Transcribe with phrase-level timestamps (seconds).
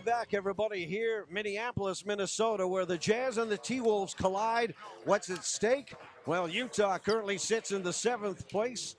[0.00, 4.74] Welcome back, everybody, here, Minneapolis, Minnesota, where the Jazz and the T Wolves collide.
[5.04, 5.92] What's at stake?
[6.24, 8.96] Well, Utah currently sits in the seventh place,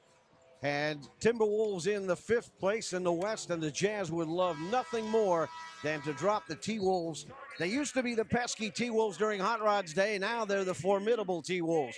[0.61, 5.09] and Timberwolves in the fifth place in the West, and the Jazz would love nothing
[5.09, 5.49] more
[5.83, 7.25] than to drop the T Wolves.
[7.57, 10.75] They used to be the pesky T Wolves during Hot Rod's day, now they're the
[10.75, 11.97] formidable T Wolves.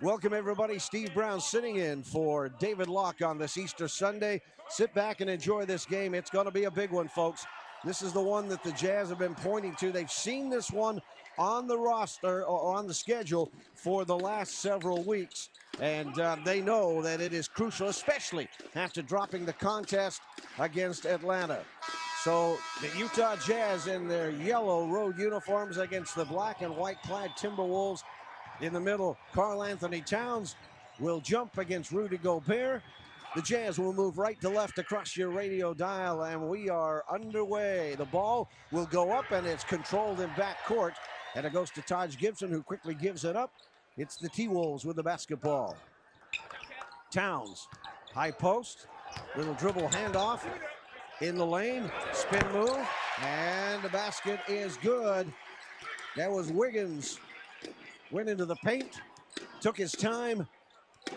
[0.00, 0.80] Welcome, everybody.
[0.80, 4.40] Steve Brown sitting in for David Locke on this Easter Sunday.
[4.68, 6.12] Sit back and enjoy this game.
[6.12, 7.46] It's going to be a big one, folks.
[7.84, 9.90] This is the one that the Jazz have been pointing to.
[9.90, 11.02] They've seen this one
[11.36, 15.48] on the roster or on the schedule for the last several weeks.
[15.80, 20.20] And uh, they know that it is crucial, especially after dropping the contest
[20.60, 21.60] against Atlanta.
[22.22, 27.30] So the Utah Jazz in their yellow road uniforms against the black and white clad
[27.30, 28.04] Timberwolves
[28.60, 29.16] in the middle.
[29.32, 30.54] Karl Anthony Towns
[31.00, 32.82] will jump against Rudy Gobert.
[33.34, 37.94] The Jazz will move right to left across your radio dial, and we are underway.
[37.96, 40.92] The ball will go up, and it's controlled in back court.
[41.34, 43.50] And it goes to Taj Gibson, who quickly gives it up.
[43.96, 45.78] It's the T Wolves with the basketball.
[47.10, 47.68] Towns,
[48.12, 48.86] high post,
[49.34, 50.44] little dribble handoff
[51.22, 52.86] in the lane, spin move,
[53.22, 55.32] and the basket is good.
[56.16, 57.18] That was Wiggins.
[58.10, 59.00] Went into the paint,
[59.62, 60.46] took his time,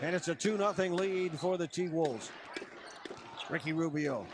[0.01, 2.31] and it's a 2 0 lead for the T Wolves.
[3.49, 4.25] Ricky Rubio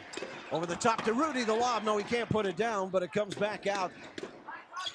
[0.51, 1.43] over the top to Rudy.
[1.43, 1.83] The lob.
[1.83, 3.91] No, he can't put it down, but it comes back out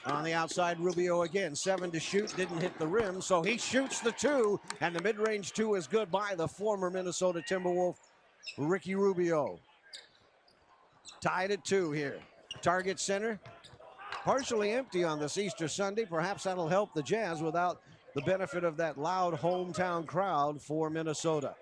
[0.04, 0.78] on the outside.
[0.80, 4.94] Rubio again, seven to shoot, didn't hit the rim, so he shoots the two, and
[4.94, 7.96] the mid range two is good by the former Minnesota Timberwolf,
[8.58, 9.58] Ricky Rubio.
[11.20, 12.18] Tied at two here.
[12.62, 13.38] Target center,
[14.24, 16.04] partially empty on this Easter Sunday.
[16.04, 17.80] Perhaps that'll help the Jazz without
[18.16, 21.54] the benefit of that loud hometown crowd for Minnesota.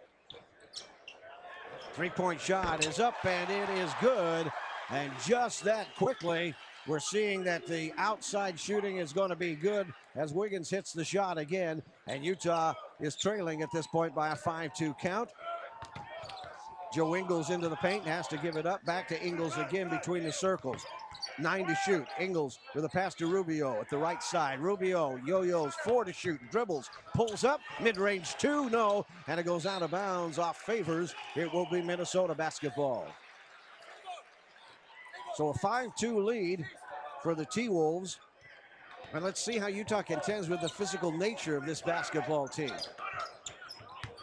[1.94, 4.50] Three point shot is up and it is good.
[4.90, 6.54] And just that quickly,
[6.86, 11.04] we're seeing that the outside shooting is going to be good as Wiggins hits the
[11.04, 11.82] shot again.
[12.06, 15.30] And Utah is trailing at this point by a 5 2 count.
[16.94, 18.84] Joe Ingles into the paint and has to give it up.
[18.84, 20.86] Back to Ingles again between the circles.
[21.38, 22.06] Nine to shoot.
[22.20, 24.60] Ingles with a pass to Rubio at the right side.
[24.60, 29.82] Rubio yo-yos, four to shoot, dribbles, pulls up, mid-range two, no, and it goes out
[29.82, 31.14] of bounds off favors.
[31.34, 33.06] It will be Minnesota basketball.
[35.34, 36.64] So a 5-2 lead
[37.22, 38.20] for the T-Wolves.
[39.12, 42.72] And let's see how Utah contends with the physical nature of this basketball team.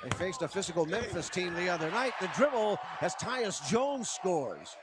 [0.03, 2.13] They faced a physical Memphis team the other night.
[2.21, 4.75] The dribble as Tyus Jones scores.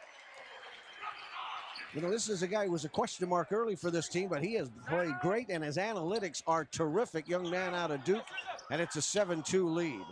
[1.94, 4.28] You know, this is a guy who was a question mark early for this team,
[4.28, 7.26] but he has played great, and his analytics are terrific.
[7.26, 8.25] Young man out of Duke,
[8.71, 10.04] and it's a 7 2 lead.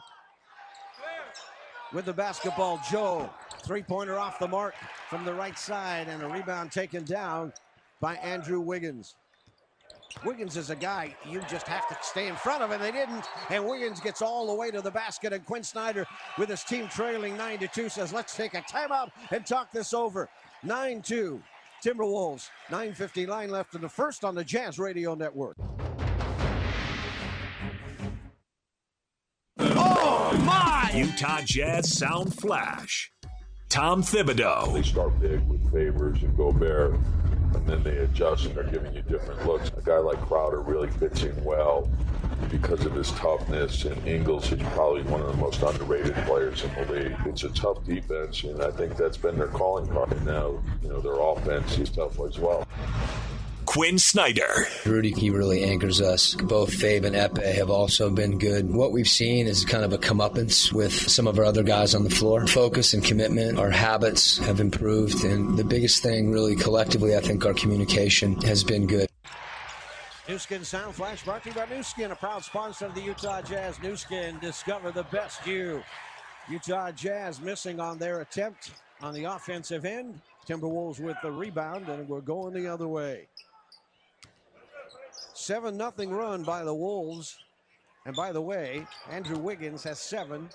[1.93, 3.31] With the basketball, Joe.
[3.63, 4.75] Three pointer off the mark
[5.11, 7.53] from the right side, and a rebound taken down
[8.01, 9.17] by Andrew Wiggins.
[10.25, 13.27] Wiggins is a guy you just have to stay in front of, and they didn't.
[13.51, 16.07] And Wiggins gets all the way to the basket, and Quinn Snyder,
[16.39, 20.31] with his team trailing 9-2, says, Let's take a timeout and talk this over.
[20.63, 21.43] 9 2.
[21.87, 25.57] Timberwolves, 9.59 left in the first on the Jazz Radio Network.
[29.61, 30.91] Oh my!
[30.93, 33.13] Utah Jazz Sound Flash.
[33.69, 34.75] Tom Thibodeau.
[34.75, 36.97] They start big with Favors and Gobert,
[37.57, 39.71] and then they adjust and they're giving you different looks.
[39.77, 41.89] A guy like Crowder really fits in well
[42.51, 46.75] because of his toughness, and Ingles is probably one of the most underrated players in
[46.75, 47.17] the league.
[47.25, 50.25] It's a tough defense, and I think that's been their calling card.
[50.25, 52.67] Now, you know, their offense is tough as well.
[53.67, 54.69] Quinn Snyder.
[54.87, 56.35] Rudy, he really anchors us.
[56.35, 58.73] Both Fabe and Epe have also been good.
[58.73, 62.05] What we've seen is kind of a comeuppance with some of our other guys on
[62.05, 62.47] the floor.
[62.47, 65.25] Focus and commitment, our habits have improved.
[65.25, 69.09] And the biggest thing, really, collectively, I think our communication has been good.
[70.29, 73.03] Nu Skin Sound Flash brought to you by Nu Skin, a proud sponsor of the
[73.03, 73.81] Utah Jazz.
[73.83, 75.83] Nu Skin, discover the best you.
[76.49, 78.71] Utah Jazz missing on their attempt
[79.03, 80.21] on the offensive end.
[80.47, 83.27] Timberwolves with the rebound, and we're going the other way.
[85.37, 87.37] 7 0 run by the Wolves.
[88.07, 90.49] And by the way, Andrew Wiggins has seven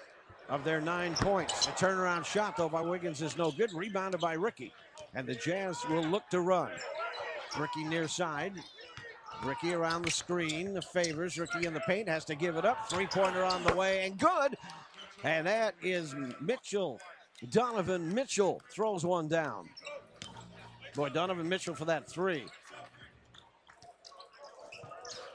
[0.50, 1.68] of their nine points.
[1.68, 3.72] A turnaround shot, though, by Wiggins is no good.
[3.74, 4.74] Rebounded by Ricky.
[5.14, 6.72] And the Jazz will look to run.
[7.60, 8.54] Ricky near side.
[9.44, 10.74] Ricky around the screen.
[10.74, 11.38] The favors.
[11.38, 12.90] Ricky in the paint has to give it up.
[12.90, 14.58] Three pointer on the way and good.
[15.24, 17.00] And that is Mitchell.
[17.52, 19.70] Donovan Mitchell throws one down.
[20.96, 22.46] Boy, Donovan Mitchell for that three.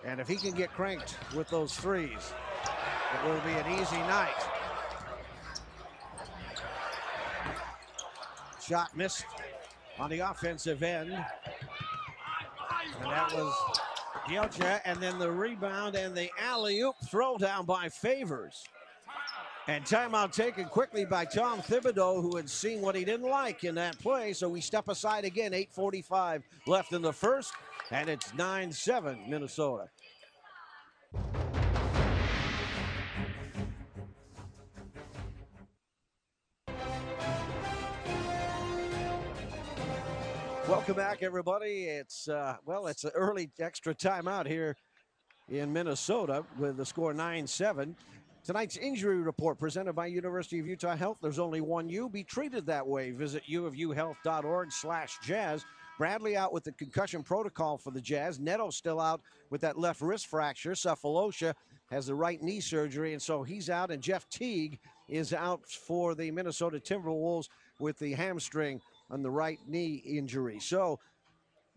[0.06, 2.32] And if he can get cranked with those threes,
[3.12, 4.37] it will be an easy night.
[8.64, 9.25] Shot missed
[9.99, 11.12] on the offensive end.
[11.12, 13.53] And that was
[14.29, 14.81] Gilcha.
[14.85, 18.64] And then the rebound and the alley oop throw down by Favors.
[19.69, 23.75] And timeout taken quickly by Tom Thibodeau, who had seen what he didn't like in
[23.75, 24.32] that play.
[24.32, 25.50] So we step aside again.
[25.50, 27.52] 8.45 left in the first,
[27.91, 29.88] and it's 9 7 Minnesota.
[40.69, 41.85] Welcome back, everybody.
[41.85, 44.77] It's uh, well, it's an early extra timeout here
[45.49, 47.94] in Minnesota with the score 9-7.
[48.44, 51.19] Tonight's injury report presented by University of Utah Health.
[51.23, 52.09] There's only one you.
[52.09, 53.12] Be treated that way.
[53.12, 55.65] Visit uofuhealth.org slash jazz.
[55.99, 58.39] Bradley out with the concussion protocol for the Jazz.
[58.39, 59.21] Neto still out
[59.51, 60.73] with that left wrist fracture.
[60.73, 61.55] Sefolosha
[61.91, 63.91] has the right knee surgery, and so he's out.
[63.91, 64.79] And Jeff Teague
[65.09, 67.49] is out for the Minnesota Timberwolves
[67.79, 70.59] with the hamstring on the right knee injury.
[70.59, 70.99] So,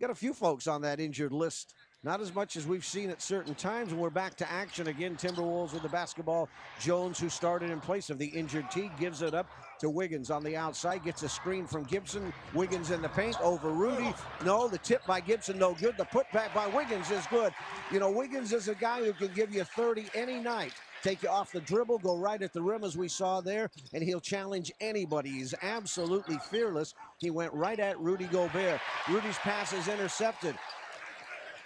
[0.01, 1.73] got a few folks on that injured list.
[2.01, 3.93] Not as much as we've seen at certain times.
[3.93, 5.17] We're back to action again.
[5.17, 6.47] Timberwolves with the basketball.
[6.79, 9.47] Jones, who started in place of the injured Teague, gives it up
[9.79, 11.03] to Wiggins on the outside.
[11.03, 12.31] Gets a screen from Gibson.
[12.53, 14.13] Wiggins in the paint over Rudy.
[14.45, 15.97] No, the tip by Gibson, no good.
[15.97, 17.53] The putback by Wiggins is good.
[17.91, 21.29] You know, Wiggins is a guy who can give you 30 any night take you
[21.29, 24.69] off the dribble, go right at the rim as we saw there, and he'll challenge
[24.81, 25.29] anybody.
[25.29, 26.93] He's absolutely fearless.
[27.19, 28.81] He went right at Rudy Gobert.
[29.07, 30.55] Rudy's pass is intercepted.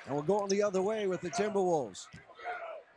[0.08, 2.08] And we're going the other way with the Timberwolves.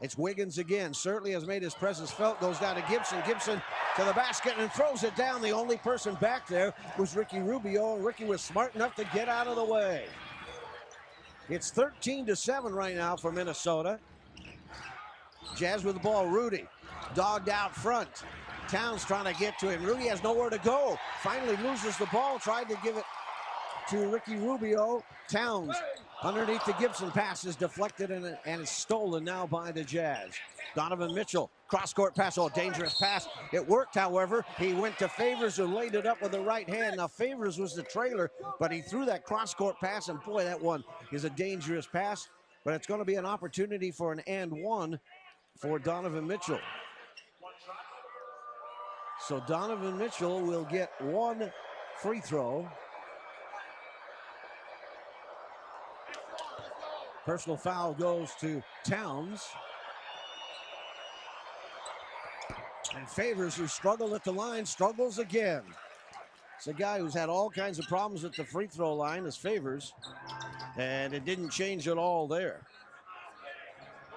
[0.01, 0.93] It's Wiggins again.
[0.93, 2.41] Certainly has made his presence felt.
[2.41, 3.23] Goes down to Gibson.
[3.27, 3.63] Gibson
[3.97, 5.41] to the basket and throws it down.
[5.41, 9.29] The only person back there was Ricky Rubio, and Ricky was smart enough to get
[9.29, 10.05] out of the way.
[11.49, 13.99] It's 13 to 7 right now for Minnesota.
[15.57, 16.27] Jazz with the ball.
[16.27, 16.67] Rudy
[17.15, 18.09] dogged out front.
[18.69, 19.83] Towns trying to get to him.
[19.85, 20.99] Rudy has nowhere to go.
[21.23, 22.39] Finally loses the ball.
[22.39, 23.05] Tried to give it
[23.91, 25.03] to Ricky Rubio.
[25.31, 25.75] Towns
[26.23, 30.31] underneath the Gibson pass is deflected and, and is stolen now by the Jazz.
[30.75, 32.37] Donovan Mitchell, cross court pass.
[32.39, 33.29] Oh, dangerous pass.
[33.53, 34.45] It worked, however.
[34.59, 36.99] He went to Favors who laid it up with the right hand.
[36.99, 38.31] Now, Favors was the trailer,
[38.61, 42.29] but he threw that cross court pass, and boy, that one is a dangerous pass.
[42.65, 44.99] But it's going to be an opportunity for an and one
[45.57, 46.59] for Donovan Mitchell.
[49.27, 51.51] So Donovan Mitchell will get one
[52.01, 52.69] free throw.
[57.27, 59.49] Personal foul goes to Towns.
[62.97, 65.63] And Favors, who struggled at the line, struggles again.
[66.57, 69.37] It's a guy who's had all kinds of problems at the free throw line, as
[69.37, 69.93] Favors.
[70.77, 72.61] And it didn't change at all there.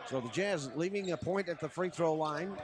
[0.07, 2.55] So the Jazz leaving a point at the free throw line.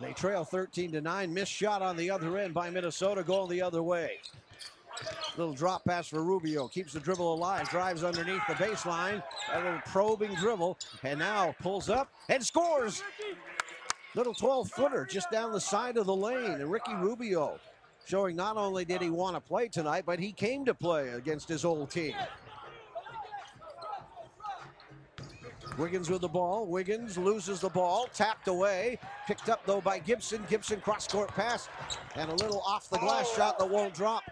[0.00, 1.34] They trail 13 to 9.
[1.34, 4.20] Missed shot on the other end by Minnesota going the other way.
[5.36, 6.68] Little drop pass for Rubio.
[6.68, 7.68] Keeps the dribble alive.
[7.70, 9.22] Drives underneath the baseline.
[9.52, 10.78] A little probing dribble.
[11.02, 13.02] And now pulls up and scores.
[14.14, 16.60] Little 12 footer just down the side of the lane.
[16.60, 17.58] And Ricky Rubio
[18.04, 21.48] showing not only did he want to play tonight, but he came to play against
[21.48, 22.14] his old team.
[25.78, 26.66] Wiggins with the ball.
[26.66, 28.06] Wiggins loses the ball.
[28.12, 28.98] Tapped away.
[29.26, 30.44] Picked up, though, by Gibson.
[30.50, 31.70] Gibson cross court pass.
[32.16, 33.36] And a little off the glass oh.
[33.36, 34.22] shot that won't drop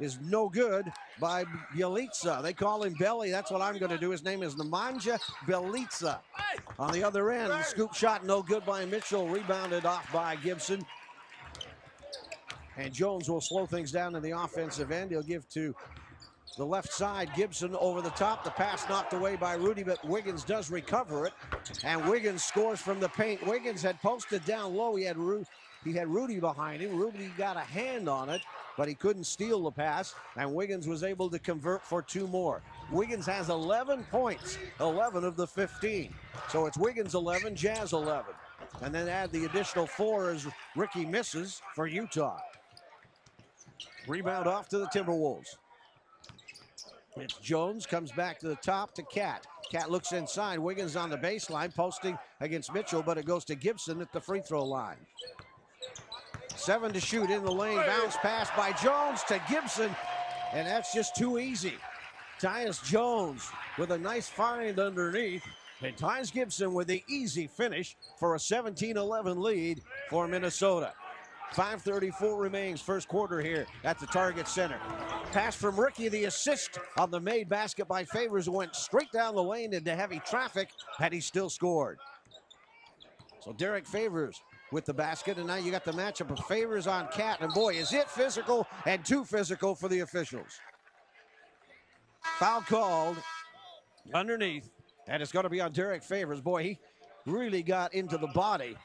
[0.00, 0.90] is no good
[1.20, 2.42] by Bjelica.
[2.42, 3.30] They call him Belly.
[3.30, 4.10] That's what I'm going to do.
[4.10, 6.18] His name is Nemanja Bjelica.
[6.78, 9.28] On the other end, scoop shot no good by Mitchell.
[9.28, 10.84] Rebounded off by Gibson.
[12.76, 15.10] And Jones will slow things down in the offensive end.
[15.10, 15.74] He'll give to
[16.56, 17.30] the left side.
[17.36, 18.42] Gibson over the top.
[18.42, 21.32] The pass knocked away by Rudy, but Wiggins does recover it.
[21.84, 23.46] And Wiggins scores from the paint.
[23.46, 24.96] Wiggins had posted down low.
[24.96, 25.44] He had Ru-
[25.84, 26.96] he had Rudy behind him.
[26.96, 28.42] Rudy got a hand on it,
[28.80, 30.14] but he couldn't steal the pass.
[30.38, 32.62] And Wiggins was able to convert for two more.
[32.90, 36.14] Wiggins has 11 points, 11 of the 15.
[36.48, 38.32] So it's Wiggins 11, Jazz 11.
[38.80, 42.40] and then add the additional four as Ricky misses for Utah.
[44.08, 45.58] Rebound off to the Timberwolves.
[47.16, 49.46] It's Jones comes back to the top to Cat.
[49.70, 50.58] Cat looks inside.
[50.58, 54.40] Wiggins on the baseline, posting against Mitchell, but it goes to Gibson at the free
[54.40, 54.96] throw line.
[56.60, 57.78] Seven to shoot in the lane.
[57.86, 59.96] Bounce pass by Jones to Gibson,
[60.52, 61.72] and that's just too easy.
[62.38, 63.48] Tyus Jones
[63.78, 65.42] with a nice find underneath.
[65.80, 70.92] And Tyus Gibson with the easy finish for a 17 11 lead for Minnesota.
[71.54, 74.78] 5.34 remains, first quarter here at the Target Center.
[75.32, 79.42] Pass from Ricky, the assist on the made basket by Favors went straight down the
[79.42, 81.98] lane into heavy traffic, had he still scored.
[83.42, 87.08] So Derek Favors with the basket, and now you got the matchup of Favors on
[87.08, 90.60] Cat, and boy, is it physical and too physical for the officials.
[92.38, 93.16] Foul called
[94.14, 94.70] underneath,
[95.08, 96.40] and it's going to be on Derek Favors.
[96.40, 96.78] Boy, he
[97.26, 98.76] really got into the body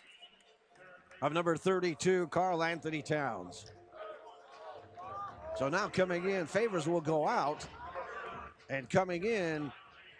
[1.21, 3.65] of number 32, Karl Anthony Towns.
[5.55, 7.65] So now coming in, Favors will go out,
[8.69, 9.71] and coming in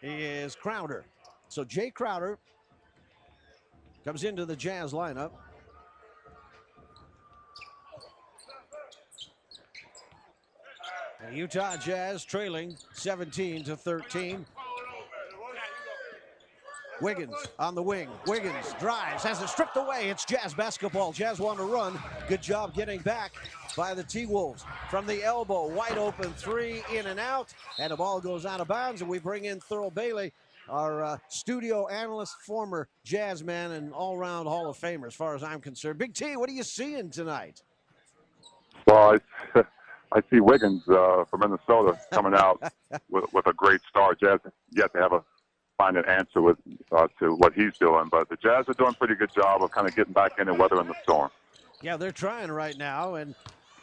[0.01, 1.05] is Crowder.
[1.49, 2.37] So Jae Crowder
[4.05, 5.31] comes into the Jazz lineup.
[11.25, 14.45] And Utah Jazz trailing 17 to 13.
[17.01, 18.09] Wiggins on the wing.
[18.27, 20.09] Wiggins drives, has it stripped away.
[20.09, 21.11] It's Jazz basketball.
[21.11, 21.99] Jazz want to run.
[22.29, 23.33] Good job getting back
[23.75, 24.63] by the T Wolves.
[24.89, 27.53] From the elbow, wide open three, in and out.
[27.79, 29.01] And the ball goes out of bounds.
[29.01, 30.31] And we bring in Thurl Bailey,
[30.69, 35.35] our uh, studio analyst, former Jazz man, and all round Hall of Famer, as far
[35.35, 35.97] as I'm concerned.
[35.97, 37.61] Big T, what are you seeing tonight?
[38.87, 39.17] Well,
[40.15, 42.61] I, see Wiggins uh, from Minnesota coming out
[43.09, 44.19] with, with a great start.
[44.19, 44.39] Jazz
[44.71, 45.23] yet to have a
[45.77, 46.57] find an answer with
[46.91, 48.07] uh, to what he's doing.
[48.09, 50.47] But the Jazz are doing a pretty good job of kind of getting back in
[50.47, 51.29] and weathering the storm.
[51.81, 53.15] Yeah, they're trying right now.
[53.15, 53.35] And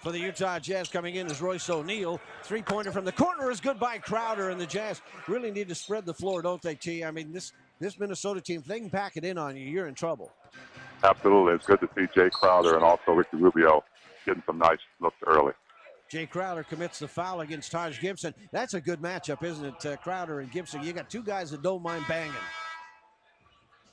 [0.03, 2.21] for the Utah Jazz coming in is Royce O'Neale.
[2.43, 4.51] Three pointer from the corner is good by Crowder.
[4.51, 7.05] And the Jazz really need to spread the floor, don't they, T?
[7.05, 9.87] I mean, this, this Minnesota team, if they can pack it in on you, you're
[9.87, 10.33] in trouble.
[11.05, 11.55] Absolutely.
[11.55, 13.85] It's good to see Jae Crowder and also Ricky Rubio
[14.25, 15.53] getting some nice looks early.
[16.13, 18.35] Jae Crowder commits the foul against Taj Gibson.
[18.53, 19.87] That's a good matchup, isn't it?
[19.87, 20.83] Uh, Crowder and Gibson.
[20.83, 22.35] You got two guys that don't mind banging.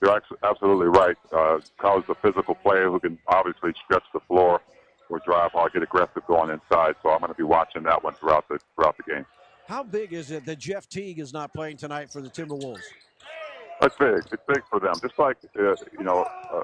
[0.01, 1.15] You're absolutely right.
[1.31, 4.61] Uh, Crowder's a physical player who can obviously stretch the floor
[5.09, 6.95] or drive hard, get aggressive going inside.
[7.01, 9.25] So I'm going to be watching that one throughout the throughout the game.
[9.67, 12.81] How big is it that Jeff Teague is not playing tonight for the Timberwolves?
[13.81, 14.17] It's big.
[14.31, 14.93] It's big for them.
[15.01, 16.63] Just like uh, you know, uh,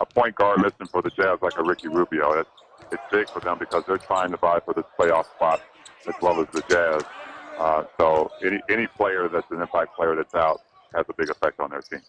[0.00, 2.32] a point guard missing for the Jazz, like a Ricky Rubio.
[2.32, 2.50] It's
[2.90, 5.62] it's big for them because they're trying to vie for this playoff spot
[6.06, 7.02] as well as the Jazz.
[7.58, 10.60] Uh, so any any player that's an impact player that's out
[10.94, 12.00] has a big effect on their team.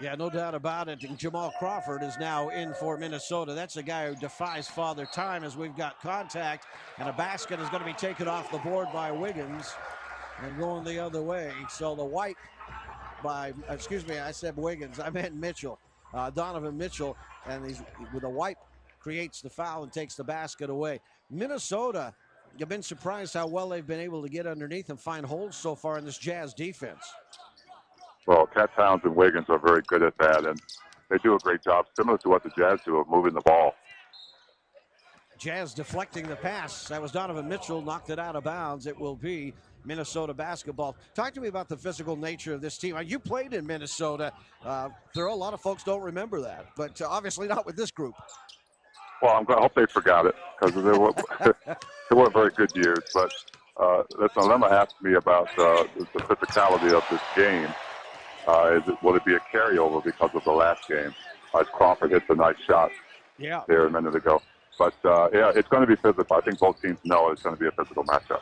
[0.00, 1.02] Yeah, no doubt about it.
[1.02, 3.52] And Jamal Crawford is now in for Minnesota.
[3.52, 6.66] That's a guy who defies father time as we've got contact.
[6.98, 9.74] And a basket is going to be taken off the board by Wiggins
[10.40, 11.52] and going the other way.
[11.68, 12.36] So the white
[13.24, 15.00] by, excuse me, I said Wiggins.
[15.00, 15.80] I meant Mitchell.
[16.14, 17.16] Uh, Donovan Mitchell.
[17.46, 17.82] And he's
[18.14, 18.58] with a wipe
[19.08, 21.00] creates the foul and takes the basket away.
[21.30, 22.12] Minnesota,
[22.58, 25.74] you've been surprised how well they've been able to get underneath and find holes so
[25.74, 27.02] far in this Jazz defense.
[28.26, 30.60] Well, Cat Towns and Wiggins are very good at that, and
[31.08, 33.74] they do a great job, similar to what the Jazz do of moving the ball.
[35.38, 36.88] Jazz deflecting the pass.
[36.88, 38.86] That was Donovan Mitchell, knocked it out of bounds.
[38.86, 40.96] It will be Minnesota basketball.
[41.14, 42.98] Talk to me about the physical nature of this team.
[43.06, 44.32] You played in Minnesota.
[44.64, 47.76] Uh, there are a lot of folks don't remember that, but uh, obviously not with
[47.76, 48.14] this group.
[49.22, 51.12] Well, I'm I hope they forgot it because they were
[52.10, 52.98] they were very good years.
[53.12, 53.32] But
[53.76, 57.68] uh, listen, Lemma asked me about uh, the physicality of this game.
[58.46, 61.14] Uh, is it, will it be a carryover because of the last game?
[61.58, 62.90] As Crawford hits a nice shot
[63.38, 63.62] yeah.
[63.68, 64.40] there a minute ago.
[64.78, 66.36] But uh, yeah, it's going to be physical.
[66.36, 68.40] I think both teams know it's going to be a physical matchup.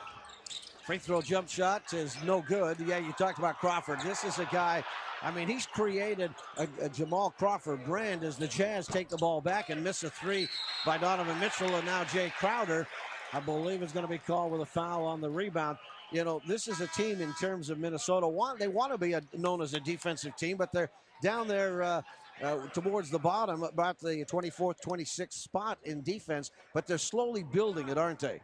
[0.85, 2.79] Free throw jump shot is no good.
[2.81, 4.01] Yeah, you talked about Crawford.
[4.03, 4.85] This is a guy
[5.27, 9.41] I mean, he's created a, a, Jamal Crawford brand as the Jazz take the ball
[9.41, 10.47] back and miss a three
[10.85, 12.87] by Donovan Mitchell and now Jae Crowder.
[13.33, 15.79] I believe is going to be called with a foul on the rebound.
[16.13, 18.29] You know, this is a team in terms of Minnesota.
[18.29, 20.91] Want they want to be a, known as a defensive team, but they're
[21.25, 22.03] down there uh,
[22.41, 26.53] uh, towards the bottom, about the 24th, 26th spot in defense.
[26.73, 28.41] But they're slowly building it, aren't they?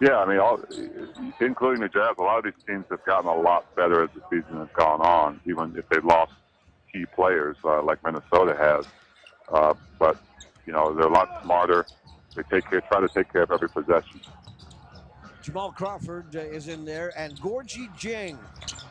[0.00, 0.60] Yeah, I mean, all,
[1.40, 4.22] including the Jazz, a lot of these teams have gotten a lot better as the
[4.30, 6.32] season has gone on, even if they've lost
[6.92, 8.86] key players uh, like Minnesota has.
[9.52, 10.16] Uh, but
[10.66, 11.84] you know, they're a lot smarter.
[12.36, 14.20] They take care, try to take care of every possession.
[15.42, 18.38] Jamal Crawford uh, is in there, and Gorgui Dieng,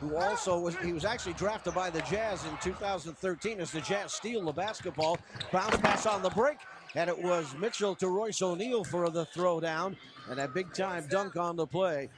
[0.00, 4.12] who also was he was actually drafted by the Jazz in 2013 as the Jazz
[4.12, 5.20] steal the basketball.
[5.52, 6.58] Bounce pass on the break,
[6.94, 9.96] and it was Mitchell to Royce O'Neale for the throwdown
[10.30, 12.08] and a big time dunk on the play.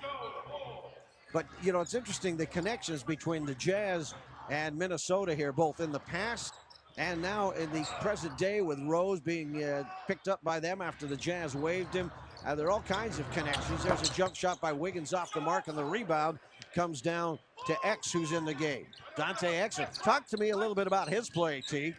[1.32, 4.14] But you know, it's interesting the connections between the Jazz
[4.48, 6.54] and Minnesota here, both in the past
[6.98, 11.06] and now in the present day with Rose being uh, picked up by them after
[11.06, 12.10] the Jazz waived him.
[12.44, 13.84] Uh, there are all kinds of connections.
[13.84, 16.38] There's a jump shot by Wiggins off the mark, and the rebound
[16.74, 18.86] comes down to X, who's in the game.
[19.16, 19.90] Dante Exum.
[20.02, 21.94] Talk to me a little bit about his play, T.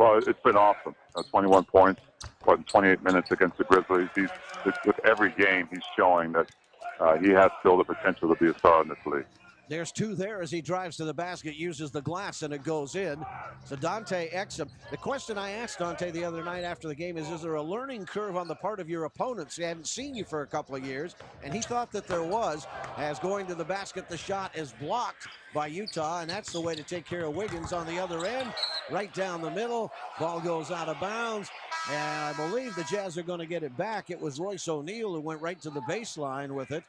[0.00, 0.94] Well, it's been awesome.
[1.14, 2.00] Uh, 21 points,
[2.44, 4.08] what, in 28 minutes against the Grizzlies.
[4.14, 4.30] He's
[4.64, 6.50] with every game, he's showing that
[6.98, 9.26] uh, he has still the potential to be a star in this league.
[9.70, 12.96] There's two there as he drives to the basket, uses the glass, and it goes
[12.96, 13.24] in.
[13.64, 14.68] So Dante Exum.
[14.90, 17.62] The question I asked Dante the other night after the game is, is there a
[17.62, 19.54] learning curve on the part of your opponents?
[19.54, 22.66] They haven't seen you for a couple of years, and he thought that there was.
[22.96, 26.74] As going to the basket, the shot is blocked by Utah, and that's the way
[26.74, 28.52] to take care of Wiggins on the other end.
[28.90, 31.48] Right down the middle, ball goes out of bounds.
[31.92, 34.10] And I believe the Jazz are going to get it back.
[34.10, 36.82] It was Royce O'Neale who went right to the baseline with it.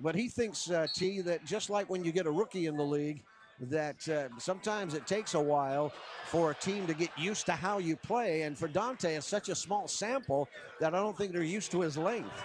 [0.00, 2.84] But he thinks, uh, T, that just like when you get a rookie in the
[2.84, 3.22] league,
[3.60, 5.92] that uh, sometimes it takes a while
[6.26, 8.42] for a team to get used to how you play.
[8.42, 10.48] And for Dante, it's such a small sample
[10.80, 12.42] that I don't think they're used to his length.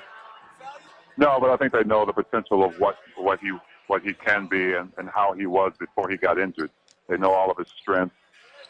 [1.17, 3.51] No, but I think they know the potential of what what he
[3.87, 6.69] what he can be and, and how he was before he got injured.
[7.07, 8.15] They know all of his strengths.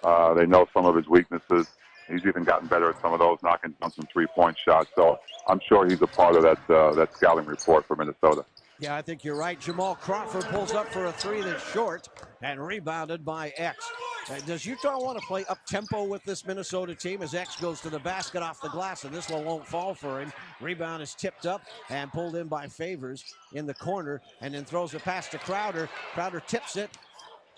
[0.01, 1.67] Uh, they know some of his weaknesses.
[2.07, 4.89] He's even gotten better at some of those, knocking down some three-point shots.
[4.95, 8.45] So I'm sure he's a part of that uh, that scouting report for Minnesota.
[8.79, 9.59] Yeah, I think you're right.
[9.59, 12.07] Jamal Crawford pulls up for a three that's short
[12.41, 13.91] and rebounded by X.
[14.31, 17.81] Uh, does Utah want to play up tempo with this Minnesota team as X goes
[17.81, 20.31] to the basket off the glass and this one won't fall for him?
[20.61, 24.93] Rebound is tipped up and pulled in by Favors in the corner and then throws
[24.93, 25.89] a pass to Crowder.
[26.13, 26.89] Crowder tips it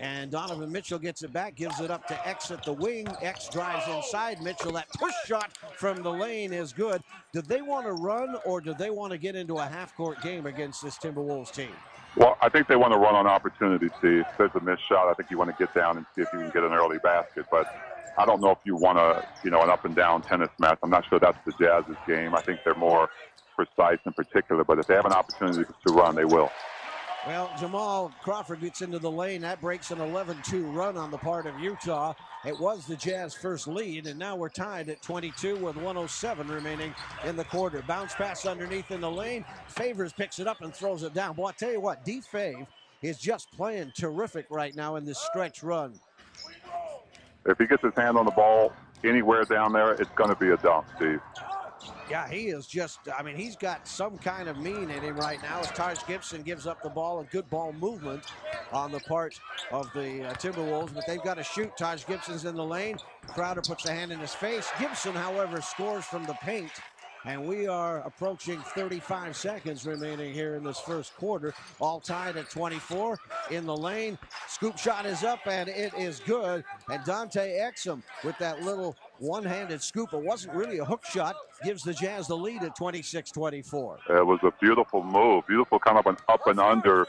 [0.02, 3.08] and Donovan Mitchell gets it back, gives it up to X at the wing.
[3.22, 4.72] X drives inside Mitchell.
[4.72, 7.04] That push shot from the lane is good.
[7.34, 10.20] Did they want to run or do they want to get into a half court
[10.24, 11.70] game against this Timberwolves team?
[12.18, 14.26] Well, I think they want to run on opportunity, Steve.
[14.28, 16.30] If there's a missed shot, I think you want to get down and see if
[16.34, 17.46] you can get an early basket.
[17.52, 17.68] But
[18.18, 20.80] I don't know if you want to, you know, an up and down tennis match.
[20.82, 22.34] I'm not sure that's the Jazz's game.
[22.34, 23.08] I think they're more
[23.56, 24.64] precise in particular.
[24.64, 26.50] But if they have an opportunity to run, they will.
[27.28, 29.42] Well, Jamal Crawford gets into the lane.
[29.42, 32.14] That breaks an 11 2 run on the part of Utah.
[32.46, 36.96] It was the Jazz first lead, and now we're tied at 22 with 107 remaining
[37.24, 37.84] in the quarter.
[37.88, 39.46] Bounce pass underneath in the lane.
[39.68, 41.36] Favors picks it up and throws it down.
[41.36, 42.66] Boy, I tell you what, D Fave
[43.04, 46.00] is just playing terrific right now in this stretch run.
[47.46, 50.50] If he gets his hand on the ball anywhere down there, it's going to be
[50.50, 51.22] a dunk, Steve.
[52.12, 55.42] Yeah, he is just, I mean, he's got some kind of mean in him right
[55.42, 57.22] now as Taj Gibson gives up the ball.
[57.22, 58.26] A good ball movement
[58.74, 59.40] on the part
[59.72, 61.72] of the uh, Timberwolves, but they've got to shoot.
[61.78, 62.98] Taj Gibson's in the lane.
[63.28, 64.70] Crowder puts a hand in his face.
[64.78, 66.72] Gibson, however, scores from the paint.
[67.26, 71.54] And we are approaching 35 seconds remaining here in this first quarter.
[71.80, 73.20] All tied at 24
[73.52, 74.18] in the lane.
[74.48, 76.64] Scoop shot is up and it is good.
[76.90, 80.14] And Dante Exum with that little one-handed scoop.
[80.14, 81.36] It wasn't really a hook shot.
[81.64, 83.98] Gives the Jazz the lead at 26-24.
[84.10, 85.46] It was a beautiful move.
[85.48, 87.06] Beautiful kind of an up and under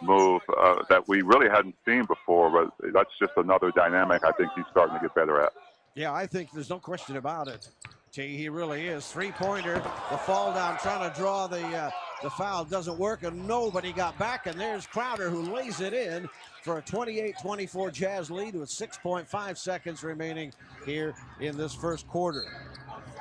[0.00, 2.50] move uh, that we really hadn't seen before.
[2.50, 5.52] But that's just another dynamic I think he's starting to get better at.
[5.94, 7.68] Yeah, I think there's no question about it.
[8.14, 9.08] T, he really is.
[9.08, 9.74] Three-pointer,
[10.10, 11.90] the fall down, trying to draw the uh,
[12.22, 14.46] the foul doesn't work, and nobody got back.
[14.46, 16.28] And there's Crowder who lays it in
[16.62, 20.52] for a 28-24 Jazz lead with 6.5 seconds remaining
[20.86, 22.44] here in this first quarter.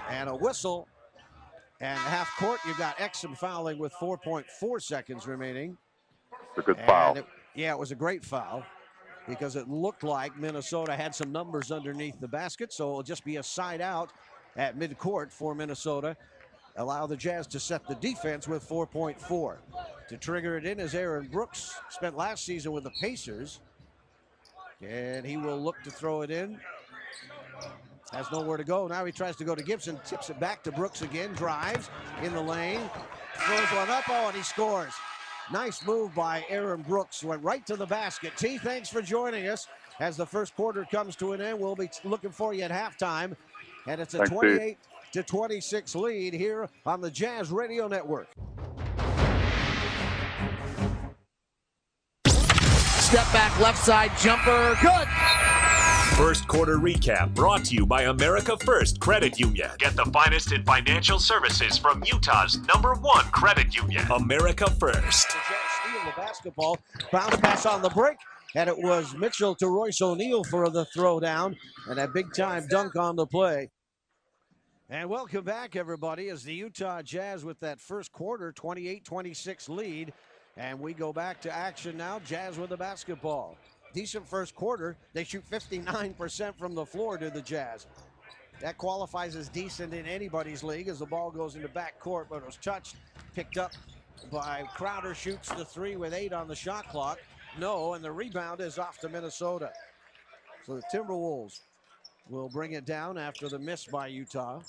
[0.09, 0.87] And a whistle
[1.81, 2.59] and half court.
[2.65, 5.75] you've got Exum fouling with 4.4 seconds remaining.
[6.49, 7.17] It's a good foul.
[7.17, 7.25] It,
[7.55, 8.63] yeah, it was a great foul
[9.27, 13.37] because it looked like Minnesota had some numbers underneath the basket, so it'll just be
[13.37, 14.11] a side out
[14.55, 16.15] at midcourt for Minnesota.
[16.75, 19.57] Allow the Jazz to set the defense with 4.4.
[20.09, 23.59] To trigger it in is Aaron Brooks, spent last season with the Pacers.
[24.81, 26.59] And he will look to throw it in.
[28.11, 28.87] Has nowhere to go.
[28.87, 31.89] Now he tries to go to Gibson, tips it back to Brooks again, drives
[32.21, 32.81] in the lane,
[33.37, 34.93] throws one up, oh, and he scores.
[35.51, 37.23] Nice move by Aaron Brooks.
[37.23, 38.33] Went right to the basket.
[38.37, 39.67] T, thanks for joining us.
[39.99, 43.35] As the first quarter comes to an end, we'll be looking for you at halftime.
[43.87, 44.77] And it's a Thanks, 28
[45.13, 48.27] to 26 lead here on the Jazz Radio Network.
[52.25, 54.75] Step back, left side jumper.
[54.81, 55.07] Good.
[56.17, 59.69] First quarter recap brought to you by America First Credit Union.
[59.79, 65.29] Get the finest in financial services from Utah's number one credit union, America First.
[65.29, 66.77] The Jazz steal the the basketball.
[67.11, 68.17] Bounce pass on the break,
[68.55, 71.55] and it was Mitchell to Royce O'Neale for the throwdown,
[71.87, 73.69] and a big time dunk on the play.
[74.89, 80.13] And welcome back, everybody, as the Utah Jazz with that first quarter 28 26 lead.
[80.55, 82.19] And we go back to action now.
[82.19, 83.57] Jazz with the basketball.
[83.93, 84.95] Decent first quarter.
[85.13, 87.87] They shoot 59% from the floor to the Jazz.
[88.61, 92.37] That qualifies as decent in anybody's league as the ball goes into back court, but
[92.37, 92.97] it was touched,
[93.33, 93.71] picked up
[94.31, 97.19] by Crowder, shoots the three with eight on the shot clock.
[97.59, 99.71] No, and the rebound is off to Minnesota.
[100.65, 101.61] So the Timberwolves
[102.29, 104.61] will bring it down after the miss by Utah.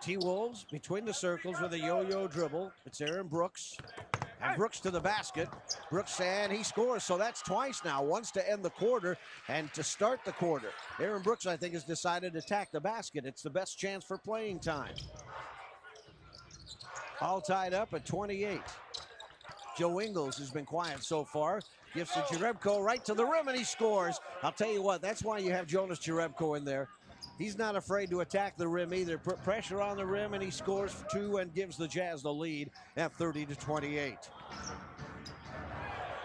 [0.00, 2.72] T Wolves between the circles with a yo yo dribble.
[2.86, 3.76] It's Aaron Brooks.
[4.42, 5.48] And Brooks to the basket.
[5.90, 7.04] Brooks and he scores.
[7.04, 8.02] So that's twice now.
[8.02, 10.70] Once to end the quarter and to start the quarter.
[10.98, 13.26] Aaron Brooks, I think, has decided to attack the basket.
[13.26, 14.94] It's the best chance for playing time.
[17.20, 18.60] All tied up at 28.
[19.76, 21.60] Joe Ingles has been quiet so far.
[21.94, 24.20] Gives to Jerebko right to the rim and he scores.
[24.42, 26.88] I'll tell you what, that's why you have Jonas Jerebko in there.
[27.38, 29.18] He's not afraid to attack the rim either.
[29.18, 32.32] Put pressure on the rim, and he scores for two and gives the Jazz the
[32.32, 34.16] lead at 30 to 28.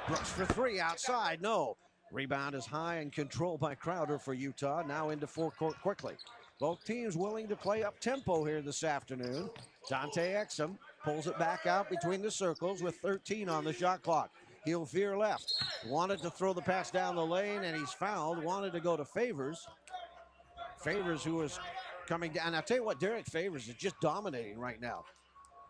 [0.08, 1.41] Brooks for three outside.
[1.41, 1.77] No.
[2.12, 4.84] Rebound is high and controlled by Crowder for Utah.
[4.86, 6.15] Now into forecourt quickly.
[6.60, 9.49] Both teams willing to play up tempo here this afternoon.
[9.89, 14.32] Dante Exum pulls it back out between the circles with 13 on the shot clock.
[14.65, 15.54] He'll veer left.
[15.88, 18.44] Wanted to throw the pass down the lane, and he's fouled.
[18.44, 19.65] Wanted to go to Favors.
[20.84, 21.60] Favors, who is
[22.08, 22.56] coming down.
[22.56, 25.04] I'll tell you what, Derek Favors is just dominating right now.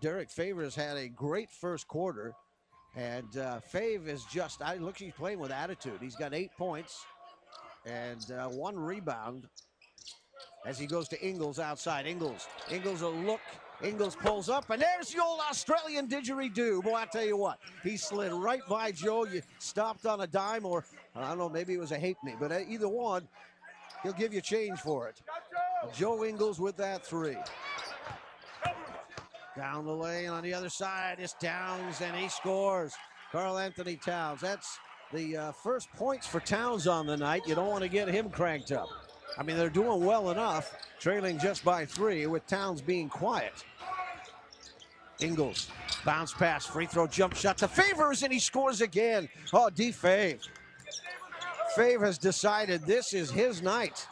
[0.02, 2.34] Derek Favors had a great first quarter,
[2.96, 6.00] and uh, Fave is just, I look, he's playing with attitude.
[6.02, 7.06] He's got eight points
[7.86, 9.48] and uh, one rebound
[10.66, 12.08] as he goes to Ingles outside.
[12.08, 13.42] Ingles, Ingles a look.
[13.84, 16.84] Ingles pulls up, and there's the old Australian didgeridoo.
[16.84, 19.26] Boy, I tell you what, he slid right by Joe.
[19.26, 20.86] You stopped on a dime, or
[21.16, 23.28] I don't know, maybe it was a hate me, but uh, either one,
[24.06, 25.20] He'll give you change for it.
[25.92, 27.38] Joe Ingles with that three.
[29.58, 32.94] Down the lane on the other side is Towns, and he scores.
[33.32, 34.42] Karl Anthony Towns.
[34.42, 34.78] That's
[35.12, 37.48] the uh, first points for Towns on the night.
[37.48, 38.90] You don't want to get him cranked up.
[39.38, 43.54] I mean, they're doing well enough, trailing just by three, with Towns being quiet.
[45.20, 45.70] Ingles,
[46.04, 49.30] bounce pass, free throw, jump shot to Favors, and he scores again.
[49.54, 49.92] Oh, D.
[49.92, 50.48] Fave.
[51.76, 54.08] Fave has decided this is his night.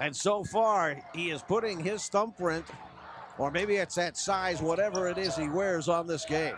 [0.00, 2.66] And so far, he is putting his thumbprint,
[3.38, 6.56] or maybe it's that size, whatever it is he wears on this game.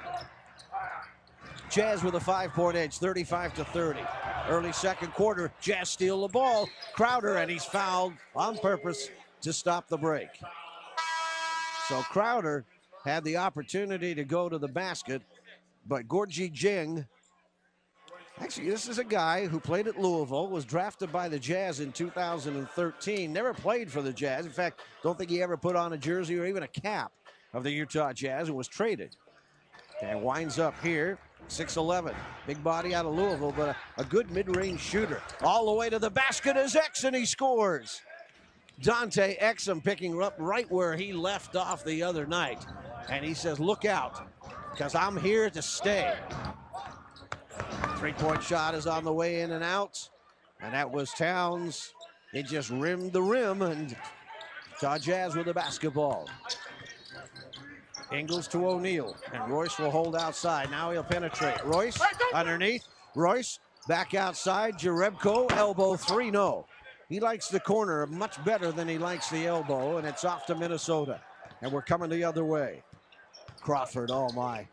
[1.71, 4.01] Jazz with a five point edge, 35 to 30.
[4.49, 6.69] Early second quarter, Jazz steal the ball.
[6.95, 10.29] Crowder, and he's fouled on purpose to stop the break.
[11.89, 12.65] So Crowder
[13.05, 15.23] had the opportunity to go to the basket,
[15.87, 17.07] but Gorgui Dieng.
[18.41, 21.91] Actually, this is a guy who played at Louisville, was drafted by the Jazz in
[21.91, 24.45] 2013, never played for the Jazz.
[24.45, 27.13] In fact, don't think he ever put on a jersey or even a cap
[27.53, 29.17] of the Utah Jazz and was traded.
[30.03, 32.15] And winds up here, 6'11.
[32.47, 35.23] Big body out of Louisville, but a, a good mid range shooter.
[35.43, 38.01] All the way to the basket is and he scores.
[38.83, 42.65] Dante Exum picking up right where he left off the other night.
[43.09, 44.27] And he says, Look out,
[44.71, 46.15] because I'm here to stay.
[47.97, 50.09] Three point shot is on the way in and out.
[50.61, 51.93] And that was Towns.
[52.33, 53.97] It just rimmed the rim and
[55.01, 56.29] Jazz with the basketball.
[58.13, 59.17] Ingles to O'Neale.
[59.33, 60.71] And Royce will hold outside.
[60.71, 61.63] Now he'll penetrate.
[61.65, 61.99] Royce
[62.35, 62.87] underneath.
[63.15, 64.75] Royce back outside.
[64.79, 66.31] Jerebko elbow three.
[66.31, 66.67] No.
[67.09, 70.55] He likes the corner much better than he likes the elbow, and it's off to
[70.57, 71.21] Minnesota.
[71.63, 72.83] And we're coming the other way.
[73.61, 74.67] Crawford, oh my.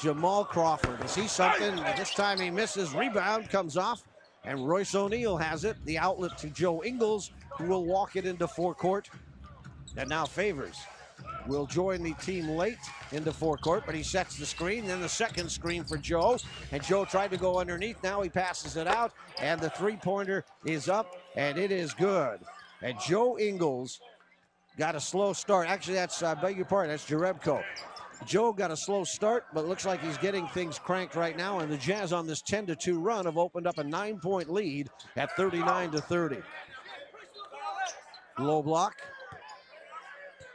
[0.00, 1.04] Jamal Crawford.
[1.04, 1.76] Is he something?
[1.96, 2.92] This time he misses.
[2.94, 4.02] Rebound comes off,
[4.44, 5.76] and Royce O'Neale has it.
[5.84, 9.08] The outlet to Joe Ingles, who will walk it into forecourt.
[9.96, 10.78] And now Favors
[11.50, 12.78] will join the team late
[13.10, 14.86] into forecourt, but he sets the screen.
[14.86, 16.38] Then the second screen for Joe.
[16.70, 18.02] And Joe tried to go underneath.
[18.02, 22.38] Now he passes it out, and the three pointer is up, and it is good.
[22.82, 24.00] And Joe Ingles
[24.78, 25.68] got a slow start.
[25.68, 27.62] Actually, that's, I beg your pardon, that's Jerebko.
[28.26, 31.58] Joe got a slow start, but looks like he's getting things cranked right now.
[31.58, 34.50] And the Jazz on this 10 to 2 run have opened up a nine point
[34.50, 36.38] lead at 39 to 30.
[38.38, 38.94] Low block.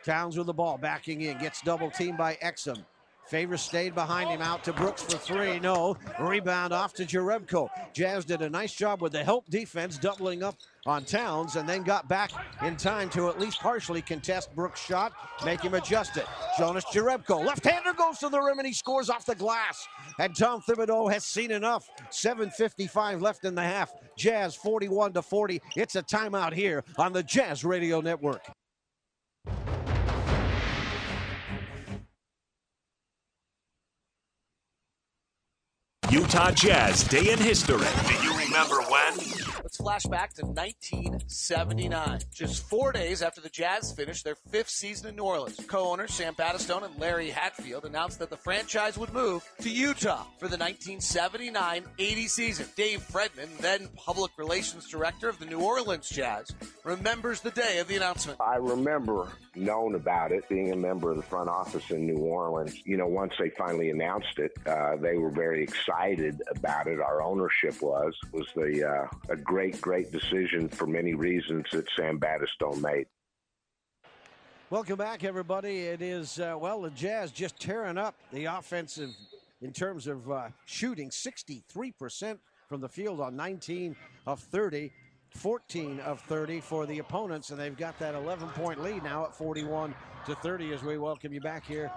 [0.06, 2.86] Towns with the ball, backing in, gets double teamed by Exum.
[3.26, 5.60] Favors stayed behind him out to Brooks for three.
[5.60, 5.98] No.
[6.20, 7.70] Rebound off to Jerebko.
[7.92, 11.82] Jazz did a nice job with the help defense, doubling up on Towns, and then
[11.82, 12.30] got back
[12.62, 15.12] in time to at least partially contest Brooks' shot,
[15.44, 16.28] make him adjust it.
[16.56, 19.88] Jonas Jerebko, left-hander goes to the rim and he scores off the glass.
[20.20, 21.90] And Tom Thibodeau has seen enough.
[22.12, 23.92] 7.55 left in the half.
[24.16, 25.64] Jazz 41 to 40.
[25.76, 28.46] It's a timeout here on the Jazz Radio Network.
[36.26, 37.86] Utah Jazz Day in History.
[38.08, 38.95] Do you remember when?
[39.76, 42.20] Let's flash back to 1979.
[42.34, 46.34] Just four days after the Jazz finished their fifth season in New Orleans, co-owners Sam
[46.34, 52.30] Battistone and Larry Hatfield announced that the franchise would move to Utah for the 1979-80
[52.30, 52.68] season.
[52.78, 56.52] Dave Fredman, then public relations director of the New Orleans Jazz,
[56.86, 58.40] remembers the day of the announcement.
[58.40, 62.82] I remember knowing about it, being a member of the front office in New Orleans.
[62.86, 67.00] You know, once they finally announced it, uh, they were very excited about it.
[67.00, 72.20] Our ownership was was the uh, a great, great decision for many reasons that Sam
[72.20, 73.08] Battistone made.
[74.70, 75.82] Welcome back, everybody.
[75.82, 79.12] It is, uh, well, the Jazz just tearing up the offensive
[79.62, 84.92] in terms of uh, shooting 63% from the field on 19 of 30.
[85.32, 89.36] 14 of 30 for the opponents, and they've got that 11 point lead now at
[89.36, 89.94] 41
[90.26, 91.92] to 30 as we welcome you back here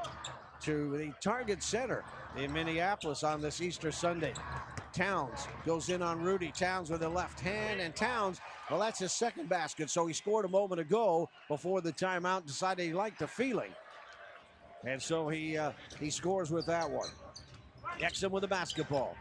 [0.61, 2.05] to the Target Center
[2.37, 4.35] in Minneapolis on this Easter Sunday.
[4.93, 6.53] Towns goes in on Rudy.
[6.53, 9.91] Towns with the left hand, and Towns, well, that's his second basket.
[9.91, 13.71] So he scored a moment ago before the timeout, decided he liked the feeling.
[14.85, 17.09] And so he uh, he scores with that one.
[18.01, 19.17] Exum with the basketball.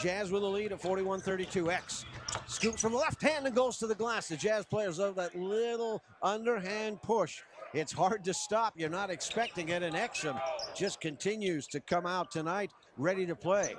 [0.00, 1.72] Jazz with a lead at 41-32.
[1.72, 2.04] X
[2.46, 4.28] scoops from the left hand and goes to the glass.
[4.28, 7.42] The Jazz players love that little underhand push.
[7.74, 8.74] It's hard to stop.
[8.76, 10.40] You're not expecting it, and Exum
[10.74, 13.74] just continues to come out tonight ready to play.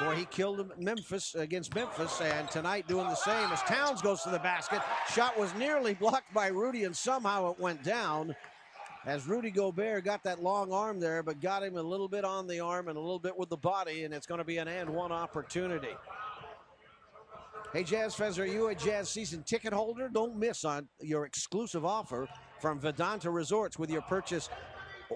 [0.00, 4.30] Boy, he killed Memphis against Memphis, and tonight doing the same as Towns goes to
[4.30, 4.80] the basket.
[5.12, 8.34] Shot was nearly blocked by Rudy, and somehow it went down.
[9.06, 12.46] As Rudy Gobert got that long arm there, but got him a little bit on
[12.46, 14.68] the arm and a little bit with the body, and it's going to be an
[14.68, 15.96] and one opportunity.
[17.72, 20.08] Hey, Jazz fans, are you a Jazz season ticket holder?
[20.08, 22.28] Don't miss on your exclusive offer
[22.60, 24.48] from Vidanta Resorts with your purchase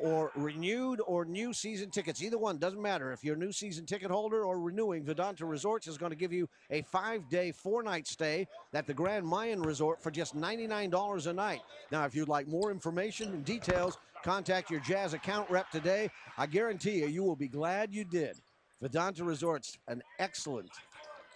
[0.03, 2.21] or renewed or new season tickets.
[2.23, 3.13] Either one doesn't matter.
[3.13, 6.33] If you're a new season ticket holder or renewing, Vidanta Resorts is going to give
[6.33, 11.61] you a five-day, four-night stay at the Grand Mayan Resort for just $99 a night.
[11.93, 16.11] Now, if you'd like more information and details, contact your Jazz account rep today.
[16.37, 18.37] I guarantee you, you will be glad you did.
[18.83, 20.71] Vidanta Resorts, an excellent,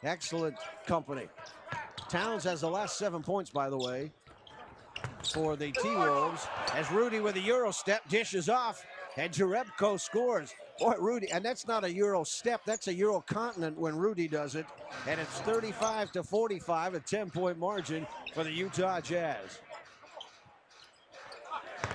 [0.03, 1.29] excellent company.
[2.09, 4.11] Towns has the last seven points, by the way
[5.31, 8.85] for the T-Wolves as Rudy with a Euro step dishes off
[9.17, 10.55] and Jerebko scores.
[10.79, 14.55] Boy, Rudy, and that's not a Euro step, that's a Euro continent when Rudy does
[14.55, 14.67] it.
[15.09, 19.61] And it's 35 to 45, a 10-point margin for the Utah Jazz.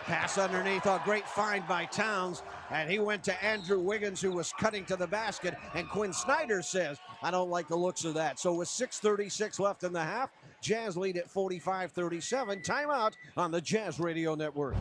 [0.05, 2.41] Pass underneath, a great find by Towns,
[2.71, 6.61] and he went to Andrew Wiggins, who was cutting to the basket, and Quinn Snyder
[6.61, 8.39] says, I don't like the looks of that.
[8.39, 12.61] So with 6.36 left in the half, Jazz lead at 45 37.
[12.61, 14.75] Timeout on the Jazz Radio Network.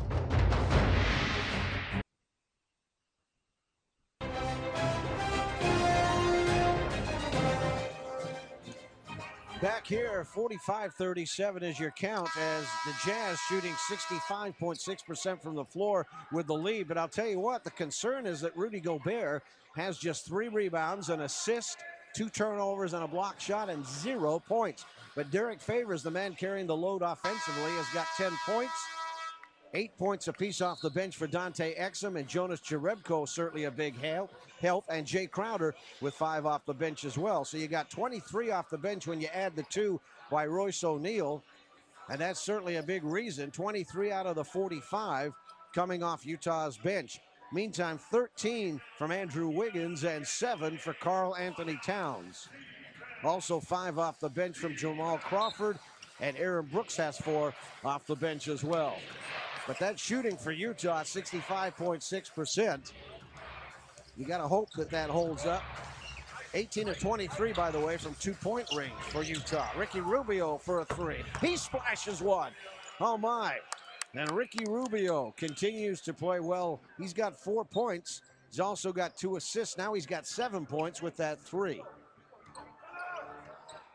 [9.63, 16.07] Back here, 45 37 is your count as the Jazz shooting 65.6% from the floor
[16.33, 16.89] with the lead.
[16.89, 19.43] But I'll tell you what, the concern is that Rudy Gobert
[19.77, 21.77] has just three rebounds, an assist,
[22.17, 24.87] two turnovers, and a block shot, and zero points.
[25.15, 28.87] But Derek Favors, the man carrying the load offensively, has got 10 points.
[29.73, 33.97] Eight points apiece off the bench for Dante Exum and Jonas Jerebko, certainly a big
[34.01, 34.33] help.
[34.61, 37.45] Help and Jae Crowder with five off the bench as well.
[37.45, 41.43] So you got 23 off the bench when you add the two by Royce O'Neale,
[42.09, 43.53] and that's certainly a big reason.
[43.53, 45.33] 23 out of the 45
[45.73, 47.21] coming off Utah's bench.
[47.53, 52.49] Meantime, 13 from Andrew Wiggins and seven for Karl Anthony Towns.
[53.23, 55.79] Also, five off the bench from Jamal Crawford,
[56.21, 57.55] and Aaron Brooks has four
[57.85, 58.97] off the bench as well.
[59.67, 62.93] But that shooting for Utah, 65.6%.
[64.17, 65.63] You got to hope that that holds up.
[66.55, 69.69] 18 of 23, by the way, from two point range for Utah.
[69.77, 71.23] Ricky Rubio for a three.
[71.41, 72.51] He splashes one.
[73.01, 73.59] Oh, my.
[74.15, 76.81] And Ricky Rubio continues to play well.
[76.99, 78.23] He's got four points.
[78.51, 79.79] He's also got two assists.
[79.79, 81.81] Now he's got seven points with that three.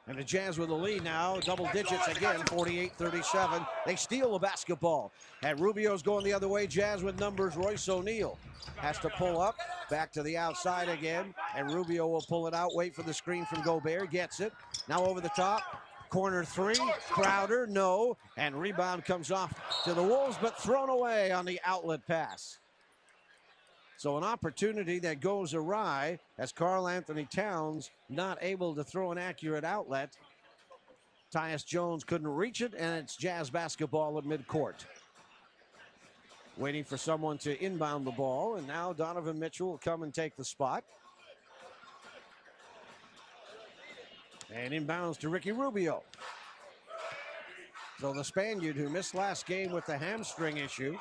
[0.08, 3.68] And the Jazz with the lead now, double digits again, 48-37.
[3.88, 5.12] They steal the basketball.
[5.42, 6.68] And Rubio's going the other way.
[6.68, 7.56] Jazz with numbers.
[7.56, 8.38] Royce O'Neale
[8.78, 9.56] has to pull up,
[9.90, 11.34] back to the outside again.
[11.56, 14.54] And Rubio will pull it out, wait for the screen from Gobert, gets it.
[14.88, 15.62] Now over the top,
[16.10, 16.80] corner three.
[17.10, 18.16] Crowder, no.
[18.38, 19.54] And rebound comes off
[19.86, 22.60] to the Wolves, but thrown away on the outlet pass.
[23.98, 29.18] So an opportunity that goes awry as Karl Anthony Towns not able to throw an
[29.18, 30.18] accurate outlet.
[31.34, 34.86] Tyus Jones couldn't reach it, and it's Jazz basketball at midcourt.
[36.58, 40.36] Waiting for someone to inbound the ball, and now Donovan Mitchell will come and take
[40.36, 40.84] the spot.
[44.54, 46.04] And inbounds to Ricky Rubio.
[48.00, 50.98] So the Spaniard who missed last game with the hamstring issue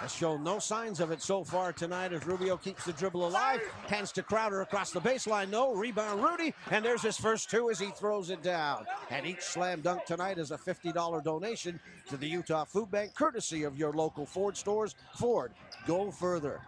[0.00, 3.60] has shown no signs of it so far tonight as Rubio keeps the dribble alive.
[3.86, 5.50] Hands to Crowder across the baseline.
[5.50, 5.74] No.
[5.74, 6.54] Rebound Rudy.
[6.70, 8.86] And there's his first two as he throws it down.
[9.10, 13.64] And each slam dunk tonight is a $50 donation to the Utah Food Bank, courtesy
[13.64, 14.94] of your local Ford stores.
[15.16, 15.52] Ford,
[15.86, 16.62] go further.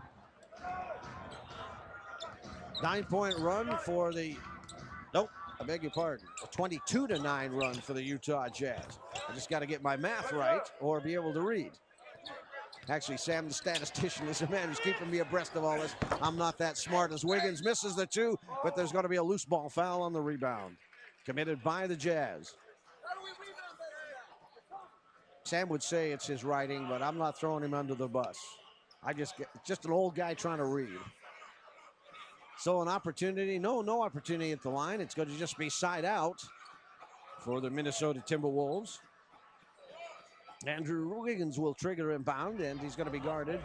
[2.82, 4.36] Nine point run for the.
[5.14, 5.30] Nope.
[5.58, 6.26] I beg your pardon.
[6.44, 8.98] A 22 to 9 run for the Utah Jazz.
[9.26, 11.70] I just got to get my math right or be able to read.
[12.88, 15.94] Actually, Sam, the statistician, is the man who's keeping me abreast of all this.
[16.20, 19.22] I'm not that smart as Wiggins misses the two, but there's going to be a
[19.22, 20.76] loose ball foul on the rebound.
[21.24, 22.54] Committed by the Jazz.
[25.44, 28.36] Sam would say it's his writing, but I'm not throwing him under the bus.
[29.04, 30.98] I just get just an old guy trying to read.
[32.58, 35.00] So an opportunity, no, no opportunity at the line.
[35.00, 36.40] It's going to just be side out
[37.40, 38.98] for the Minnesota Timberwolves.
[40.66, 43.60] Andrew Wiggins will trigger inbound, and he's going to be guarded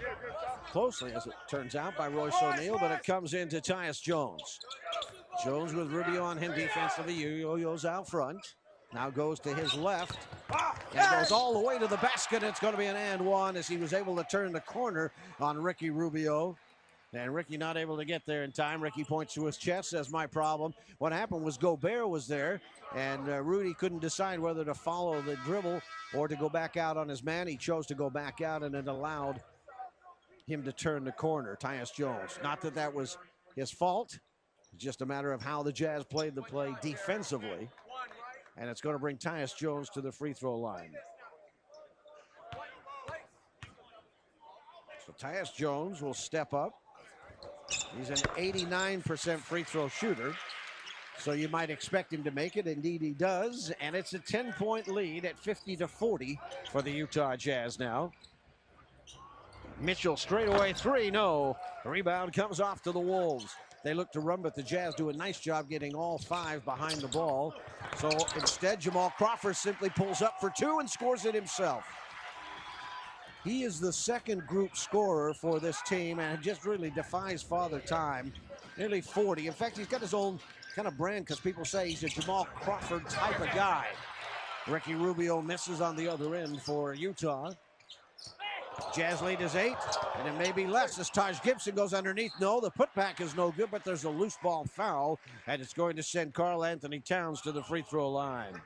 [0.71, 4.59] closely, as it turns out, by Royce O'Neale, but it comes into Tyus Jones.
[5.43, 7.13] Jones with Rubio on him defensively.
[7.13, 8.55] Yo-Yo's out front.
[8.93, 10.17] Now goes to his left.
[10.95, 12.41] And goes all the way to the basket.
[12.41, 15.11] It's going to be an and one as he was able to turn the corner
[15.39, 16.57] on Ricky Rubio.
[17.17, 18.81] And Ricky not able to get there in time.
[18.81, 20.73] Ricky points to his chest, says, My problem.
[20.99, 22.61] What happened was Gobert was there,
[22.95, 25.81] and uh, Rudy couldn't decide whether to follow the dribble
[26.13, 27.47] or to go back out on his man.
[27.47, 29.41] He chose to go back out, and it allowed
[30.45, 31.57] him to turn the corner.
[31.59, 32.39] Tyus Jones.
[32.43, 33.17] Not that that was
[33.55, 34.19] his fault,
[34.73, 37.69] it's just a matter of how the Jazz played the play defensively.
[38.57, 40.91] And it's going to bring Tyus Jones to the free throw line.
[45.05, 46.73] So Tyus Jones will step up.
[47.95, 50.33] He's an 89% free throw shooter.
[51.19, 52.67] So you might expect him to make it.
[52.67, 53.71] Indeed, he does.
[53.81, 56.39] And it's a 10 point lead at 50 to 40
[56.71, 58.11] for the Utah Jazz now.
[59.79, 61.11] Mitchell straightaway three.
[61.11, 61.57] No.
[61.85, 63.55] Rebound comes off to the Wolves.
[63.83, 66.99] They look to run, but the Jazz do a nice job getting all five behind
[66.99, 67.53] the ball.
[67.97, 71.85] So instead, Jamal Crawford simply pulls up for two and scores it himself.
[73.47, 78.33] He is the second group scorer for this team and just really defies father time.
[78.77, 79.47] Nearly 40.
[79.47, 80.37] In fact, he's got his own
[80.75, 83.85] kind of brand because people say he's a Jamal Crawford type of guy.
[84.67, 87.51] Ricky Rubio misses on the other end for Utah.
[88.93, 89.77] Jazz lead is eight,
[90.19, 92.33] and it may be less as Taj Gibson goes underneath.
[92.41, 95.95] No, the putback is no good, but there's a loose ball foul, and it's going
[95.95, 98.61] to send Karl Anthony Towns to the free throw line.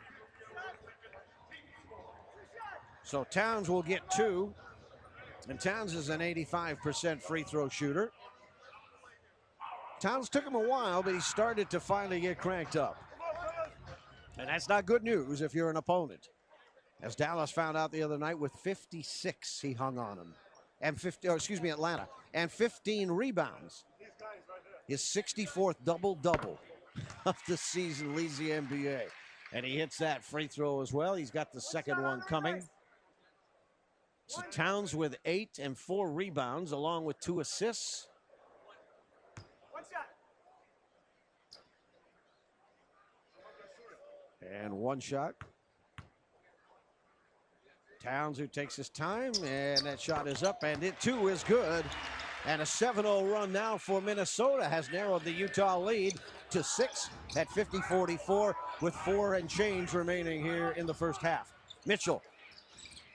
[3.04, 4.54] So Towns will get two,
[5.50, 8.12] and Towns is an 85% free throw shooter.
[10.00, 12.98] Towns took him a while, but he started to finally get cranked up.
[14.38, 16.30] And that's not good news if you're an opponent.
[17.04, 20.34] As Dallas found out the other night with 56, he hung on him.
[20.82, 22.08] And 50, oh, excuse me, Atlanta.
[22.34, 23.84] And 15 rebounds.
[24.88, 26.60] His 64th double double
[27.26, 29.02] of the season leads the NBA.
[29.54, 31.16] And he hits that free throw as well.
[31.16, 32.64] He's got the second one coming.
[34.32, 38.08] So Towns with eight and four rebounds, along with two assists.
[44.50, 45.34] And one shot.
[48.02, 51.84] Towns who takes his time, and that shot is up, and it too is good.
[52.46, 56.14] And a 7 0 run now for Minnesota has narrowed the Utah lead
[56.52, 61.54] to six at 50 44, with four and change remaining here in the first half.
[61.86, 62.24] Mitchell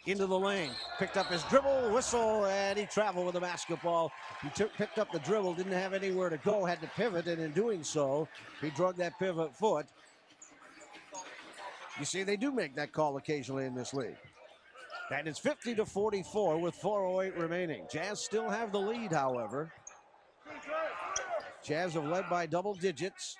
[0.06, 4.12] into the lane, picked up his dribble, whistle, and he traveled with the basketball.
[4.42, 7.42] He took, picked up the dribble, didn't have anywhere to go, had to pivot, and
[7.42, 8.28] in doing so,
[8.61, 9.86] he drug that pivot foot.
[11.98, 14.16] You see, they do make that call occasionally in this league.
[15.11, 17.86] And it's 50 to 44 with 4.08 remaining.
[17.90, 19.72] Jazz still have the lead, however.
[21.64, 23.36] Jazz have led by double digits.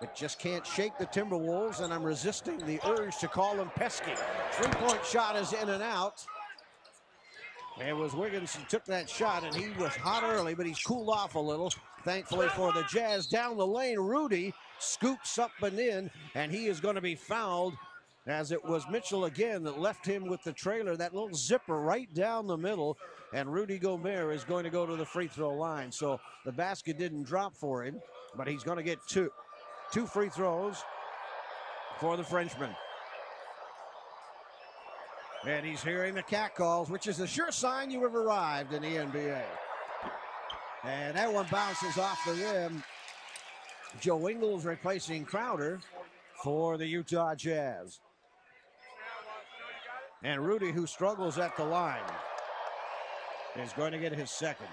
[0.00, 4.12] But just can't shake the Timberwolves, and I'm resisting the urge to call them pesky.
[4.52, 6.24] Three point shot is in and out.
[7.84, 11.10] It was Wiggins who took that shot, and he was hot early, but he's cooled
[11.10, 11.72] off a little.
[12.04, 13.26] Thankfully for the Jazz.
[13.26, 17.74] Down the lane, Rudy scoops up and in, and he is going to be fouled
[18.26, 22.12] as it was Mitchell again that left him with the trailer, that little zipper right
[22.14, 22.96] down the middle.
[23.32, 25.92] And Rudy Gobert is going to go to the free throw line.
[25.92, 28.00] So the basket didn't drop for him,
[28.36, 29.30] but he's going to get two.
[29.92, 30.82] Two free throws
[31.98, 32.70] for the Frenchman.
[35.46, 38.82] And he's hearing the cat calls, which is a sure sign you have arrived in
[38.82, 39.42] the NBA.
[40.84, 42.82] And that one bounces off the rim.
[44.00, 45.80] Joe Ingles replacing Crowder
[46.42, 48.00] for the Utah Jazz.
[50.22, 52.02] And Rudy, who struggles at the line,
[53.56, 54.68] is going to get his second.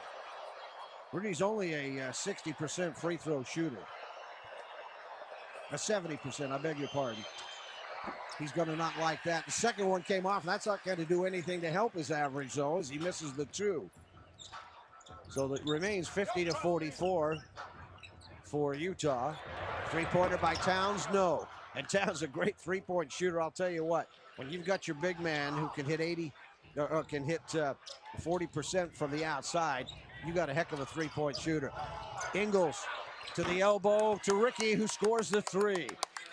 [1.12, 3.78] Rudy's only a uh, 60% free throw shooter.
[5.74, 7.26] A 70%, I beg your pardon.
[8.38, 9.46] He's going to not like that.
[9.48, 10.44] The second one came off.
[10.44, 13.46] That's not going to do anything to help his average, though, as he misses the
[13.46, 13.90] two.
[15.30, 17.38] So it remains 50 to 44
[18.44, 19.34] for Utah.
[19.90, 21.48] Three pointer by Towns, no.
[21.76, 23.42] And Towns a great three point shooter.
[23.42, 26.32] I'll tell you what, when you've got your big man who can hit 80
[26.78, 27.74] or can hit uh,
[28.22, 29.88] 40% from the outside,
[30.24, 31.72] you got a heck of a three point shooter.
[32.36, 32.78] Ingles
[33.36, 35.88] to the elbow to Ricky, who scores the three.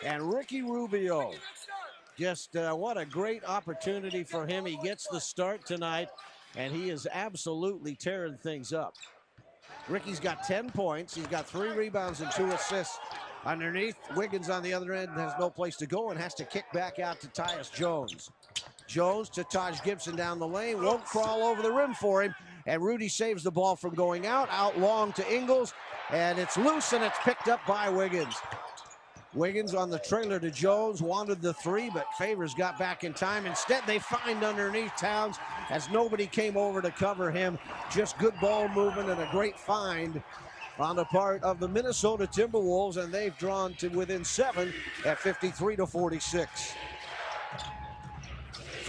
[0.05, 1.32] And Ricky Rubio,
[2.18, 4.66] just uh, what a great opportunity for him.
[4.66, 6.09] He gets the start tonight,
[6.57, 8.95] and he is absolutely tearing things up.
[9.88, 11.14] Ricky's got 10 points.
[11.14, 12.99] He's got three rebounds and two assists.
[13.45, 16.64] Underneath, Wiggins on the other end has no place to go and has to kick
[16.72, 18.30] back out to Tyus Jones.
[18.86, 22.34] Jones to Taj Gibson down the lane, won't crawl over the rim for him,
[22.70, 25.74] and Rudy saves the ball from going out, out long to Ingles,
[26.10, 28.36] and it's loose and it's picked up by Wiggins.
[29.34, 33.44] Wiggins on the trailer to Jones wanted the three, but Favors got back in time.
[33.44, 35.36] Instead, they find underneath Towns
[35.68, 37.58] as nobody came over to cover him.
[37.90, 40.22] Just good ball movement and a great find
[40.78, 44.72] on the part of the Minnesota Timberwolves, and they've drawn to within seven
[45.04, 46.74] at 53 to 46.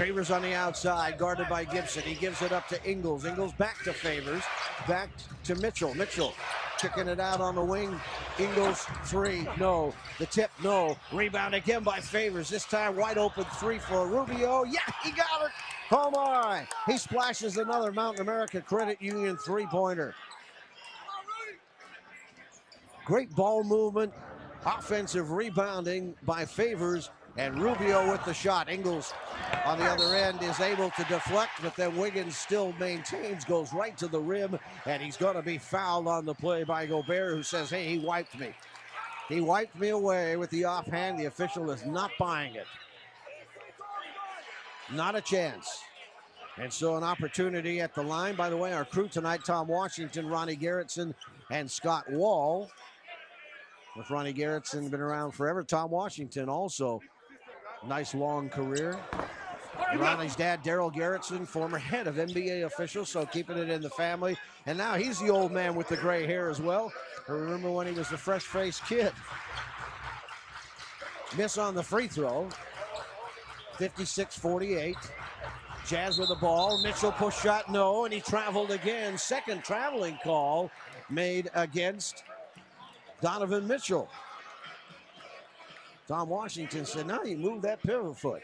[0.02, 2.02] Favors on the outside, guarded by Gibson.
[2.02, 3.24] He gives it up to Ingles.
[3.24, 4.42] Ingles back to Favors,
[4.88, 5.10] back
[5.44, 5.94] to Mitchell.
[5.94, 6.34] Mitchell
[6.80, 8.02] kicking it out on the wing.
[8.40, 9.94] Ingles three, no.
[10.18, 10.98] The tip, no.
[11.14, 12.50] Rebound again by Favors.
[12.50, 14.64] This time wide open three for Rubio.
[14.64, 15.52] Yeah, he got it.
[15.92, 16.68] Oh my!
[16.88, 20.16] He splashes another Mountain America Credit Union three-pointer.
[23.06, 24.12] Great ball movement,
[24.66, 28.70] offensive rebounding by Favors, and Rubio with the shot.
[28.70, 29.14] Ingles
[29.66, 33.98] on the other end is able to deflect, but then Wiggins still maintains, goes right
[33.98, 37.44] to the rim, and he's going to be fouled on the play by Gobert, who
[37.44, 38.54] says, hey, he wiped me.
[39.30, 41.18] He wiped me away with the offhand.
[41.18, 42.68] The official is not buying it.
[44.92, 45.84] Not a chance.
[46.58, 48.36] And so an opportunity at the line.
[48.36, 51.14] By the way, our crew tonight, Tom Washington, Ronnie Garretson,
[51.50, 52.70] and Scott Wall.
[53.96, 55.64] With Ronnie Garretson been around forever.
[55.64, 57.02] Tom Washington also
[57.88, 59.00] Nice long career.
[59.98, 64.38] Ronnie's dad, Darell Garretson, former head of NBA officials, so keeping it in the family.
[64.66, 66.92] And now he's the old man with the gray hair as well.
[67.28, 69.12] I remember when he was the fresh faced kid.
[71.38, 72.50] Miss on the free throw.
[73.78, 74.96] 56 48.
[75.88, 76.82] Jazz with the ball.
[76.84, 79.18] Mitchell push shot, no, and he traveled again.
[79.18, 80.70] Second traveling call
[81.10, 82.24] made against
[83.22, 84.08] Donovan Mitchell.
[86.12, 88.42] Tom Washington said, now he moved that pivot foot.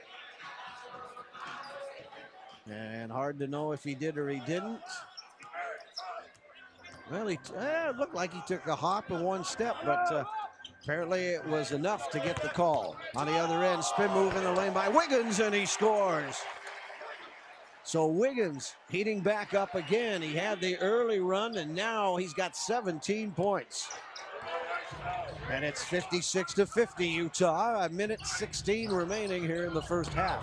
[2.65, 4.79] And hard to know if he did or he didn't.
[7.11, 10.23] Well, he eh, looked like he took a hop and one step, but uh,
[10.81, 12.95] apparently it was enough to get the call.
[13.17, 16.37] On the other end, spin move in the lane by Wiggins, and he scores.
[17.83, 20.21] So Wiggins heating back up again.
[20.21, 23.89] He had the early run, and now he's got 17 points.
[25.49, 27.85] And it's 56 to 50 Utah.
[27.85, 30.41] A minute 16 remaining here in the first half.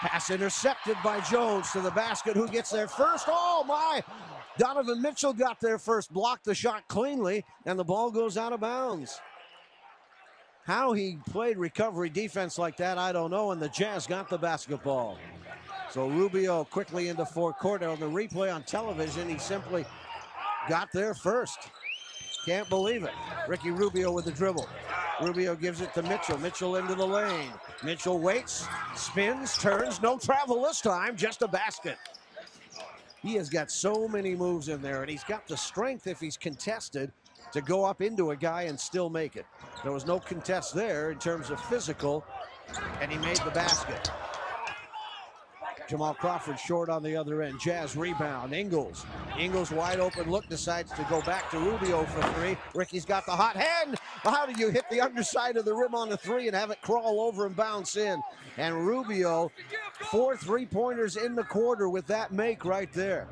[0.00, 2.36] Pass intercepted by Jones to the basket.
[2.36, 3.24] Who gets there first?
[3.26, 4.02] Oh my!
[4.58, 8.60] Donovan Mitchell got there first, blocked the shot cleanly, and the ball goes out of
[8.60, 9.18] bounds.
[10.64, 13.50] How he played recovery defense like that, I don't know.
[13.50, 15.18] And the Jazz got the basketball.
[15.90, 17.82] So Rubio quickly into forecourt.
[17.82, 19.84] On the replay on television, he simply
[20.68, 21.58] got there first.
[22.44, 23.12] Can't believe it.
[23.48, 24.68] Ricky Rubio with the dribble.
[25.22, 26.38] Rubio gives it to Mitchell.
[26.38, 27.52] Mitchell into the lane.
[27.82, 28.66] Mitchell waits,
[28.96, 30.02] spins, turns.
[30.02, 31.96] No travel this time, just a basket.
[33.22, 36.36] He has got so many moves in there, and he's got the strength if he's
[36.36, 37.10] contested
[37.52, 39.46] to go up into a guy and still make it.
[39.82, 42.24] There was no contest there in terms of physical,
[43.00, 44.10] and he made the basket.
[45.88, 47.60] Jamal Crawford short on the other end.
[47.60, 48.52] Jazz rebound.
[48.52, 49.04] Ingles.
[49.38, 52.56] Ingles wide open look decides to go back to Rubio for three.
[52.74, 53.98] Ricky's got the hot hand.
[54.22, 56.80] How do you hit the underside of the rim on the three and have it
[56.80, 58.22] crawl over and bounce in?
[58.56, 59.50] And Rubio,
[60.10, 63.28] four three pointers in the quarter with that make right there.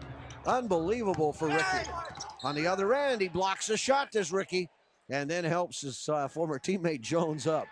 [0.46, 1.88] Unbelievable for Ricky.
[2.42, 4.68] On the other end, he blocks a shot, does Ricky,
[5.08, 7.66] and then helps his uh, former teammate Jones up.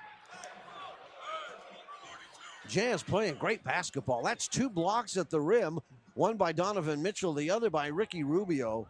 [2.71, 4.23] Jazz playing great basketball.
[4.23, 5.81] That's two blocks at the rim,
[6.14, 8.87] one by Donovan Mitchell, the other by Ricky Rubio.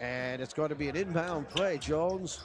[0.00, 1.76] And it's going to be an inbound play.
[1.76, 2.44] Jones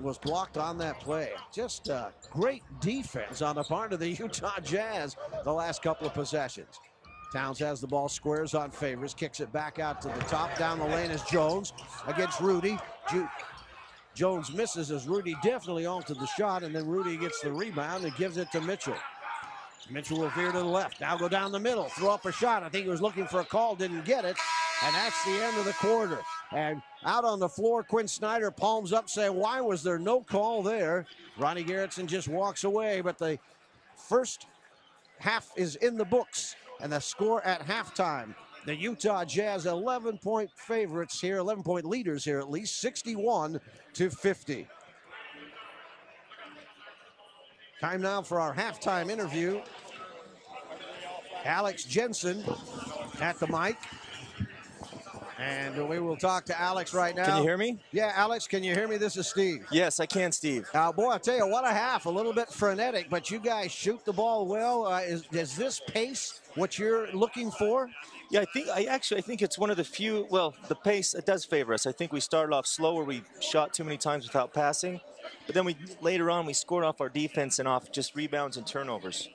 [0.00, 1.32] was blocked on that play.
[1.52, 6.14] Just uh, great defense on the part of the Utah Jazz the last couple of
[6.14, 6.78] possessions.
[7.32, 10.56] Towns has the ball, squares on Favors, kicks it back out to the top.
[10.56, 11.72] Down the lane is Jones
[12.06, 12.78] against Rudy.
[14.16, 18.16] Jones misses as Rudy definitely altered the shot, and then Rudy gets the rebound and
[18.16, 18.96] gives it to Mitchell.
[19.90, 21.02] Mitchell will veer to the left.
[21.02, 22.62] Now go down the middle, throw up a shot.
[22.62, 24.36] I think he was looking for a call, didn't get it.
[24.82, 26.18] And that's the end of the quarter.
[26.50, 30.62] And out on the floor, Quin Snyder palms up saying, why was there no call
[30.62, 31.06] there?
[31.38, 33.38] Ronnie Garretson just walks away, but the
[33.96, 34.46] first
[35.18, 36.56] half is in the books.
[36.80, 38.34] And the score at halftime,
[38.66, 43.60] the Utah Jazz 11 point favorites here, 11 point leaders here at least, 61
[43.94, 44.66] to 50.
[47.80, 49.60] Time now for our halftime interview.
[51.44, 52.42] Alex Jensen
[53.20, 53.76] at the mic.
[55.38, 57.26] And we will talk to Alex right now.
[57.26, 57.78] Can you hear me?
[57.92, 58.96] Yeah, Alex, can you hear me?
[58.96, 59.66] This is Steve.
[59.70, 60.66] Yes, I can, Steve.
[60.72, 62.06] Uh, boy, I tell you, what a half.
[62.06, 64.86] A little bit frenetic, but you guys shoot the ball well.
[64.86, 67.90] Uh, is, is this pace what you're looking for?
[68.30, 70.26] Yeah, I think I actually I think it's one of the few.
[70.30, 71.86] Well, the pace it does favor us.
[71.86, 73.04] I think we started off slower.
[73.04, 75.00] We shot too many times without passing,
[75.46, 78.66] but then we later on we scored off our defense and off just rebounds and
[78.66, 79.28] turnovers.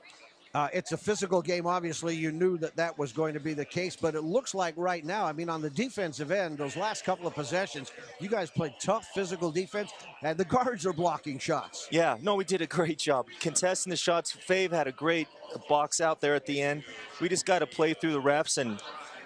[0.54, 1.66] Uh, it's a physical game.
[1.66, 4.74] Obviously, you knew that that was going to be the case, but it looks like
[4.76, 8.49] right now, I mean, on the defensive end, those last couple of possessions, you guys
[8.49, 9.91] played tough physical defense,
[10.24, 11.88] and the guards are blocking shots.
[11.89, 14.36] Yeah, no, we did a great job contesting the shots.
[14.47, 15.28] Fave had a great
[15.70, 16.84] box out there at the end.
[17.22, 18.82] We just got to play through the refs and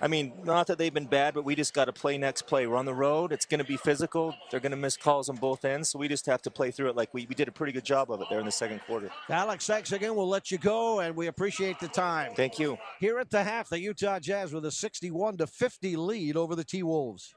[0.05, 2.67] I mean, not that they've been bad, but we just got to play next play.
[2.67, 3.31] We're on the road.
[3.31, 4.35] It's going to be physical.
[4.51, 5.89] They're going to miss calls on both ends.
[5.89, 7.85] So we just have to play through it like we, we did a pretty good
[7.85, 9.09] job of it there in the second quarter.
[9.31, 10.15] Alex, thanks again.
[10.15, 12.35] We'll let you go, and we appreciate the time.
[12.35, 12.77] Thank you.
[12.99, 16.63] Here at the half, the Utah Jazz with a 61 to 50 lead over the
[16.63, 17.33] T Wolves.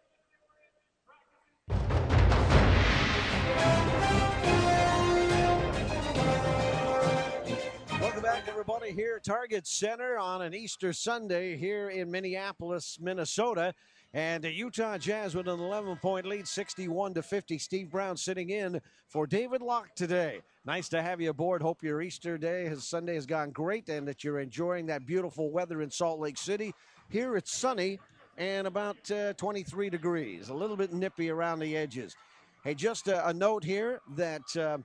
[8.59, 13.73] Everybody, here at Target Center on an Easter Sunday here in Minneapolis, Minnesota.
[14.13, 17.57] And the Utah Jazz with an 11 point lead, 61 to 50.
[17.59, 20.41] Steve Brown sitting in for David Locke today.
[20.65, 21.63] Nice to have you aboard.
[21.63, 25.53] Hope your Easter day, his Sunday has gone great and that you're enjoying that beautiful
[25.53, 26.75] weather in Salt Lake City.
[27.11, 28.01] Here it's sunny
[28.39, 32.17] and about uh, 23 degrees, a little bit nippy around the edges.
[32.65, 34.57] Hey, just a, a note here that.
[34.57, 34.79] Uh,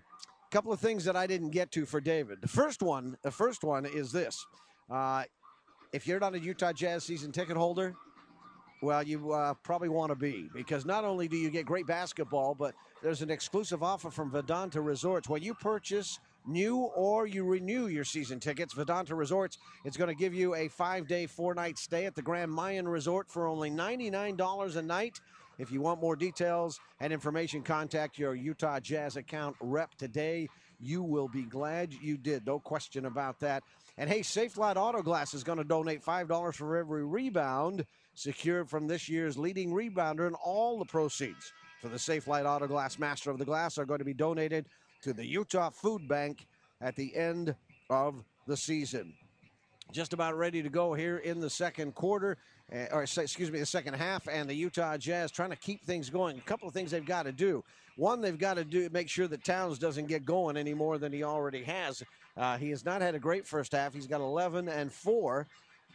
[0.54, 2.40] couple of things that I didn't get to for David.
[2.40, 4.46] The first one, the first one is this:
[4.88, 5.24] uh,
[5.92, 7.96] if you're not a Utah Jazz season ticket holder,
[8.84, 12.54] well, you uh, probably want to be because not only do you get great basketball,
[12.54, 17.88] but there's an exclusive offer from Vidanta Resorts when you purchase new or you renew
[17.88, 18.76] your season tickets.
[18.76, 22.88] Vidanta Resorts it's going to give you a five-day, four-night stay at the Grand Mayan
[22.88, 25.20] Resort for only $99 a night.
[25.58, 30.48] If you want more details and information, contact your Utah Jazz account rep today.
[30.80, 32.46] You will be glad you did.
[32.46, 33.64] No question about that.
[33.98, 37.86] And hey, Safelite Auto Glass is going to donate $5 for every rebound
[38.16, 41.52] secured from this year's leading rebounder, and all the proceeds
[41.82, 44.68] for the Safelite Auto Glass Master of the Glass are going to be donated
[45.02, 46.48] to the Utah Food Bank
[46.82, 47.56] at the end
[47.90, 49.14] of the season.
[49.92, 52.38] Just about ready to go here in the second quarter
[52.92, 56.38] or excuse me, the second half, and the Utah Jazz trying to keep things going.
[56.38, 57.64] A couple of things they've got to do.
[57.96, 61.14] One, they've got to do make sure that Towns doesn't get going any more than
[61.14, 62.02] he already has.
[62.36, 63.94] Uh, he has not had a great first half.
[63.94, 65.48] He's got 11 and four.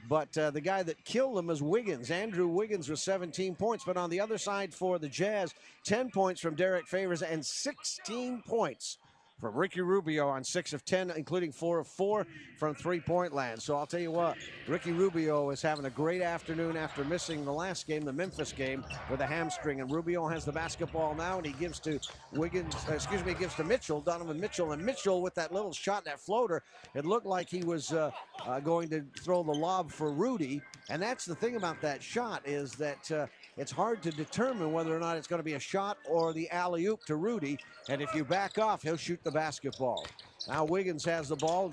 [0.08, 2.12] But uh, the guy that killed him is Wiggins.
[2.12, 3.82] Andrew Wiggins with 17 points.
[3.84, 5.52] But on the other side for the Jazz,
[5.84, 8.98] 10 points from Derek Favors and 16 points
[9.40, 12.26] from Ricky Rubio on six of 10, including four of four
[12.56, 13.62] from three point land.
[13.62, 14.36] So I'll tell you what,
[14.66, 18.84] Ricky Rubio is having a great afternoon after missing the last game, the Memphis game,
[19.10, 19.80] with a hamstring.
[19.80, 22.00] And Rubio has the basketball now, and he gives to
[22.32, 24.72] Wiggins, uh, excuse me, gives to Mitchell, Donovan Mitchell.
[24.72, 26.62] And Mitchell with that little shot, that floater,
[26.94, 28.10] it looked like he was uh,
[28.44, 30.60] uh, going to throw the lob for Rudy.
[30.90, 33.26] And that's the thing about that shot is that uh,
[33.58, 36.48] it's hard to determine whether or not it's going to be a shot or the
[36.50, 37.58] alley oop to Rudy.
[37.88, 40.06] And if you back off, he'll shoot the basketball.
[40.46, 41.72] Now Wiggins has the ball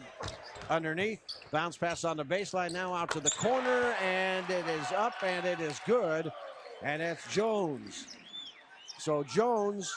[0.70, 1.20] underneath.
[1.52, 2.72] Bounce pass on the baseline.
[2.72, 6.32] Now out to the corner, and it is up and it is good.
[6.82, 8.08] And it's Jones.
[8.98, 9.94] So Jones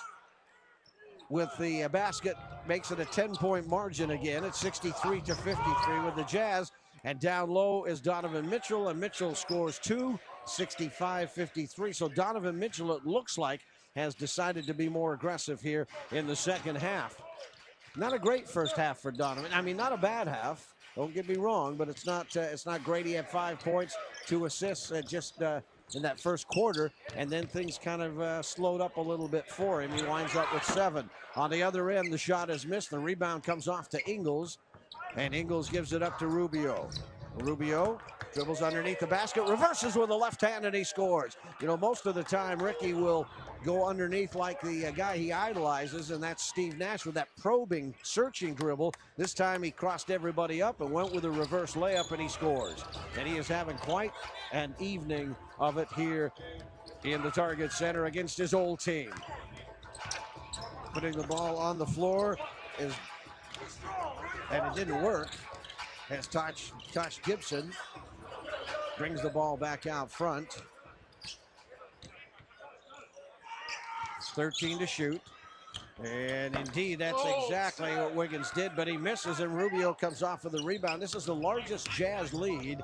[1.30, 2.36] with the basket
[2.66, 4.45] makes it a 10 point margin again.
[4.45, 6.70] It's 63 to 53 with the Jazz.
[7.09, 11.90] And down low is Donovan Mitchell, and Mitchell scores two, 65 53.
[11.94, 13.62] So Donovan Mitchell, it looks like,
[13.96, 17.16] has decided to be more aggressive here in the second half.
[17.96, 19.50] Not a great first half for Donovan.
[19.54, 20.74] I mean, not a bad half.
[20.96, 23.06] Don't get me wrong, but it's not uh, it's not great.
[23.06, 23.96] He had five points,
[24.26, 25.62] two assists, uh, just uh,
[25.94, 29.50] in that first quarter, and then things kind of uh, slowed up a little bit
[29.50, 29.90] for him.
[29.92, 31.09] He winds up with seven.
[31.36, 32.90] On the other end, the shot is missed.
[32.90, 34.59] The rebound comes off to Ingles,
[35.16, 36.88] and Ingles gives it up to Rubio.
[37.38, 37.98] Rubio
[38.34, 41.36] dribbles underneath the basket, reverses with the left hand, and he scores.
[41.61, 43.26] You know, most of the time, Ricky will
[43.64, 47.94] go underneath like the uh, guy he idolizes, and that's Steve Nash with that probing,
[48.02, 48.94] searching dribble.
[49.16, 52.84] This time he crossed everybody up and went with a reverse layup, and he scores.
[53.18, 54.12] And he is having quite
[54.52, 56.32] an evening of it here
[57.04, 59.11] in the Target Center against his old team.
[60.92, 62.38] Putting the ball on the floor
[62.78, 62.92] is,
[64.51, 65.30] and it didn't work,
[66.11, 67.72] as Tosh, Tosh Gibson
[68.96, 70.62] brings the ball back out front.
[74.16, 75.20] It's 13 to shoot.
[76.05, 77.44] And indeed, that's oh.
[77.44, 81.03] exactly what Wiggins did, but he misses, and Rubio comes off of the rebound.
[81.03, 82.82] This is the largest Jazz lead.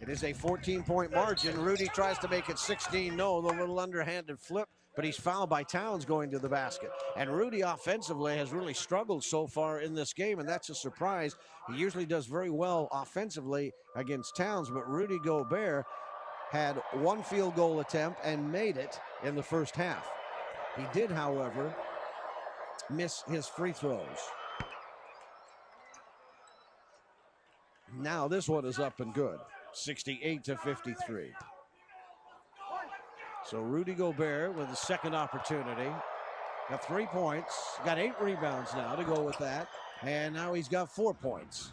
[0.00, 1.60] It is a 14 point margin.
[1.60, 5.62] Rudy tries to make it 16 no, the little underhanded flip, but he's fouled by
[5.62, 6.90] Towns going to the basket.
[7.16, 11.36] And Rudy offensively has really struggled so far in this game, and that's a surprise.
[11.68, 15.84] He usually does very well offensively against Towns, but Rudy Gobert
[16.50, 20.08] had one field goal attempt and made it in the first half.
[20.76, 21.74] He did, however,
[22.90, 24.18] miss his free throws.
[27.96, 29.38] Now this one is up and good.
[29.72, 31.32] 68 to 53.
[33.44, 35.90] So Rudy Gobert with the second opportunity.
[36.70, 37.78] Got three points.
[37.84, 39.68] Got eight rebounds now to go with that.
[40.02, 41.72] And now he's got four points.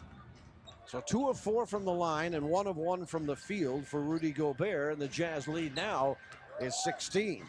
[0.86, 4.00] So two of four from the line and one of one from the field for
[4.00, 4.92] Rudy Gobert.
[4.92, 6.18] And the Jazz lead now
[6.60, 7.44] is 16.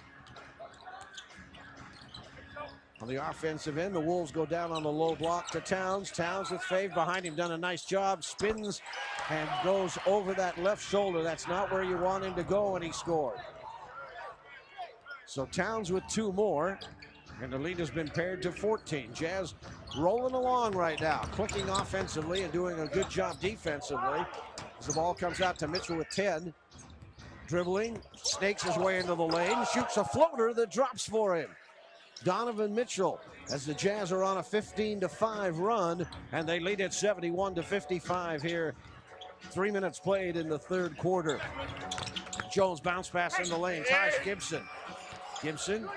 [3.01, 6.09] On the offensive end, the Wolves go down on the low block to Towns.
[6.09, 8.81] Towns with Fave behind him, done a nice job, spins
[9.29, 11.21] and goes over that left shoulder.
[11.21, 13.39] That's not where you want him to go, and he scored.
[15.33, 16.77] So Towns with two more,
[17.41, 19.09] and the lead has been pared to 14.
[19.15, 19.55] Jazz
[19.97, 24.23] rolling along right now, clicking offensively and doing a good job defensively.
[24.77, 26.53] As the ball comes out to Mitchell with 10.
[27.47, 31.49] Dribbling, snakes his way into the lane, shoots a floater that drops for him.
[32.23, 33.19] Donovan Mitchell
[33.51, 37.55] as the Jazz are on a 15 to 5 run and they lead at 71
[37.55, 38.75] to 55 here.
[39.49, 41.41] Three minutes played in the third quarter.
[42.53, 43.83] Jones bounce pass in the lane.
[43.83, 44.61] Taj Gibson.
[45.43, 45.87] Gibson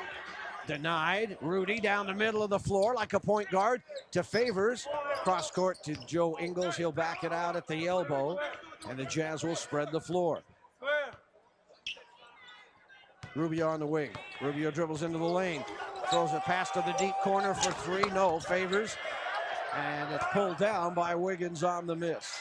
[0.67, 1.39] denied.
[1.41, 3.81] Rudy down the middle of the floor like a point guard
[4.11, 4.87] to Favors.
[5.23, 6.77] Cross court to Joe Ingles.
[6.77, 8.39] He'll back it out at the elbow
[8.89, 10.43] and the Jazz will spread the floor.
[13.35, 14.11] Rubio on the wing.
[14.43, 15.65] Rubio dribbles into the lane.
[16.11, 18.09] Throws a pass to the deep corner for three.
[18.11, 18.97] No, favors.
[19.77, 22.41] And it's pulled down by Wiggins on the miss.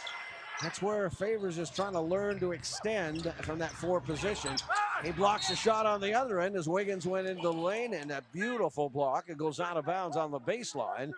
[0.61, 4.55] That's where Favors is trying to learn to extend from that four position.
[5.03, 8.11] He blocks a shot on the other end as Wiggins went into the lane and
[8.11, 9.25] a beautiful block.
[9.27, 11.11] It goes out of bounds on the baseline.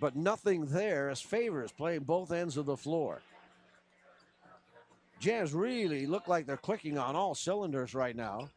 [0.00, 3.20] But nothing there as Favors playing both ends of the floor.
[5.18, 8.48] Jazz really look like they're clicking on all cylinders right now.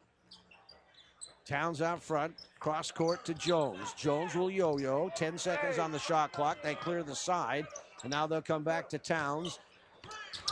[1.44, 3.92] Towns out front, cross court to Jones.
[3.94, 5.10] Jones will yo yo.
[5.16, 6.58] 10 seconds on the shot clock.
[6.62, 7.66] They clear the side,
[8.04, 9.58] and now they'll come back to Towns.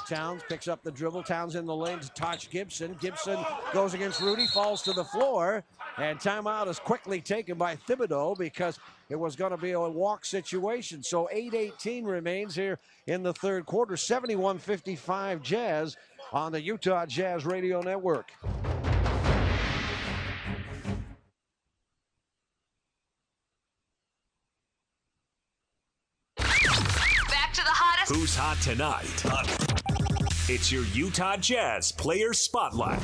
[0.09, 1.23] Towns picks up the dribble.
[1.23, 2.97] Towns in the lane to Tosh Gibson.
[3.01, 3.39] Gibson
[3.73, 5.65] goes against Rudy, falls to the floor,
[5.99, 8.79] and timeout is quickly taken by Thibodeau because
[9.09, 11.03] it was going to be a walk situation.
[11.03, 13.95] So 8-18 remains here in the third quarter.
[13.95, 15.97] 71-55 Jazz
[16.33, 18.31] on the Utah Jazz Radio Network.
[28.31, 29.25] Who's hot tonight?
[30.49, 33.03] It's your Utah Jazz Player Spotlight.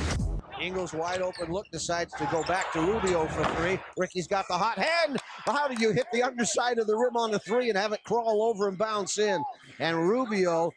[0.61, 3.77] Ingles wide open look decides to go back to Rubio for three.
[3.97, 5.17] Ricky's got the hot hand.
[5.45, 8.05] How do you hit the underside of the rim on the three and have it
[8.05, 9.43] crawl over and bounce in?
[9.79, 10.71] And Rubio,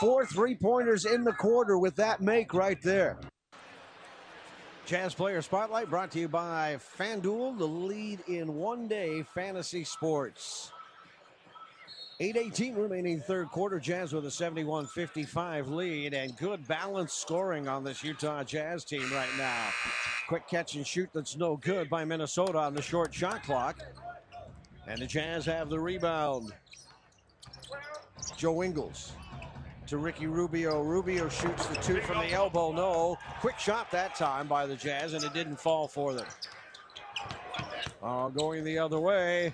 [0.00, 3.20] four three pointers in the quarter with that make right there.
[4.86, 10.72] Jazz Player Spotlight brought to you by FanDuel, the lead in one day fantasy sports.
[12.20, 13.80] 8.18 remaining third quarter.
[13.80, 19.10] Jazz with a 71 55 lead and good balanced scoring on this Utah Jazz team
[19.12, 19.68] right now.
[20.28, 23.80] Quick catch and shoot that's no good by Minnesota on the short shot clock.
[24.86, 26.52] And the Jazz have the rebound.
[28.36, 29.12] Joe Ingles
[29.88, 30.82] to Ricky Rubio.
[30.82, 32.70] Rubio shoots the two from the elbow.
[32.70, 33.18] No.
[33.40, 36.26] Quick shot that time by the Jazz, and it didn't fall for them.
[38.02, 39.52] Uh, going the other way.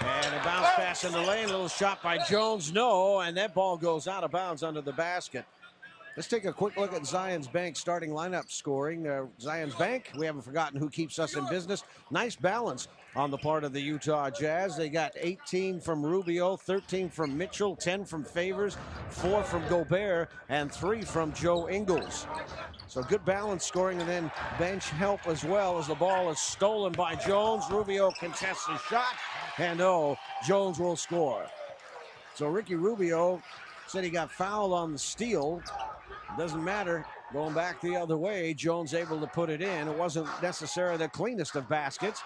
[0.00, 1.48] And a bounce pass in the lane.
[1.48, 2.72] Little shot by Jones.
[2.72, 3.20] No.
[3.20, 5.44] And that ball goes out of bounds under the basket.
[6.16, 9.06] Let's take a quick look at Zions Bank starting lineup scoring.
[9.06, 11.84] Uh, Zions Bank, we haven't forgotten who keeps us in business.
[12.10, 14.76] Nice balance on the part of the Utah Jazz.
[14.76, 18.76] They got 18 from Rubio, 13 from Mitchell, 10 from Favors,
[19.10, 22.26] 4 from Gobert, and 3 from Joe Ingles.
[22.88, 26.92] So good balance scoring and then bench help as well as the ball is stolen
[26.92, 27.64] by Jones.
[27.70, 29.14] Rubio contests the shot,
[29.58, 31.46] and oh, Jones will score.
[32.34, 33.42] So Ricky Rubio
[33.86, 35.62] said he got fouled on the steal.
[36.36, 37.04] Doesn't matter.
[37.32, 39.88] Going back the other way, Jones able to put it in.
[39.88, 42.22] It wasn't necessarily the cleanest of baskets,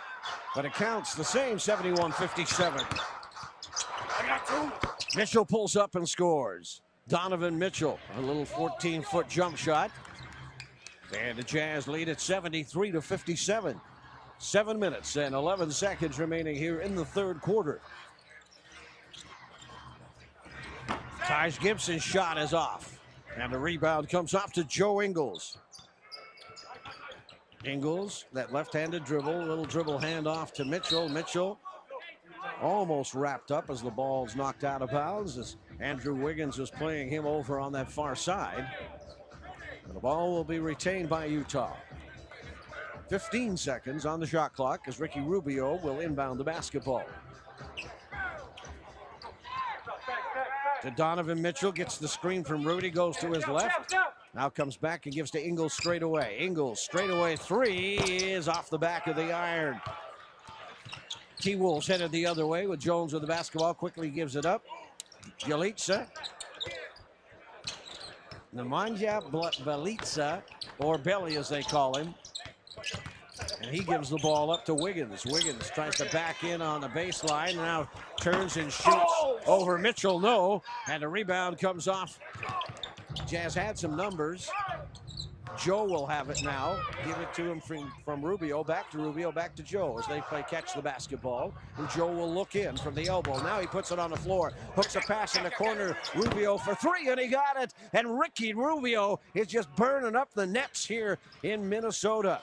[0.55, 2.85] but it counts the same 71 57.
[5.17, 6.83] Mitchell pulls up and scores.
[7.09, 9.91] Donovan Mitchell, a little 14 foot jump shot.
[11.19, 13.81] And the Jazz lead at 73 to 57.
[14.43, 17.81] Seven minutes and 11 seconds remaining here in the third quarter.
[21.21, 22.99] Taj Gibson's shot is off.
[23.39, 25.59] And the rebound comes off to Joe Ingles.
[27.65, 31.09] Ingles, that left-handed dribble, little dribble handoff to Mitchell.
[31.09, 31.61] Mitchell
[32.61, 37.09] almost wrapped up as the ball's knocked out of bounds as Andrew Wiggins was playing
[37.09, 38.69] him over on that far side.
[39.85, 41.77] And the ball will be retained by Utah.
[43.13, 47.05] 15 seconds on the shot clock as Ricky Rubio will inbound the basketball.
[50.81, 53.95] To Donovan Mitchell, gets the screen from Rudy, goes to his left.
[54.35, 56.39] Now comes back and gives to Ingles straight away.
[56.41, 59.79] Ingles straight away three is off the back of the iron.
[61.39, 64.65] T Wolves headed the other way with Jones with the basketball, quickly gives it up.
[65.39, 66.07] Bjelica.
[68.57, 70.43] Nemanja Bjelica,
[70.79, 72.15] or Belly as they call him.
[73.61, 75.25] And he gives the ball up to Wiggins.
[75.25, 77.57] Wiggins tries to back in on the baseline.
[77.57, 77.89] Now
[78.21, 79.41] turns and shoots oh!
[79.47, 80.21] over Mitchell.
[80.21, 80.63] No.
[80.89, 82.19] And the rebound comes off.
[83.27, 84.51] Jazz had some numbers.
[85.59, 86.79] Joe will have it now.
[87.05, 88.65] Give it to him from, from Rubio.
[88.65, 89.31] Back to Rubio.
[89.31, 91.53] Back to Joe as they play catch the basketball.
[91.77, 93.43] And Joe will look in from the elbow.
[93.43, 94.53] Now he puts it on the floor.
[94.75, 95.97] Hooks a pass in the corner.
[96.15, 97.75] Rubio for three, and he got it.
[97.93, 102.41] And Ricky Rubio is just burning up the nets here in Minnesota.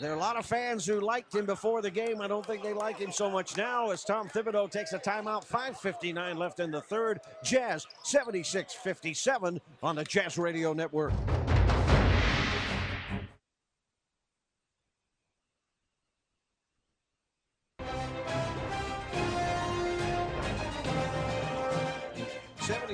[0.00, 2.20] There are a lot of fans who liked him before the game.
[2.20, 5.44] I don't think they like him so much now as Tom Thibodeau takes a timeout.
[5.44, 7.18] 5.59 left in the third.
[7.42, 11.12] Jazz 76 57 on the Jazz Radio Network.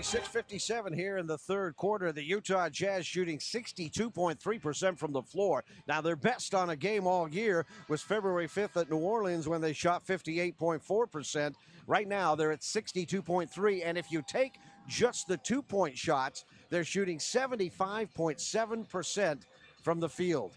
[0.04, 2.12] 76-57 here in the third quarter.
[2.12, 5.64] The Utah Jazz shooting 62.3% from the floor.
[5.88, 9.62] Now, their best on a game all year was February 5th at New Orleans when
[9.62, 11.54] they shot 58.4%.
[11.86, 13.80] Right now, they're at 62.3.
[13.82, 19.38] And if you take just the two-point shots, they're shooting 75.7%
[19.82, 20.52] from the field.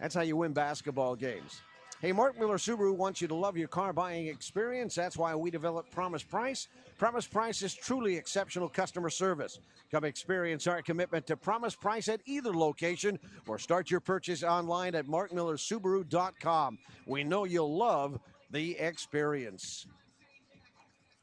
[0.00, 1.60] That's how you win basketball games.
[2.02, 4.94] Hey, Mark Miller Subaru wants you to love your car buying experience.
[4.94, 6.68] That's why we developed Promise Price.
[6.98, 9.58] Promise Price is truly exceptional customer service.
[9.90, 13.18] Come experience our commitment to Promise Price at either location
[13.48, 16.78] or start your purchase online at markmillersubaru.com.
[17.06, 18.20] We know you'll love
[18.50, 19.86] the experience.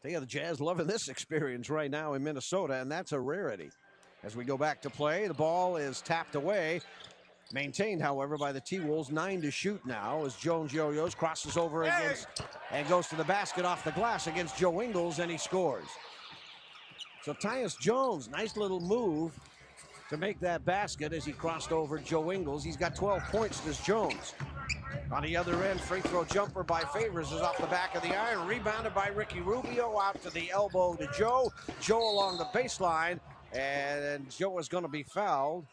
[0.01, 3.69] They the Jazz loving this experience right now in Minnesota, and that's a rarity.
[4.23, 6.81] As we go back to play, the ball is tapped away.
[7.53, 9.11] Maintained, however, by the T Wolves.
[9.11, 12.05] Nine to shoot now as Jones yo yos, crosses over hey.
[12.05, 12.27] against
[12.71, 15.85] and goes to the basket off the glass against Joe Ingles, and he scores.
[17.21, 19.39] So Tyus Jones, nice little move
[20.09, 22.63] to make that basket as he crossed over Joe Ingles.
[22.63, 24.33] He's got 12 points, this Jones.
[25.11, 28.15] On the other end, free throw jumper by Favors is off the back of the
[28.15, 31.53] iron, rebounded by Ricky Rubio out to the elbow to Joe.
[31.79, 33.19] Joe along the baseline,
[33.53, 35.67] and Joe is going to be fouled.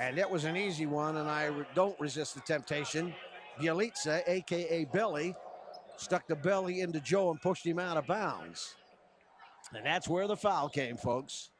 [0.00, 3.14] And that was an easy one, and I don't resist the temptation.
[3.60, 4.86] Bjelica, a.k.a.
[4.86, 5.34] Belly,
[5.98, 8.76] stuck the belly into Joe and pushed him out of bounds.
[9.74, 11.50] And that's where the foul came, folks.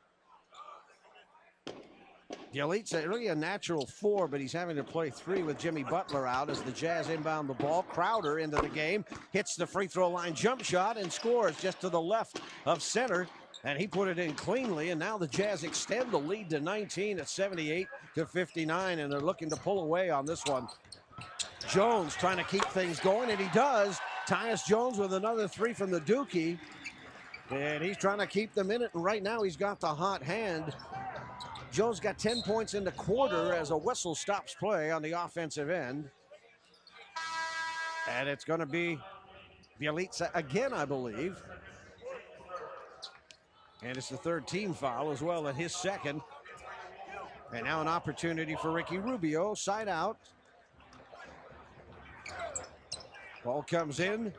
[2.54, 6.48] Bjelica really a natural four, but he's having to play three with Jimmy Butler out
[6.48, 7.82] as the Jazz inbound the ball.
[7.82, 11.90] Crowder into the game, hits the free throw line jump shot and scores just to
[11.90, 13.28] the left of center.
[13.64, 17.18] And he put it in cleanly, and now the Jazz extend the lead to 19
[17.18, 20.66] at 78 to 59, and they're looking to pull away on this one.
[21.68, 23.98] Jones trying to keep things going, and he does.
[24.26, 26.58] Tyus Jones with another three from the Dookie.
[27.50, 28.90] And he's trying to keep them in it.
[28.94, 30.72] And right now he's got the hot hand.
[31.72, 35.68] Jones got 10 points in the quarter as a whistle stops play on the offensive
[35.68, 36.08] end.
[38.08, 38.98] And it's going to be
[39.80, 41.42] Bjelica again, I believe.
[43.82, 46.20] And it's the third team foul as well, and his second.
[47.52, 50.18] And now an opportunity for Ricky Rubio, side out.
[53.42, 54.32] Ball comes in,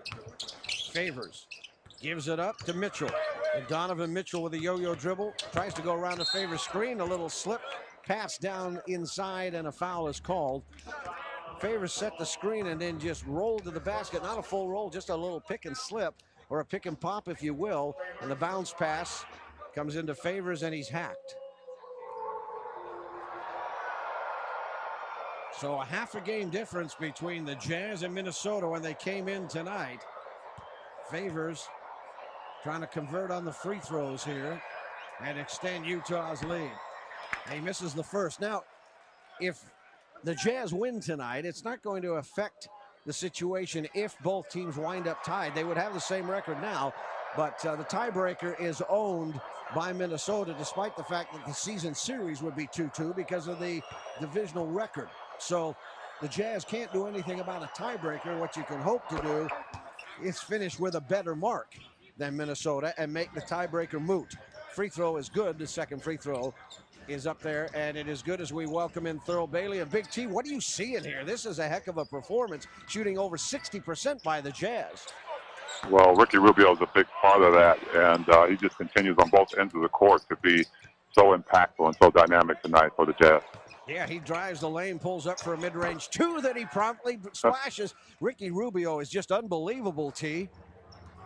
[0.94, 1.48] favors,
[2.00, 3.10] gives it up to Mitchell.
[3.56, 7.02] And Donovan Mitchell with a yo-yo dribble tries to go around the favor screen.
[7.02, 7.62] A little slip
[8.06, 10.64] pass down inside, and a foul is called.
[11.60, 14.24] Favors set the screen and then just rolled to the basket.
[14.24, 16.14] Not a full roll, just a little pick and slip
[16.52, 17.96] or a pick and pop, if you will.
[18.22, 19.26] And the bounce pass
[19.74, 21.36] comes into Favors, and he's hacked.
[25.58, 29.48] So a half a game difference between the Jazz and Minnesota when they came in
[29.48, 30.00] tonight.
[31.10, 31.68] Favors
[32.64, 34.62] trying to convert on the free throws here
[35.24, 36.72] and extend Utah's lead.
[37.46, 38.42] And he misses the first.
[38.42, 38.64] Now,
[39.40, 39.64] if
[40.24, 42.68] the Jazz win tonight, it's not going to affect
[43.06, 45.56] the situation if both teams wind up tied.
[45.56, 46.94] They would have the same record now,
[47.36, 49.40] but uh, the tiebreaker is owned
[49.76, 53.60] by Minnesota, despite the fact that the season series would be 2 2 because of
[53.60, 53.82] the
[54.20, 55.10] divisional record.
[55.40, 55.76] So
[56.22, 58.40] the Jazz can't do anything about a tiebreaker.
[58.40, 59.48] What you can hope to do
[60.24, 61.74] is finish with a better mark
[62.18, 64.36] than Minnesota and make the tiebreaker moot.
[64.74, 65.58] Free throw is good.
[65.58, 66.54] The second free throw
[67.08, 70.10] is up there, and it is good as we welcome in Thurl Bailey and Big
[70.10, 70.28] T.
[70.28, 71.24] What do you see in here?
[71.26, 75.08] This is a heck of a performance, shooting over 60% by the Jazz.
[75.90, 79.30] Well, Ricky Rubio is a big part of that, and uh, he just continues on
[79.30, 80.64] both ends of the court to be
[81.18, 83.42] so impactful and so dynamic tonight for the Jazz.
[83.88, 87.94] Yeah, he drives the lane, pulls up for a mid-range two that he promptly splashes.
[88.22, 90.50] Ricky Rubio is just unbelievable, T.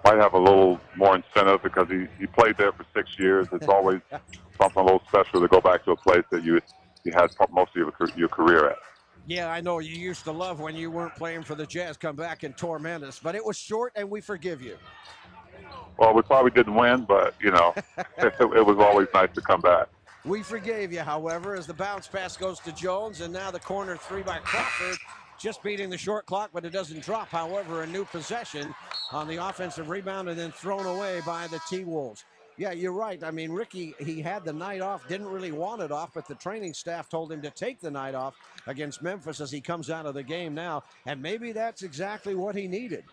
[0.06, 3.47] Might have a little more incentive because he, he played there for six years.
[3.51, 4.01] It's always
[4.62, 6.62] something a little special to go back to a place that you
[7.03, 8.78] you had most of your, your career at.
[9.28, 12.16] Yeah, I know you used to love when you weren't playing for the Jazz come
[12.16, 14.78] back and torment us, but it was short and we forgive you.
[15.97, 19.62] Well, we probably didn't win, but, you know, it, it was always nice to come
[19.62, 19.88] back.
[20.26, 23.95] We forgave you, however, as the bounce pass goes to Jones, and now the corner
[23.95, 24.97] three by Crawford,
[25.39, 27.29] just beating the short clock, but it doesn't drop.
[27.29, 28.73] However, a new possession
[29.11, 32.23] on the offensive rebound and then thrown away by the T Wolves.
[32.57, 33.21] Yeah, you're right.
[33.21, 36.36] I mean, Ricky, he had the night off, didn't really want it off, but the
[36.36, 40.05] training staff told him to take the night off against Memphis as he comes out
[40.05, 40.83] of the game now.
[41.05, 43.03] And maybe that's exactly what he needed.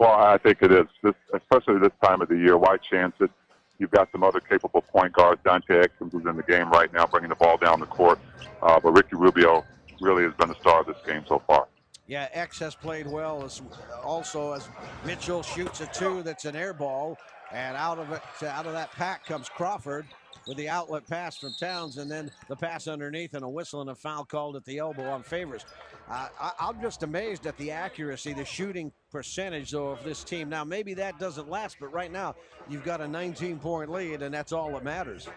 [0.00, 2.58] Well, I think it is, this, especially this time of the year.
[2.58, 3.30] Why chance it?
[3.78, 7.06] You've got some other capable point guards, Dante Exum, who's in the game right now,
[7.06, 8.18] bringing the ball down the court.
[8.60, 9.64] Uh, but Ricky Rubio
[10.00, 11.68] really has been the star of this game so far.
[12.06, 13.62] Yeah, X has played well as
[14.02, 14.68] also as
[15.04, 17.18] Mitchell shoots a two that's an air ball,
[17.52, 20.06] and out of it, out of that pack comes Crawford
[20.46, 23.90] with the outlet pass from Towns, and then the pass underneath and a whistle and
[23.90, 25.64] a foul called at the elbow on Favors.
[26.08, 30.48] Uh, I, am just amazed at the accuracy, the shooting percentage, though, of this team.
[30.48, 32.36] Now, maybe that doesn't last, but right now
[32.68, 35.28] you've got a 19 point lead, and that's all that matters.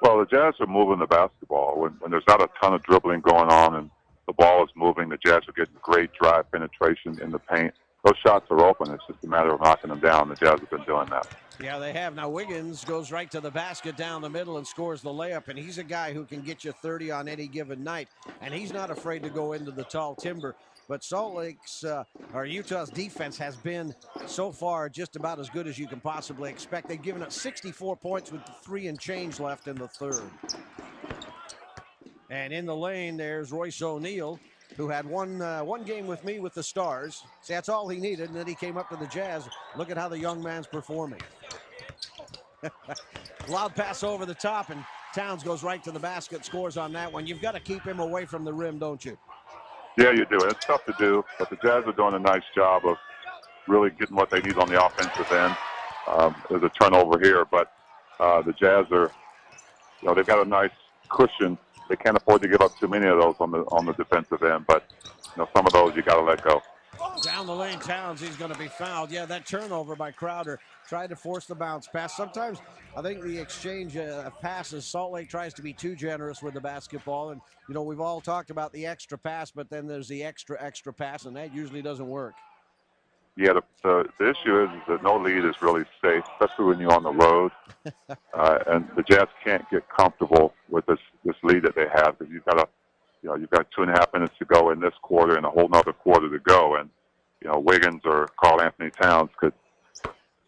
[0.00, 1.80] Well, the Jazz are moving the basketball.
[1.80, 3.90] When, when there's not a ton of dribbling going on and
[4.26, 7.74] the ball is moving, the Jazz are getting great drive penetration in the paint.
[8.04, 8.92] Those shots are open.
[8.92, 10.28] It's just a matter of knocking them down.
[10.28, 11.26] The Jazz have been doing that.
[11.60, 12.14] Yeah, they have.
[12.14, 15.58] Now Wiggins goes right to the basket down the middle and scores the layup, and
[15.58, 18.08] he's a guy who can get you 30 on any given night,
[18.40, 20.54] and he's not afraid to go into the tall timber.
[20.88, 23.94] But Salt Lake's uh, or Utah's defense has been
[24.26, 26.88] so far just about as good as you can possibly expect.
[26.88, 30.22] They've given up 64 points with three and change left in the third.
[32.30, 34.40] And in the lane, there's Royce O'Neale,
[34.78, 37.22] who had one uh, one game with me with the Stars.
[37.42, 39.46] See, that's all he needed, and then he came up to the Jazz.
[39.76, 41.20] Look at how the young man's performing.
[43.48, 44.82] Loud pass over the top, and
[45.14, 47.26] Towns goes right to the basket, scores on that one.
[47.26, 49.18] You've got to keep him away from the rim, don't you?
[49.98, 50.44] Yeah, you do.
[50.44, 52.96] It's tough to do, but the Jazz are doing a nice job of
[53.68, 55.56] really getting what they need on the offensive end.
[56.08, 57.72] Um, there's a turnover here, but
[58.20, 59.12] uh, the Jazz are,
[60.02, 60.70] you know, they've got a nice
[61.10, 61.58] cushion.
[61.90, 64.42] They can't afford to give up too many of those on the on the defensive
[64.42, 64.84] end, but
[65.36, 66.62] you know, some of those you got to let go.
[67.22, 69.10] Down the lane, Towns, he's going to be fouled.
[69.10, 72.16] Yeah, that turnover by Crowder tried to force the bounce pass.
[72.16, 72.58] Sometimes
[72.96, 76.54] I think the exchange uh, of passes, Salt Lake tries to be too generous with
[76.54, 77.30] the basketball.
[77.30, 80.56] And, you know, we've all talked about the extra pass, but then there's the extra,
[80.60, 82.34] extra pass, and that usually doesn't work.
[83.36, 86.80] Yeah, the, the, the issue is, is that no lead is really safe, especially when
[86.80, 87.52] you're on the road.
[88.34, 92.32] uh, and the Jazz can't get comfortable with this, this lead that they have because
[92.32, 92.68] you've got a,
[93.22, 95.44] you know, you've got two and a half minutes to go in this quarter and
[95.44, 96.76] a whole nother quarter to go.
[96.76, 96.88] And,
[97.42, 99.52] you know, Wiggins or Karl Anthony Towns could,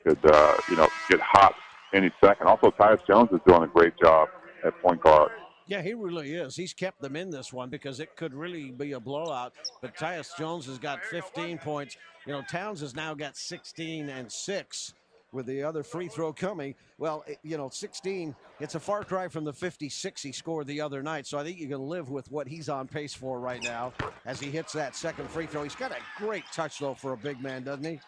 [0.07, 1.55] could, uh, you know, get hot
[1.93, 2.47] any second.
[2.47, 4.29] Also, Tyus Jones is doing a great job
[4.64, 5.33] at point guard.
[5.66, 6.57] Yeah, he really is.
[6.57, 9.53] He's kept them in this one because it could really be a blowout.
[9.81, 11.97] But Tyus Jones has got 15 points.
[12.27, 14.95] You know, Towns has now got 16 and 6
[15.33, 16.74] with the other free throw coming.
[16.99, 20.81] Well, it, you know, 16, it's a far cry from the 56 he scored the
[20.81, 21.26] other night.
[21.26, 23.93] So I think you can live with what he's on pace for right now
[24.26, 25.62] as he hits that second free throw.
[25.62, 28.01] He's got a great touch, though, for a big man, doesn't he?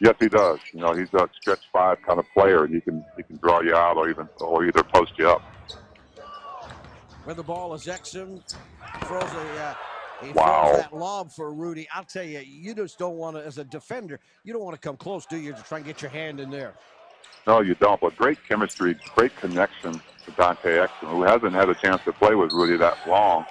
[0.00, 0.58] Yes, he does.
[0.72, 3.60] You know, he's a stretch five kind of player, and he can he can draw
[3.60, 5.42] you out or even or either post you up.
[7.22, 8.42] Where the ball is Exum
[9.04, 9.74] throws a uh,
[10.22, 10.74] he Wow.
[10.76, 11.88] that lob for Rudy.
[11.94, 14.80] I'll tell you, you just don't want to, as a defender, you don't want to
[14.80, 16.74] come close, do you, to try and get your hand in there.
[17.46, 18.00] No, you don't.
[18.00, 22.34] But great chemistry, great connection to Dante Exum, who hasn't had a chance to play
[22.34, 23.44] with Rudy that long,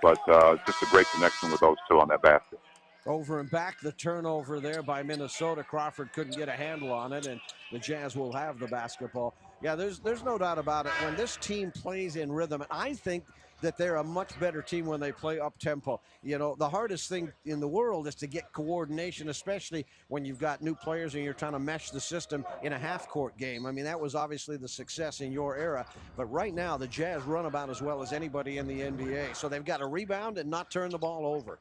[0.00, 2.60] but uh, just a great connection with those two on that basket.
[3.04, 5.64] Over and back, the turnover there by Minnesota.
[5.64, 7.40] Crawford couldn't get a handle on it, and
[7.72, 9.34] the Jazz will have the basketball.
[9.60, 10.92] Yeah, there's there's no doubt about it.
[11.04, 13.24] When this team plays in rhythm, and I think
[13.62, 16.00] that they're a much better team when they play up tempo.
[16.22, 20.38] You know, the hardest thing in the world is to get coordination, especially when you've
[20.38, 23.64] got new players and you're trying to mesh the system in a half court game.
[23.66, 25.86] I mean, that was obviously the success in your era,
[26.16, 29.36] but right now the Jazz run about as well as anybody in the NBA.
[29.36, 31.58] So they've got to rebound and not turn the ball over.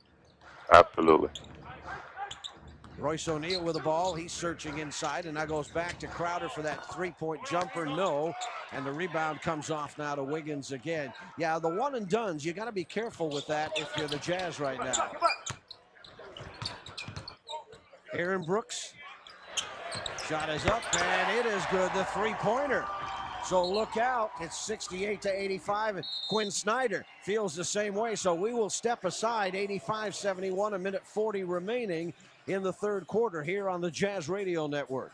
[0.72, 1.30] Absolutely.
[3.02, 4.14] Royce O'Neale with the ball.
[4.14, 7.86] He's searching inside and now goes back to Crowder for that three point jumper.
[7.86, 8.32] No.
[8.74, 11.12] And the rebound comes off now to Wiggins again.
[11.38, 14.18] Yeah, the one and dones, you got to be careful with that if you're the
[14.18, 15.12] Jazz right now.
[18.14, 18.93] Aaron Brooks.
[20.28, 21.91] Shot is up and it is good.
[21.93, 22.86] The three pointer.
[23.43, 24.32] So look out.
[24.39, 25.95] It's 68 to 85.
[25.97, 28.16] And Quin Snyder feels the same way.
[28.16, 32.14] So we will step aside 85 71, a minute 40 remaining
[32.48, 35.12] in the third quarter here on the Jazz Radio Network.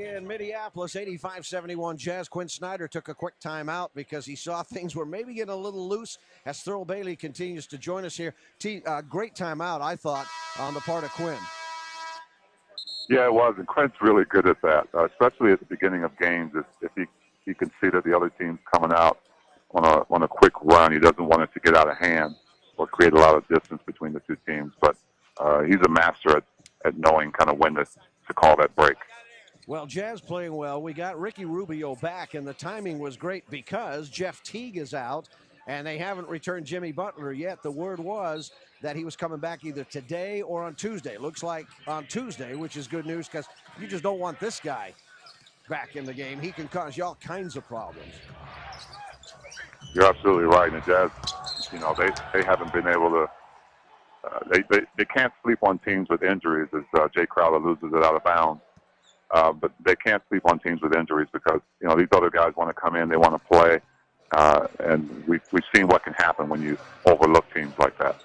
[0.00, 2.26] In Minneapolis, 85 71 Jazz.
[2.26, 5.88] Quin Snyder took a quick timeout because he saw things were maybe getting a little
[5.88, 8.34] loose as Thurl Bailey continues to join us here.
[8.58, 10.26] T, uh, great timeout, I thought,
[10.58, 11.36] on the part of Quin.
[13.10, 16.16] Yeah, it was, and Quin's really good at that, uh, especially at the beginning of
[16.18, 16.52] games.
[16.54, 17.04] If, if he
[17.44, 19.18] he can see that the other team's coming out
[19.72, 22.36] on a on a quick run, he doesn't want it to get out of hand
[22.78, 24.72] or create a lot of distance between the two teams.
[24.80, 24.96] But
[25.38, 26.44] uh, he's a master at,
[26.86, 28.96] at knowing kind of when to to call that break.
[29.70, 30.82] Well, Jazz playing well.
[30.82, 35.28] We got Ricky Rubio back, and the timing was great because Jeff Teague is out,
[35.68, 37.62] and they haven't returned Jimmy Butler yet.
[37.62, 38.50] The word was
[38.82, 41.18] that he was coming back either today or on Tuesday.
[41.18, 43.46] Looks like on Tuesday, which is good news because
[43.80, 44.92] you just don't want this guy
[45.68, 46.40] back in the game.
[46.40, 48.12] He can cause you all kinds of problems.
[49.94, 50.72] You're absolutely right.
[50.72, 51.12] And Jazz,
[51.72, 53.26] you know, they they haven't been able to.
[54.24, 57.92] Uh, they, they they can't sleep on teams with injuries as uh, Jae Crowder loses
[57.94, 58.62] it out of bounds.
[59.30, 62.52] Uh, but they can't sleep on teams with injuries because you know these other guys
[62.56, 63.78] want to come in, they want to play,
[64.32, 66.76] uh, and we've we've seen what can happen when you
[67.06, 68.16] overlook teams like that.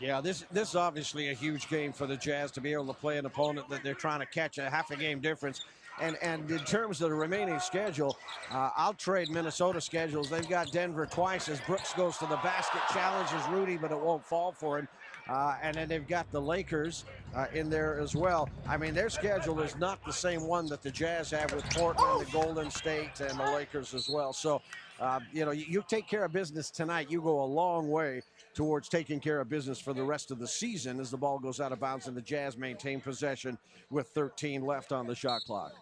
[0.00, 2.94] Yeah, this this is obviously a huge game for the Jazz to be able to
[2.94, 5.60] play an opponent that they're trying to catch a half a game difference.
[6.00, 8.16] And and in terms of the remaining schedule,
[8.50, 10.28] uh, I'll trade Minnesota schedules.
[10.28, 14.24] They've got Denver twice as Brooks goes to the basket, challenges Rudy, but it won't
[14.24, 14.88] fall for him.
[15.28, 17.04] Uh, and then they've got the Lakers
[17.34, 18.48] uh, in there as well.
[18.68, 22.26] I mean, their schedule is not the same one that the Jazz have with Portland,
[22.26, 24.34] the Golden State, and the Lakers as well.
[24.34, 24.60] So,
[25.00, 28.22] uh, you know, you, you take care of business tonight, you go a long way
[28.54, 31.58] towards taking care of business for the rest of the season as the ball goes
[31.58, 33.56] out of bounds and the Jazz maintain possession
[33.90, 35.72] with 13 left on the shot clock.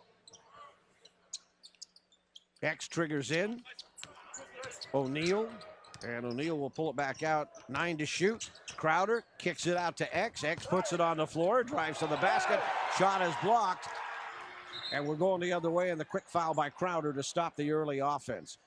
[2.62, 3.60] X triggers in.
[4.94, 5.48] O'Neale.
[6.04, 7.50] And O'Neale will pull it back out.
[7.68, 8.50] Nine to shoot.
[8.76, 10.44] Crowder kicks it out to X.
[10.44, 12.60] X puts it on the floor, drives to the basket.
[12.98, 13.88] Shot is blocked.
[14.92, 17.70] And we're going the other way, and the quick foul by Crowder to stop the
[17.70, 18.58] early offense.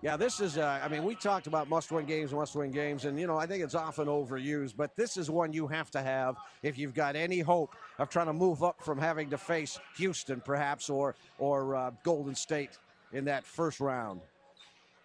[0.00, 2.70] Yeah, this is, uh, I mean, we talked about must win games, and must win
[2.70, 5.90] games, and, you know, I think it's often overused, but this is one you have
[5.90, 9.36] to have if you've got any hope of trying to move up from having to
[9.36, 12.78] face Houston, perhaps, or, or uh, Golden State
[13.12, 14.20] in that first round.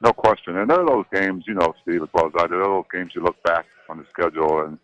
[0.04, 0.58] No question.
[0.58, 2.82] And there are those games, you know, Steve, as well as I do, there are
[2.82, 4.78] those games you look back on the schedule and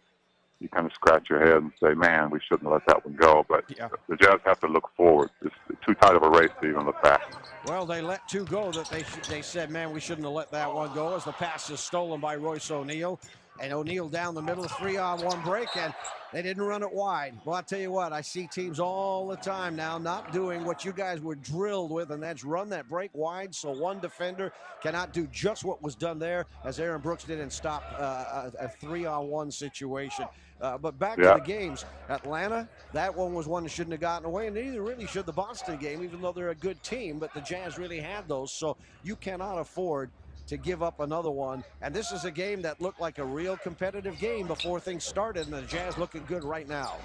[0.62, 3.16] you kind of scratch your head and say, man, we shouldn't have let that one
[3.16, 3.46] go.
[3.50, 3.90] But Yeah.
[4.08, 5.30] the Jazz have to look forward.
[5.42, 5.54] It's
[5.86, 7.22] too tight of a race to even look back.
[7.66, 10.52] Well, they let two go that they sh- they said, man, we shouldn't have let
[10.52, 13.20] that one go as the pass is stolen by Royce O'Neale.
[13.60, 15.94] And O'Neale down the middle, three on one break, and
[16.34, 17.36] they didn't run it wide.
[17.44, 20.84] Well, I'll tell you what, I see teams all the time now not doing what
[20.86, 25.12] you guys were drilled with, and that's run that break wide so one defender cannot
[25.12, 28.70] do just what was done there, as Aaron Brooks did and stop uh, a, a
[28.70, 30.30] three on one situation.
[30.62, 31.30] Uh, but back Yeah.
[31.30, 31.86] to the games.
[32.10, 35.34] Atlanta, that one was one that shouldn't have gotten away, and neither really should the
[35.34, 37.20] Boston game, even though they're a good team.
[37.20, 40.12] But the Jazz really had those, so you cannot afford
[40.50, 41.64] to give up another one.
[41.82, 45.46] And this is a game that looked like a real competitive game before things started,
[45.46, 46.98] and the Jazz looking good right now.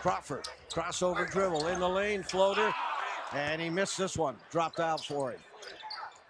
[0.00, 2.72] Crawford, crossover dribble in the lane, floater,
[3.34, 4.36] and he missed this one.
[4.52, 5.40] Dropped out for him.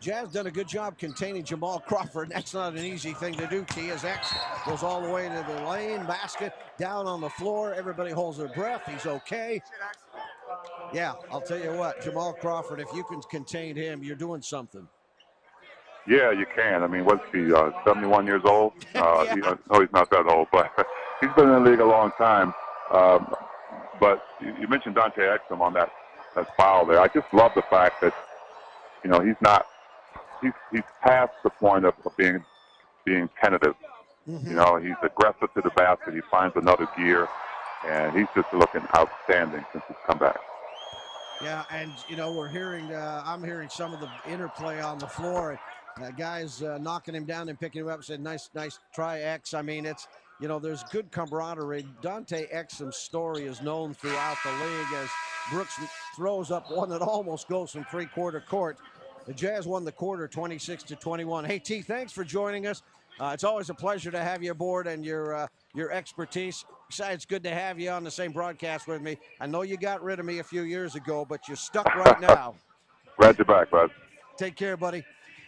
[0.01, 2.29] Jazz done a good job containing Jamal Crawford.
[2.35, 4.35] That's not an easy thing to do, T, X
[4.67, 7.75] goes all the way to the lane, basket, down on the floor.
[7.75, 8.83] Everybody holds their breath.
[8.91, 9.61] He's okay.
[10.93, 14.87] Yeah, I'll tell you what, Jamal Crawford, if you can contain him, you're doing something.
[16.09, 16.83] Yeah, you can.
[16.83, 18.73] I mean, what's he, uh, 71 years old?
[18.95, 20.71] Uh, he, uh, no, he's not that old, but
[21.21, 22.55] he's been in the league a long time.
[22.91, 23.35] Um,
[24.01, 25.91] but you, you mentioned Dante Exum on that,
[26.35, 26.99] that foul there.
[26.99, 28.15] I just love the fact that,
[29.05, 29.67] you know, he's not,
[30.41, 32.43] he's, he's past the point of, of being,
[33.05, 33.75] being tentative.
[34.27, 36.15] You know, he's aggressive to the basket.
[36.15, 37.29] He finds another gear,
[37.87, 40.39] and he's just looking outstanding since he's come back.
[41.43, 45.07] Yeah, and you know we're hearing, uh, I'm hearing some of the interplay on the
[45.07, 45.61] floor.
[46.01, 48.03] Uh, guys uh, knocking him down and picking him up.
[48.05, 50.09] Said, "Nice, nice try, X." I mean, it's
[50.41, 51.87] you know there's good camaraderie.
[52.01, 55.09] Dante Exum's story is known throughout the league as
[55.51, 55.79] Brooks
[56.15, 58.79] throws up one that almost goes from three-quarter court.
[59.27, 61.45] The Jazz won the quarter, 26 to 21.
[61.45, 62.83] Hey T, thanks for joining us.
[63.19, 66.65] Uh, it's always a pleasure to have you aboard and your uh, your expertise.
[66.89, 69.19] Besides, it's good to have you on the same broadcast with me.
[69.41, 72.21] I know you got rid of me a few years ago, but you're stuck right
[72.21, 72.55] now.
[73.19, 73.91] Glad you're back, bud.
[74.37, 75.03] Take care, buddy.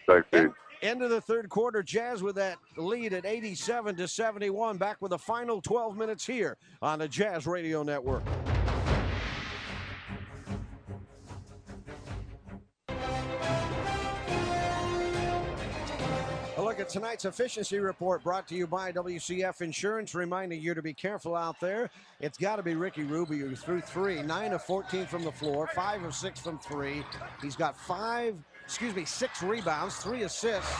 [0.06, 0.52] Thanks, Steve.
[0.80, 4.76] End of the third quarter, Jazz with that lead at 87 to 71.
[4.76, 8.22] Back with the final 12 minutes here on the Jazz Radio Network.
[16.79, 20.95] Look at tonight's efficiency report brought to you by WCF Insurance, reminding you to be
[20.95, 21.91] careful out there.
[22.20, 26.05] It's got to be Ricky Rubio through three, nine of 14 from the floor, five
[26.05, 27.03] of six from three.
[27.43, 30.72] He's got five, excuse me, six rebounds, three assists,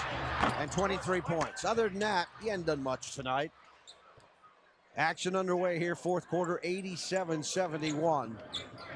[0.61, 1.65] and 23 points.
[1.65, 3.51] Other than that, he hasn't done much tonight.
[4.97, 8.37] Action underway here, fourth quarter, 87 71,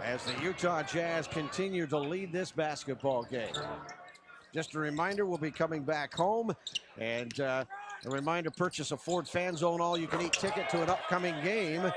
[0.04, 3.54] as the Utah Jazz continue to lead this basketball game.
[4.52, 6.54] Just a reminder, we'll be coming back home.
[6.98, 7.64] And uh,
[8.04, 11.90] a reminder, purchase a Ford Fan Zone all-you-can-eat ticket to an upcoming game.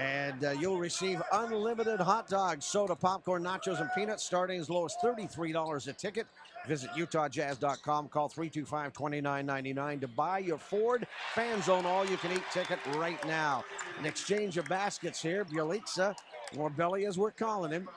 [0.00, 4.84] And uh, you'll receive unlimited hot dogs, soda, popcorn, nachos, and peanuts starting as low
[4.84, 6.26] as $33 a ticket.
[6.66, 8.08] Visit UtahJazz.com.
[8.08, 13.64] Call 325-2999 to buy your Ford Fan Zone all-you-can-eat ticket right now.
[13.98, 15.44] An exchange of baskets here.
[15.44, 16.16] Bjelica,
[16.56, 17.88] or Belly as we're calling him,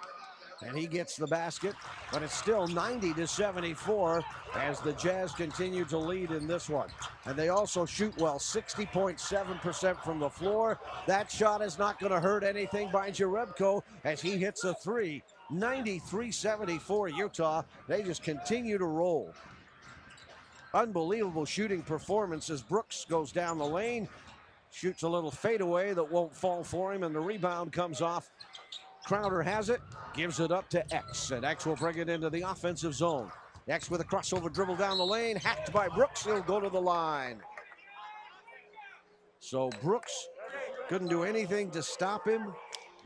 [0.66, 1.76] and he gets the basket,
[2.12, 4.24] but it's still 90 to 74
[4.56, 6.90] as the Jazz continue to lead in this one.
[7.26, 10.80] And they also shoot well, 60.7% from the floor.
[11.08, 15.24] That shot is not going to hurt anything by Jerebko as he hits a three.
[15.52, 17.64] 93-74 Utah.
[17.88, 19.34] They just continue to roll.
[20.74, 24.08] Unbelievable shooting performance as Brooks goes down the lane,
[24.72, 28.30] shoots a little fadeaway that won't fall for him, and the rebound comes off
[29.06, 29.82] Crowder has it,
[30.14, 33.32] gives it up to X, and X will bring it into the offensive zone.
[33.68, 36.26] X with a crossover dribble down the lane, hacked by Brooks.
[36.26, 37.42] He'll go to the line.
[39.40, 40.28] So Brooks
[40.88, 42.54] couldn't do anything to stop him,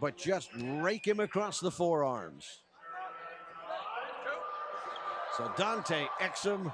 [0.01, 2.61] but just rake him across the forearms.
[5.37, 6.73] So Dante Exum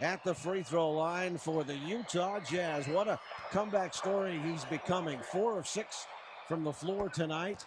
[0.00, 2.88] at the free throw line for the Utah Jazz.
[2.88, 3.18] What a
[3.50, 5.18] comeback story he's becoming.
[5.30, 6.06] Four of six
[6.48, 7.64] from the floor tonight.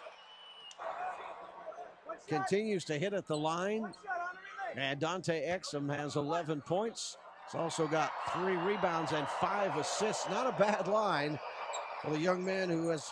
[2.28, 3.88] Continues to hit at the line.
[4.76, 7.18] And Dante Exum has 11 points.
[7.45, 10.30] He's also got three rebounds and five assists.
[10.30, 11.40] Not a bad line
[12.04, 13.10] for the young man who, as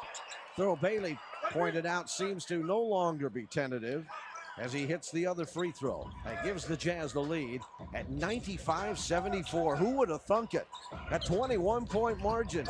[0.58, 1.18] Thurl Bailey
[1.52, 4.06] pointed out, seems to no longer be tentative.
[4.58, 6.10] as he hits the other free throw.
[6.24, 7.62] That gives the Jazz the lead
[7.94, 9.76] at 95 74.
[9.76, 10.68] Who would have thunk it?
[11.12, 12.66] A 21 point margin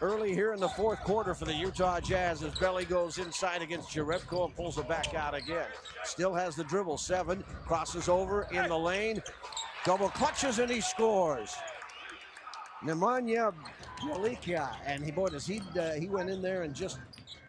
[0.00, 3.90] early here in the fourth quarter for the Utah Jazz as Belly goes inside against
[3.90, 5.66] Jerebko and pulls it back out again.
[6.04, 6.98] Still has the dribble.
[6.98, 9.22] Seven crosses over in the lane.
[9.84, 11.54] Double clutches and he scores.
[12.84, 13.52] Nemanja
[14.00, 16.98] Bjelica, and he boy does he uh, he went in there and just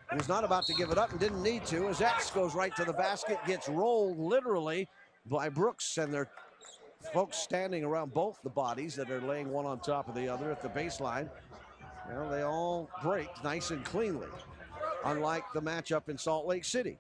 [0.10, 2.56] he was not about to give it up and didn't need to as X goes
[2.56, 4.88] right to the basket, gets rolled literally
[5.28, 6.30] by Brooks and their
[7.14, 10.52] folks standing around both the bodies that are laying one on top of the other
[10.52, 11.30] at the baseline.
[12.12, 14.28] Well, they all break nice and cleanly,
[15.06, 16.98] unlike the matchup in Salt Lake City.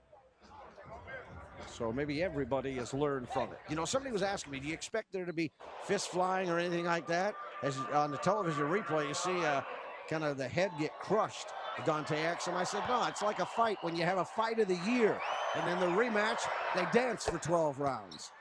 [1.68, 3.60] So maybe everybody has learned from it.
[3.69, 5.52] You know, somebody was asking me, do you expect there to be
[5.84, 7.36] fist flying or anything like that?
[7.64, 9.61] As on the television replay, you see uh,
[10.10, 11.48] kind of the head get crushed,
[11.86, 12.53] Dante Exum.
[12.53, 15.19] I said, no, it's like a fight when you have a fight of the year.
[15.56, 16.40] And then the rematch,
[16.76, 18.31] they dance for 12 rounds.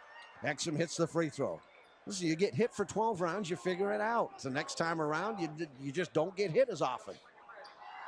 [0.45, 1.61] Exum hits the free throw.
[2.09, 4.39] Listen, you get hit for 12 rounds, you figure it out.
[4.39, 7.15] The next time around, you, you just don't get hit as often.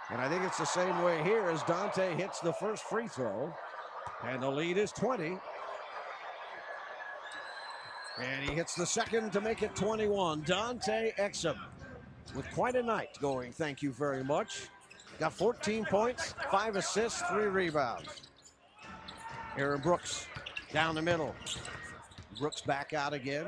[0.09, 3.55] And I think it's the same way here as Dante hits the first free throw.
[4.27, 5.36] And the lead is 20.
[8.22, 10.44] And he hits the second to make it 21.
[10.47, 11.59] Dante Exum
[12.35, 13.52] with quite a night going.
[13.52, 14.68] Thank you very much.
[15.18, 18.22] Got 14 points, five assists, three rebounds.
[19.59, 20.27] Aaron Brooks
[20.72, 21.35] down the middle.
[22.39, 23.47] Brooks back out again.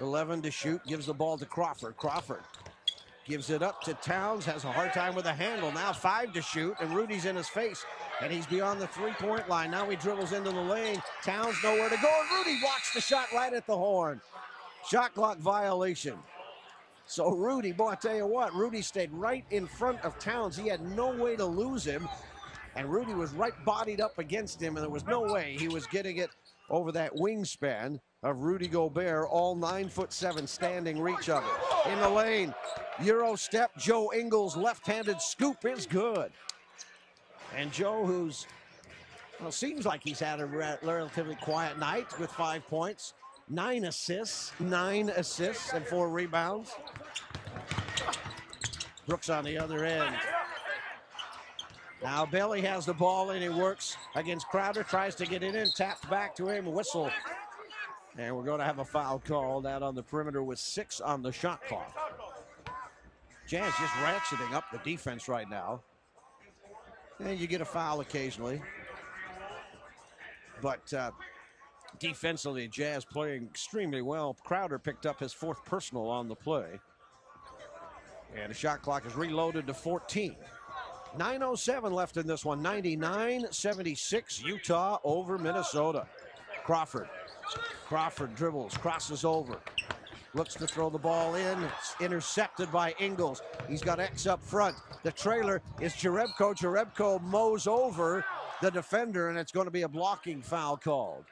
[0.00, 1.96] 11 to shoot, gives the ball to Crawford.
[1.96, 2.42] Crawford
[3.26, 5.70] gives it up to Towns, has a hard time with a handle.
[5.72, 7.84] Now five to shoot, and Rudy's in his face,
[8.20, 9.70] and he's beyond the three-point line.
[9.70, 11.00] Now he dribbles into the lane.
[11.22, 14.20] Towns nowhere to go, and Rudy blocks the shot right at the horn.
[14.88, 16.18] Shot clock violation.
[17.06, 20.56] So Rudy, boy, I tell you what, Rudy stayed right in front of Towns.
[20.56, 22.08] He had no way to lose him,
[22.74, 25.86] and Rudy was right bodied up against him, and there was no way he was
[25.86, 26.30] getting it
[26.70, 31.92] over that wingspan of Rudy Gobert, all nine foot seven standing reach of it.
[31.92, 32.54] In the lane,
[33.02, 36.30] Euro step, Joe Ingles left-handed scoop is good.
[37.56, 38.46] And Joe, who's,
[39.40, 43.14] well, seems like he's had a relatively quiet night with five points,
[43.48, 46.72] nine assists, nine assists and four rebounds.
[49.08, 50.14] Brooks on the other end.
[52.04, 55.68] Now Belly has the ball and he works against Crowder, tries to get it in,
[55.72, 57.10] tapped back to him, whistle
[58.18, 61.22] and we're going to have a foul called out on the perimeter with six on
[61.22, 61.96] the shot clock.
[63.46, 65.80] Jazz just ratcheting up the defense right now.
[67.20, 68.60] And you get a foul occasionally.
[70.60, 71.10] But uh,
[71.98, 74.36] defensively, Jazz playing extremely well.
[74.44, 76.78] Crowder picked up his fourth personal on the play.
[78.36, 80.36] And the shot clock is reloaded to 14.
[81.18, 82.62] 9.07 left in this one.
[82.62, 86.06] 99 76, Utah over Minnesota.
[86.64, 87.08] Crawford
[87.86, 89.58] Crawford dribbles, crosses over,
[90.34, 91.62] looks to throw the ball in.
[91.62, 93.42] It's intercepted by Ingles.
[93.68, 94.76] He's got X up front.
[95.02, 96.54] The trailer is Jerebko.
[96.56, 98.24] Jerebko mows over
[98.60, 101.24] the defender, and it's going to be a blocking foul called.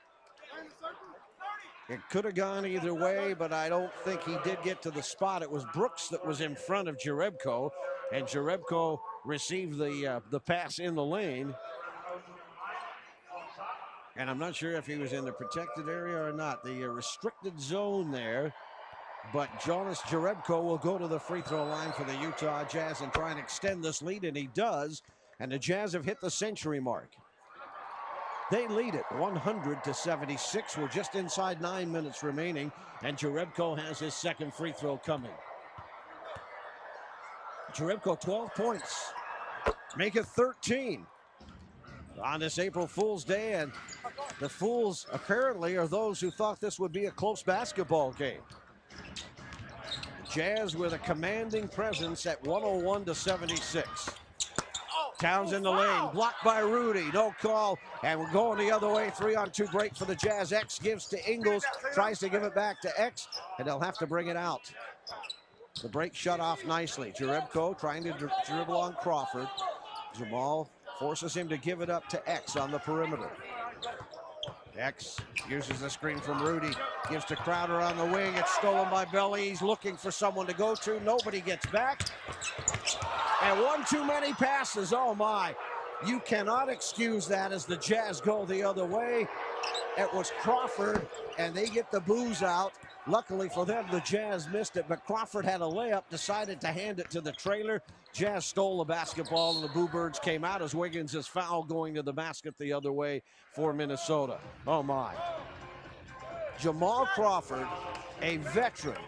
[1.88, 5.02] It could have gone either way, but I don't think he did get to the
[5.02, 5.42] spot.
[5.42, 7.70] It was Brooks that was in front of Jerebko,
[8.12, 11.52] and Jerebko received the uh, the pass in the lane.
[14.20, 16.62] And I'm not sure if he was in the protected area or not.
[16.62, 18.52] The uh, restricted zone there.
[19.32, 23.10] But Jonas Jerebko will go to the free throw line for the Utah Jazz and
[23.14, 25.00] try and extend this lead, and he does.
[25.38, 27.08] And the Jazz have hit the century mark.
[28.50, 30.76] They lead it 100 to 76.
[30.76, 32.70] We're just inside nine minutes remaining,
[33.02, 35.32] and Jerebko has his second free throw coming.
[37.72, 39.12] Jerebko 12 points,
[39.96, 41.06] make it 13
[42.22, 43.72] on this April Fool's Day, and
[44.38, 48.40] the Fools apparently are those who thought this would be a close basketball game.
[50.30, 54.10] Jazz with a commanding presence at 101 to 76.
[55.18, 58.88] Towns in the lane, oh, blocked by Rudy, no call, and we're going the other
[58.88, 59.10] way.
[59.14, 60.50] Three on two break for the Jazz.
[60.52, 63.28] X gives to Ingles, tries to give it back to X,
[63.58, 64.72] and they'll have to bring it out.
[65.82, 67.12] The break shut off nicely.
[67.18, 68.12] Jerebko trying to
[68.46, 69.48] dribble on Crawford.
[70.16, 70.70] Jamal
[71.00, 73.30] forces him to give it up to X on the perimeter.
[74.76, 75.16] X
[75.48, 76.70] uses the screen from Rudy,
[77.10, 78.34] gives to Crowder on the wing.
[78.36, 79.48] It's stolen by Belly.
[79.48, 81.00] He's looking for someone to go to.
[81.00, 82.08] Nobody gets back.
[83.42, 84.92] And one too many passes.
[84.92, 85.54] Oh my.
[86.06, 89.26] You cannot excuse that as the Jazz go the other way.
[89.98, 91.06] It was Crawford,
[91.38, 92.72] and they get the booze out.
[93.06, 97.00] Luckily for them, the Jazz missed it, but Crawford had a layup, decided to hand
[97.00, 97.82] it to the trailer.
[98.12, 101.94] Jazz stole the basketball, and the Boo Birds came out as Wiggins is foul going
[101.94, 103.22] to the basket the other way
[103.54, 104.38] for Minnesota.
[104.66, 105.14] Oh, my.
[106.58, 107.66] Jamal Crawford,
[108.20, 109.00] a veteran,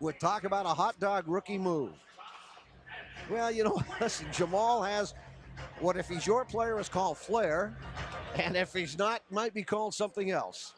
[0.00, 1.92] would talk about a hot dog rookie move.
[3.30, 5.14] Well, you know, listen, Jamal has
[5.80, 7.76] what if he's your player is called flair,
[8.36, 10.74] and if he's not, might be called something else.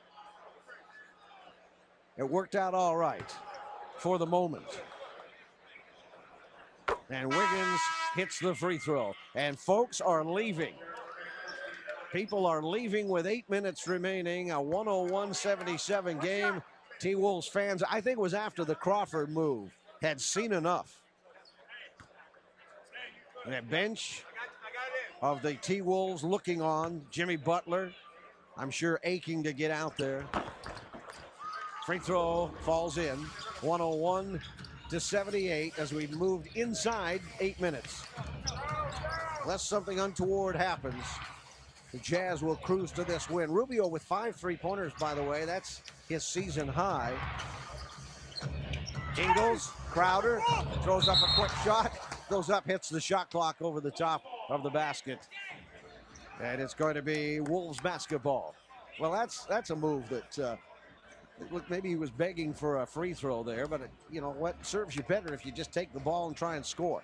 [2.17, 3.35] It worked out all right
[3.99, 4.83] for the moment.
[7.11, 7.81] And Wiggins
[8.15, 9.15] hits the free throw.
[9.35, 10.75] And folks are leaving.
[12.13, 14.53] People are leaving with eight minutes remaining.
[14.53, 16.63] A 101 77 game.
[17.01, 21.01] T Wolves fans, I think it was after the Crawford move, had seen enough.
[23.47, 24.25] That bench
[25.21, 27.03] of the T Wolves looking on.
[27.11, 27.93] Jimmy Butler,
[28.57, 30.25] I'm sure aching to get out there.
[31.85, 33.19] Free throw falls in.
[33.61, 34.41] 101
[34.89, 38.05] to 78 as we moved inside eight minutes.
[39.43, 41.05] Unless something untoward happens,
[41.93, 43.51] the Jazz will cruise to this win.
[43.51, 45.45] Rubio with five three pointers, by the way.
[45.45, 47.13] That's his season high.
[49.19, 50.41] Ingles, Crowder
[50.83, 51.93] throws up a quick shot,
[52.31, 55.19] goes up, hits the shot clock over the top of the basket.
[56.43, 58.55] And it's going to be Wolves basketball.
[58.99, 60.57] Well, that's that's a move that uh,
[61.51, 64.65] look maybe he was begging for a free throw there, but it, you know what
[64.65, 67.03] serves you better if you just take the ball and try and score.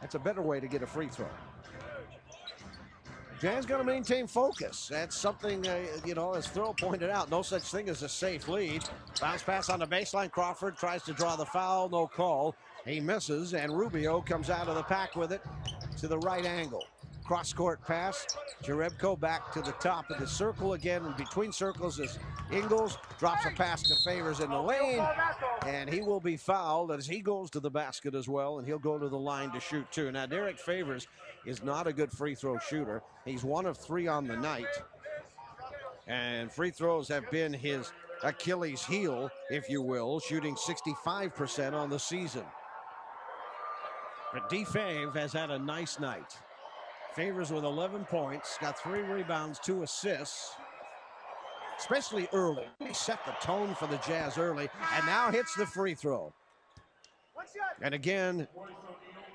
[0.00, 1.28] That's a better way to get a free throw.
[3.40, 4.86] Jazz got to maintain focus.
[4.88, 8.46] That's something, uh, you know, as Thurl pointed out, no such thing as a safe
[8.46, 8.84] lead.
[9.20, 10.30] Bounce pass on the baseline.
[10.30, 12.54] Crawford tries to draw the foul, no call.
[12.86, 15.40] He misses, and Rubio comes out of the pack with it
[15.98, 16.84] to the right angle.
[17.24, 18.26] Cross court pass.
[18.62, 21.04] Jerebko back to the top of the circle again.
[21.04, 22.18] And between circles is
[22.50, 22.98] Ingles.
[23.18, 25.06] Drops a pass to Favors in the lane.
[25.66, 28.58] And he will be fouled as he goes to the basket as well.
[28.58, 30.10] And he'll go to the line to shoot too.
[30.10, 31.06] Now, Derrick Favors
[31.46, 33.02] is not a good free throw shooter.
[33.24, 34.66] He's one of three on the night.
[36.08, 37.92] And free throws have been his
[38.24, 42.44] Achilles heel, if you will, shooting 65% on the season.
[44.32, 46.36] But D Fave has had a nice night.
[47.14, 50.54] Favors with 11 points, got three rebounds, two assists,
[51.78, 52.64] especially early.
[52.78, 56.32] He set the tone for the Jazz early and now hits the free throw.
[57.82, 58.48] And again,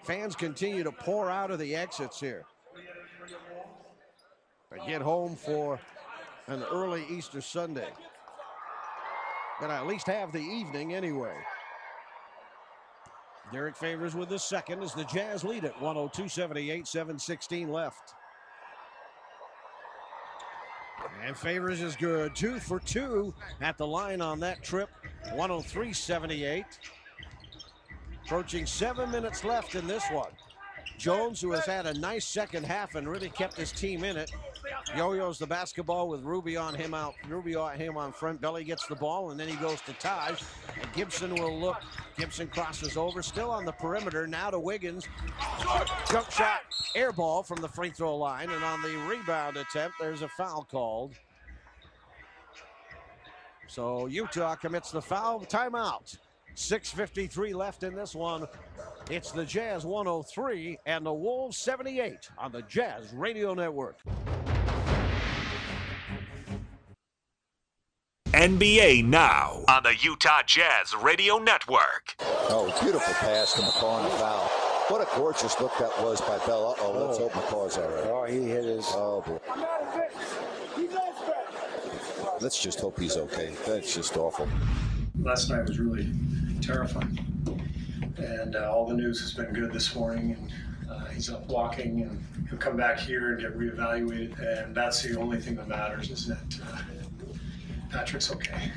[0.04, 2.46] fans continue to pour out of the exits here.
[4.70, 5.80] But get home for
[6.48, 7.90] an early Easter Sunday.
[9.62, 11.36] But at least have the evening anyway.
[13.52, 18.14] Derrick Favors with the second as the Jazz lead at 102 78, 716 left.
[21.26, 22.36] And Favors is good.
[22.36, 24.90] Two for two at the line on that trip.
[25.34, 26.66] 103 78.
[28.26, 30.32] Approaching seven minutes left in this one.
[30.98, 34.32] Jones, who has had a nice second half and really kept his team in it.
[34.96, 37.16] Yo-yo's the basketball with Ruby on him out.
[37.28, 38.42] Ruby on him on front.
[38.42, 40.42] Belly gets the ball and then he goes to Taj.
[40.82, 41.78] And Gibson will look.
[42.18, 44.28] Gibson crosses over, still on the perimeter.
[44.28, 45.08] Now to Wiggins.
[46.10, 46.62] Jump shot,
[46.96, 48.50] air ball from the free throw line.
[48.50, 51.14] And on the rebound attempt, there's a foul called.
[53.68, 55.42] So Utah commits the foul.
[55.42, 56.18] Timeout.
[56.56, 58.48] 6.53 left in this one.
[59.12, 63.98] It's the Jazz 103 and the Wolves 78 on the Jazz Radio Network.
[68.38, 72.14] NBA now on the Utah Jazz Radio Network.
[72.20, 74.48] Oh, beautiful pass to McCaw and a foul.
[74.90, 76.76] What a gorgeous look that was by Bell.
[76.80, 78.04] Oh, let's hope McCaw's all right.
[78.06, 78.86] Oh, he hit his.
[78.90, 79.40] Oh, boy.
[82.40, 83.56] Let's just hope he's okay.
[83.66, 84.48] That's just awful.
[85.20, 86.08] Last night was really
[86.62, 87.18] terrifying.
[88.18, 90.38] And uh, all the news has been good this morning.
[90.38, 94.38] And uh, he's up walking, and he'll come back here and get reevaluated.
[94.64, 96.78] And that's the only thing that matters is that uh,
[97.90, 98.72] Patrick's okay.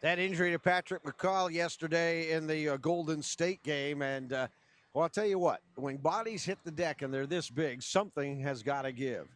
[0.00, 4.02] That injury to Patrick McCaw yesterday in the uh, Golden State game.
[4.02, 4.48] And, uh,
[4.92, 8.40] well, I'll tell you what, when bodies hit the deck and they're this big, something
[8.40, 9.26] has got to give.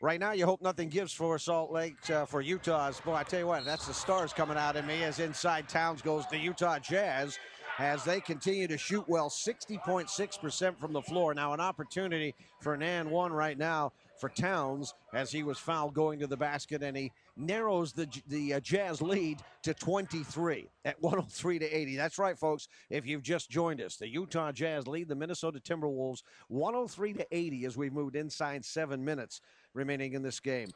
[0.00, 3.00] Right now, you hope nothing gives for Salt Lake, uh, for Utah's.
[3.00, 6.02] Boy, I tell you what, that's the stars coming out of me as inside towns
[6.02, 7.38] goes the Utah Jazz
[7.78, 11.34] as they continue to shoot well 60.6% from the floor.
[11.34, 15.94] Now, an opportunity for an and one right now for Towns as he was fouled
[15.94, 21.00] going to the basket and he narrows the the uh, Jazz lead to 23 at
[21.02, 21.96] 103 to 80.
[21.96, 22.68] That's right, folks.
[22.90, 27.64] If you've just joined us, the Utah Jazz lead the Minnesota Timberwolves 103 to 80
[27.66, 29.40] as we've moved inside seven minutes
[29.74, 30.68] remaining in this game.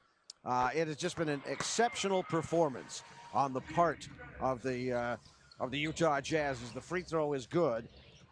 [0.45, 3.03] Uh, it has just been an exceptional performance
[3.35, 4.09] on the part
[4.41, 5.17] of the uh,
[5.59, 7.87] of the Utah Jazz as the free throw is good.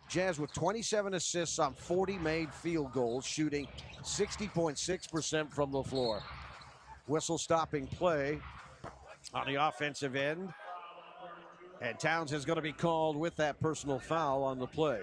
[0.09, 3.69] Jazz with 27 assists on 40 made field goals, shooting
[4.03, 6.23] 60.6% from the floor.
[7.07, 8.41] Whistle stopping play
[9.35, 10.53] on the offensive end.
[11.81, 15.03] And Towns is going to be called with that personal foul on the play.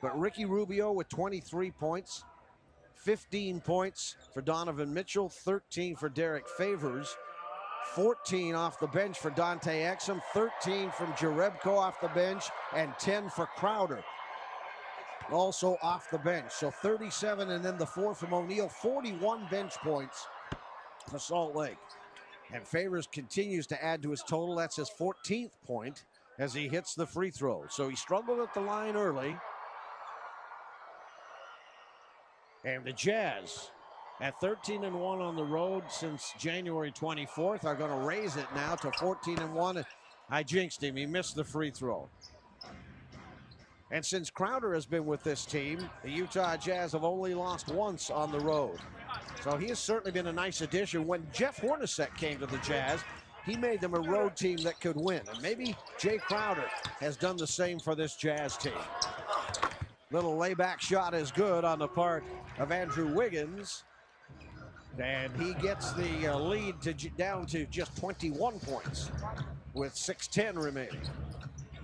[0.00, 2.24] But Ricky Rubio with 23 points,
[2.94, 7.16] 15 points for Donovan Mitchell, 13 for Derrick Favors,
[7.94, 12.44] 14 off the bench for Dante Exum, 13 from Jerebko off the bench,
[12.74, 14.02] and 10 for Crowder.
[15.32, 16.52] Also off the bench.
[16.52, 20.26] So 37 and then the four from O'Neale, 41 bench points
[21.08, 21.76] for Salt Lake.
[22.52, 24.54] And Favors continues to add to his total.
[24.54, 26.04] That's his 14th point
[26.38, 27.64] as he hits the free throw.
[27.68, 29.36] So he struggled at the line early.
[32.64, 33.70] And the Jazz
[34.20, 38.46] at 13 and 1 on the road since January 24th are going to raise it
[38.54, 39.84] now to 14 and 1.
[40.30, 40.96] I jinxed him.
[40.96, 42.08] He missed the free throw.
[43.90, 48.10] And since Crowder has been with this team, the Utah Jazz have only lost once
[48.10, 48.78] on the road.
[49.42, 51.06] So he has certainly been a nice addition.
[51.06, 53.00] When Jeff Hornacek came to the Jazz,
[53.44, 55.20] he made them a road team that could win.
[55.32, 56.68] And maybe Jae Crowder
[56.98, 58.72] has done the same for this Jazz team.
[60.10, 62.24] Little layback shot is good on the part
[62.58, 63.84] of Andrew Wiggins.
[64.98, 69.12] And he gets the uh, lead to down to just 21 points
[69.74, 71.02] with 6.10 remaining.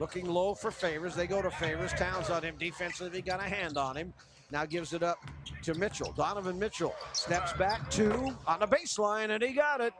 [0.03, 1.15] Looking low for Favors.
[1.15, 1.93] They go to Favors.
[1.93, 3.23] Towns on him defensively.
[3.23, 4.13] Got a hand on him.
[4.51, 5.19] Now gives it up
[5.63, 6.13] to Mitchell.
[6.17, 9.93] Donovan Mitchell steps back two on the baseline, and he got it.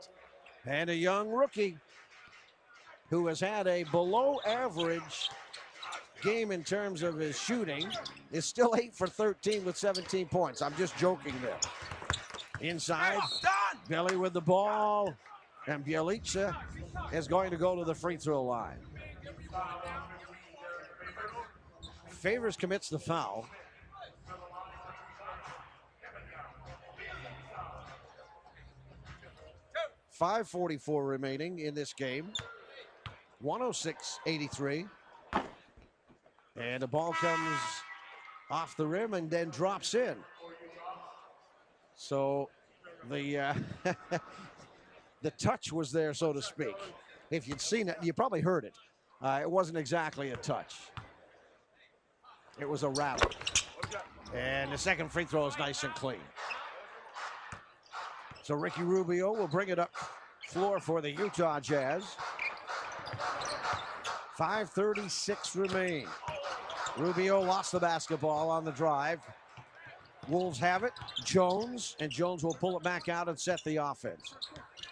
[0.65, 1.77] And a young rookie
[3.09, 5.29] who has had a below average
[6.21, 7.89] game in terms of his shooting
[8.33, 10.61] is still 8 for 13 with 17 points.
[10.61, 11.59] I'm just joking there.
[12.59, 13.19] Inside,
[13.87, 15.13] Belly with the ball,
[15.67, 16.53] and Bjelica
[17.13, 18.79] is going to go to the free throw line.
[22.09, 23.45] Favors commits the foul.
[30.09, 32.31] Five forty-four remaining in this game.
[33.43, 34.87] 106-83.
[36.55, 37.59] And the ball comes
[38.49, 40.15] off the rim and then drops in.
[41.95, 42.49] So
[43.09, 43.53] the uh,
[45.21, 46.75] the touch was there, so to speak.
[47.31, 48.75] If you'd seen it, you probably heard it.
[49.23, 50.75] Uh, it wasn't exactly a touch.
[52.59, 53.31] It was a rattle.
[54.35, 56.19] And the second free throw is nice and clean.
[58.43, 59.91] So Ricky Rubio will bring it up
[60.49, 62.03] floor for the Utah Jazz.
[64.37, 66.07] 5.36 remain.
[66.97, 69.19] Rubio lost the basketball on the drive.
[70.27, 70.93] Wolves have it.
[71.23, 74.35] Jones, and Jones will pull it back out and set the offense.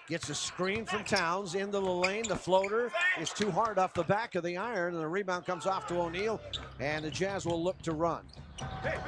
[0.08, 2.28] Gets a screen from Towns into the lane.
[2.28, 5.66] The floater is too hard off the back of the iron, and the rebound comes
[5.66, 6.42] off to O'Neale,
[6.80, 8.26] and the Jazz will look to run.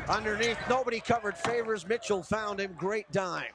[0.07, 1.87] Underneath, nobody covered favors.
[1.87, 2.73] Mitchell found him.
[2.77, 3.51] Great dime.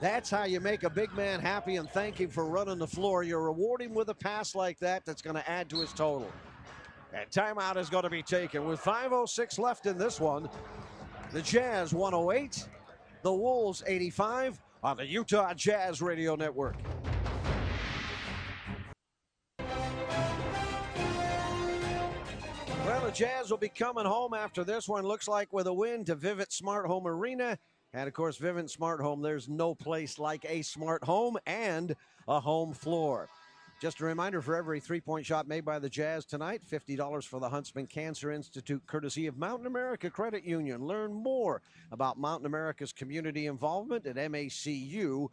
[0.00, 3.24] That's how you make a big man happy and thank him for running the floor.
[3.24, 6.30] You reward him with a pass like that that's going to add to his total.
[7.12, 10.48] And timeout is going to be taken with 5.06 left in this one.
[11.32, 12.68] The Jazz 108,
[13.22, 16.76] the Wolves 85 on the Utah Jazz Radio Network.
[22.84, 25.04] Well, the Jazz will be coming home after this one.
[25.04, 27.58] Looks like with a win to Vivint Smart Home Arena.
[27.92, 31.94] And of course, Vivint Smart Home, there's no place like a smart home and
[32.26, 33.28] a home floor.
[33.80, 37.38] Just a reminder for every three point shot made by the Jazz tonight, $50 for
[37.38, 40.84] the Huntsman Cancer Institute, courtesy of Mountain America Credit Union.
[40.84, 45.28] Learn more about Mountain America's community involvement at macu.com.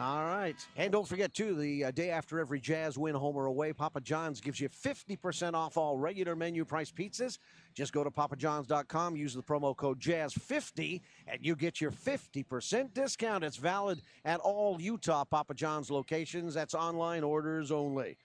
[0.00, 0.56] All right.
[0.76, 4.00] And don't forget, too, the uh, day after every Jazz win, home or away, Papa
[4.00, 7.36] John's gives you 50% off all regular menu price pizzas.
[7.74, 13.44] Just go to papajohns.com, use the promo code JAZZ50, and you get your 50% discount.
[13.44, 16.54] It's valid at all Utah Papa John's locations.
[16.54, 18.16] That's online orders only.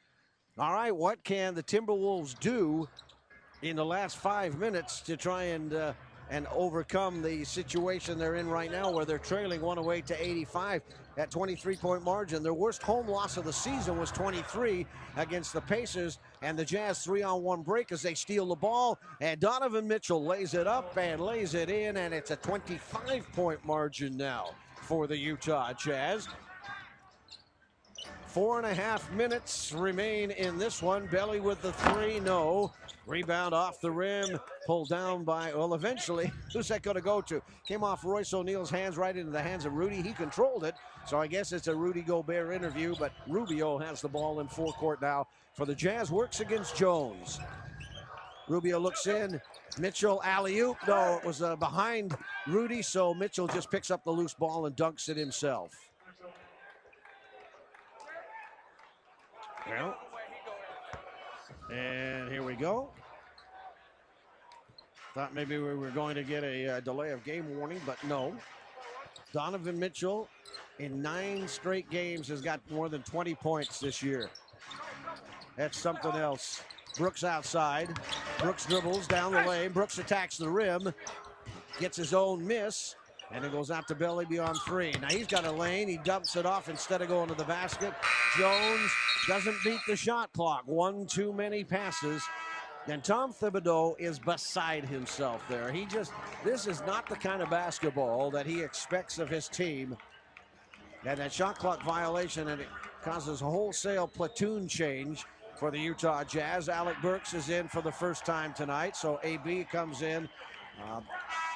[0.58, 0.96] All right.
[0.96, 2.88] What can the Timberwolves do
[3.62, 5.74] in the last five minutes to try and.
[5.74, 5.94] Uh,
[6.30, 10.82] and overcome the situation they're in right now where they're trailing 108 to 85
[11.18, 12.44] at 23 point margin.
[12.44, 14.86] Their worst home loss of the season was 23
[15.18, 19.00] against the Pacers and the Jazz three on one break as they steal the ball
[19.22, 23.64] and Donovan Mitchell lays it up and lays it in and it's a 25 point
[23.66, 24.50] margin now
[24.82, 26.28] for the Utah Jazz.
[28.28, 31.08] Four and a half minutes remain in this one.
[31.08, 32.74] Belly with the three, no.
[33.08, 37.42] Rebound off the rim, pulled down by, well, eventually, who's that going to go to?
[37.68, 40.02] Came off Royce O'Neale's hands right into the hands of Rudy.
[40.02, 40.74] He controlled it,
[41.06, 45.02] so I guess it's a Rudy Gobert interview, but Rubio has the ball in forecourt
[45.02, 46.10] now for the Jazz.
[46.10, 47.40] Works against Jones.
[48.48, 49.40] Rubio looks in.
[49.80, 50.78] Mitchell alley oop.
[50.88, 52.16] No, it was uh, behind
[52.48, 55.72] Rudy, so Mitchell just picks up the loose ball and dunks it himself.
[59.68, 59.98] Well,
[61.72, 62.90] and here we go.
[65.14, 68.36] Thought maybe we were going to get a uh, delay of game warning, but no.
[69.34, 70.28] Donovan Mitchell
[70.80, 74.30] in nine straight games has got more than 20 points this year.
[75.56, 76.64] That's something else.
[76.98, 77.98] Brooks outside.
[78.40, 79.72] Brooks dribbles down the lane.
[79.72, 80.94] Brooks attacks the rim.
[81.80, 82.96] Gets his own miss.
[83.32, 84.94] And it goes out to Belly beyond three.
[85.02, 85.88] Now he's got a lane.
[85.88, 87.94] He dumps it off instead of going to the basket.
[88.38, 88.92] Jones
[89.28, 90.64] doesn't beat the shot clock.
[90.66, 92.24] One too many passes.
[92.88, 95.72] And Tom Thibodeau is beside himself there.
[95.72, 96.12] He just,
[96.44, 99.98] this is not the kind of basketball that he expects of his team.
[101.04, 102.68] And that shot clock violation, and it
[103.04, 105.26] causes a wholesale platoon change
[105.56, 106.70] for the Utah Jazz.
[106.70, 110.30] Alec Burks is in for the first time tonight, so AB comes in.
[110.84, 111.02] Uh,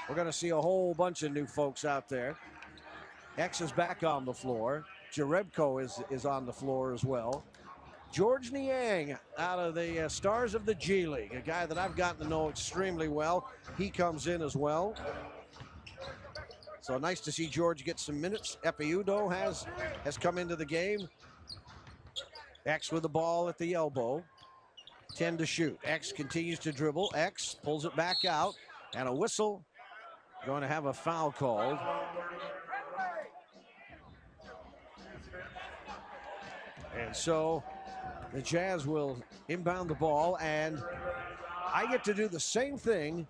[0.09, 2.35] we're going to see a whole bunch of new folks out there.
[3.37, 4.83] X is back on the floor.
[5.13, 7.43] Jerebko is, is on the floor as well.
[8.11, 11.95] Georges Niang out of the uh, Stars of the G League, a guy that I've
[11.95, 13.51] gotten to know extremely well.
[13.77, 14.95] He comes in as well.
[16.81, 18.57] So nice to see Georges get some minutes.
[18.65, 19.67] Ekpe Udoh has
[20.03, 21.07] has come into the game.
[22.65, 24.23] X with the ball at the elbow.
[25.15, 25.77] 10 to shoot.
[25.83, 27.11] X continues to dribble.
[27.15, 28.55] X pulls it back out.
[28.95, 29.63] And a whistle.
[30.45, 31.77] Going to have a foul called.
[36.97, 37.63] And so
[38.33, 39.17] the Jazz will
[39.47, 40.81] inbound the ball, and
[41.73, 43.27] I get to do the same thing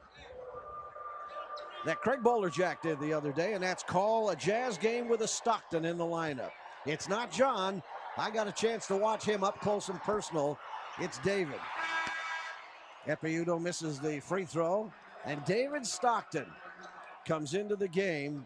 [1.86, 5.28] that Craig Bolerjack did the other day, and that's call a Jazz game with a
[5.28, 6.52] Stockton in the lineup.
[6.86, 7.82] It's not John.
[8.18, 10.58] I got a chance to watch him up close and personal.
[11.00, 11.60] It's David.
[13.08, 14.92] Ekpe Udoh misses the free throw,
[15.26, 16.46] and David Stockton
[17.30, 18.44] comes into the game,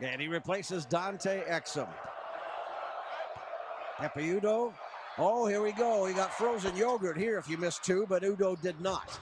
[0.00, 1.86] and he replaces Dante Exum.
[3.98, 4.72] Ekpe Udoh.
[5.18, 6.06] Oh, here we go.
[6.06, 9.20] He got frozen yogurt here if you missed two, but Udoh did not.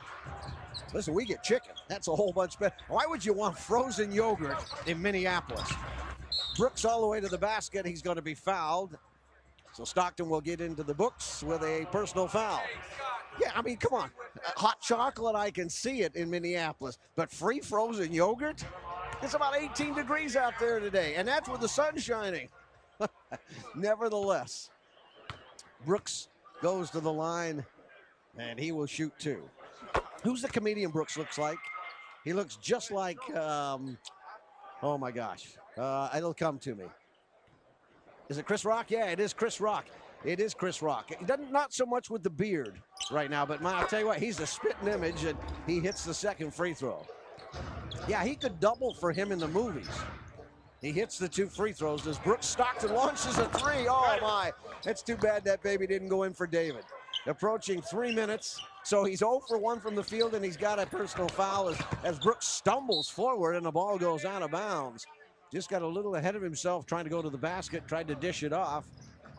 [0.94, 1.72] Listen, we get chicken.
[1.88, 2.76] That's a whole bunch better.
[2.86, 4.56] Why would you want frozen yogurt
[4.86, 5.72] in Minneapolis?
[6.56, 7.84] Brooks all the way to the basket.
[7.84, 8.96] He's going to be fouled.
[9.72, 12.62] So Stockton will get into the books with a personal foul.
[13.40, 14.10] Yeah, I mean, come on.
[14.56, 16.98] Hot chocolate, I can see it in Minneapolis.
[17.16, 18.64] But free frozen yogurt?
[19.22, 22.48] It's about 18 degrees out there today, and that's with the sun shining.
[23.74, 24.70] Nevertheless,
[25.84, 26.28] Brooks
[26.62, 27.64] goes to the line,
[28.36, 29.42] and he will shoot two.
[30.22, 31.58] Who's the comedian Brooks looks like?
[32.24, 33.98] He looks just like, um,
[34.82, 36.84] oh my gosh, uh, it'll come to me.
[38.28, 38.90] Is it Chris Rock?
[38.90, 39.86] Yeah, it is Chris Rock.
[40.24, 41.12] It is Chris Rock.
[41.16, 42.80] He doesn't not so much with the beard
[43.10, 46.04] right now, but man, I'll tell you what, he's a spitting image, and he hits
[46.04, 47.06] the second free throw.
[48.08, 49.88] Yeah, he could double for him in the movies.
[50.80, 53.86] He hits the two free throws as Brooks Stockton launches a three.
[53.88, 54.52] Oh my,
[54.84, 56.84] it's too bad that baby didn't go in for David.
[57.26, 60.86] Approaching three minutes, so he's 0 for 1 from the field, and he's got a
[60.86, 65.06] personal foul as, as Brooks stumbles forward and the ball goes out of bounds.
[65.52, 68.14] Just got a little ahead of himself trying to go to the basket, tried to
[68.14, 68.84] dish it off,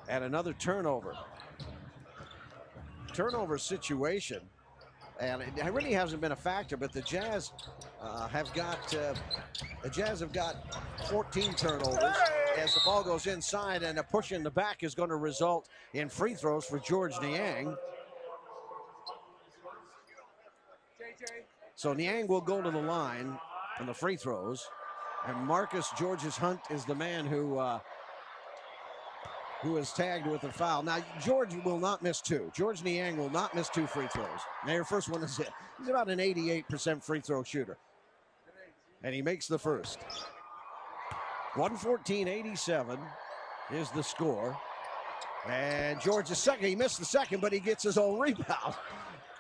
[0.10, 1.16] and another turnover.
[3.14, 4.42] Turnover situation
[5.20, 6.78] and it really hasn't been a factor.
[6.78, 7.52] But the Jazz
[8.02, 9.14] uh, have got uh,
[9.84, 10.56] the Jazz have got
[11.10, 12.16] 14 turnovers
[12.58, 15.68] as the ball goes inside, and a push in the back is going to result
[15.94, 17.76] in free throws for Georges Niang.
[21.76, 23.38] So Niang will go to the line
[23.80, 24.68] on the free throws,
[25.28, 27.58] and Marcus Georges Hunt is the man who.
[27.58, 27.80] Uh,
[29.62, 30.84] who is tagged with a foul.
[30.84, 32.52] Now, Georges will not miss two.
[32.56, 34.40] Georges Niang will not miss two free throws.
[34.66, 35.50] Now, your first one is it.
[35.78, 37.78] He's about an 88% free throw shooter.
[39.04, 40.00] And he makes the first.
[41.54, 43.00] 114-87
[43.72, 44.58] is the score.
[45.48, 46.68] And Georges is second.
[46.68, 48.76] He missed the second, but he gets his own rebound.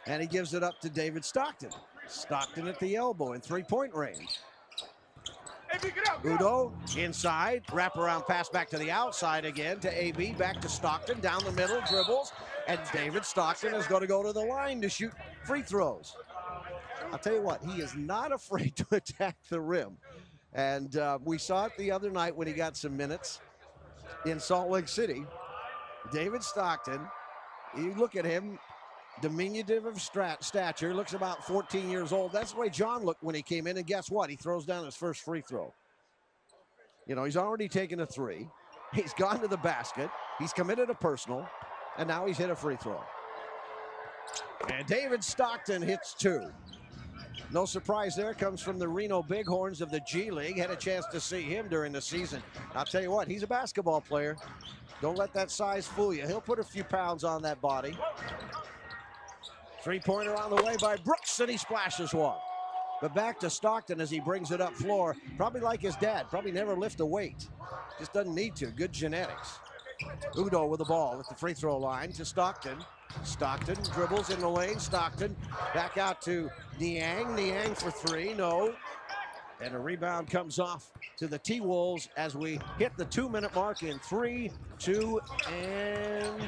[0.05, 1.71] And he gives it up to David Stockton.
[2.07, 4.39] Stockton at the elbow in three-point range.
[6.23, 11.43] Udoh inside, wraparound pass back to the outside again to AB, back to Stockton, down
[11.43, 12.33] the middle, dribbles,
[12.67, 15.13] and David Stockton is going to go to the line to shoot
[15.45, 16.15] free throws.
[17.11, 19.97] I'll tell you what, he is not afraid to attack the rim.
[20.53, 23.39] And uh, we saw it the other night when he got some minutes
[24.25, 25.23] in Salt Lake City.
[26.11, 27.01] David Stockton,
[27.77, 28.57] you look at him,
[29.21, 32.31] diminutive of strat- stature, looks about 14 years old.
[32.31, 33.77] That's the way John looked when he came in.
[33.77, 34.29] And guess what?
[34.29, 35.73] He throws down his first free throw.
[37.07, 38.47] You know, he's already taken a three.
[38.93, 40.09] He's gone to the basket.
[40.37, 41.47] He's committed a personal.
[41.97, 43.01] And now he's hit a free throw.
[44.71, 46.51] And David Stockton hits two.
[47.51, 48.33] No surprise there.
[48.33, 50.57] Comes from the Reno Bighorns of the G League.
[50.57, 52.43] Had a chance to see him during the season.
[52.75, 54.35] I'll tell you what, he's a basketball player.
[55.01, 56.27] Don't let that size fool you.
[56.27, 57.97] He'll put a few pounds on that body.
[59.81, 62.37] Three pointer on the way by Brooks, and he splashes one.
[63.01, 65.15] But back to Stockton as he brings it up floor.
[65.37, 67.47] Probably like his dad, probably never lift a weight.
[67.97, 68.67] Just doesn't need to.
[68.67, 69.59] Good genetics.
[70.35, 72.77] Udoh with the ball at the free throw line to Stockton.
[73.23, 74.79] Stockton dribbles in the lane.
[74.79, 75.35] Stockton
[75.73, 76.49] back out to
[76.79, 77.35] Niang.
[77.35, 78.33] Niang for three.
[78.33, 78.75] No.
[79.61, 83.53] And a rebound comes off to the T Wolves as we hit the two minute
[83.53, 85.19] mark in three, two,
[85.51, 86.41] and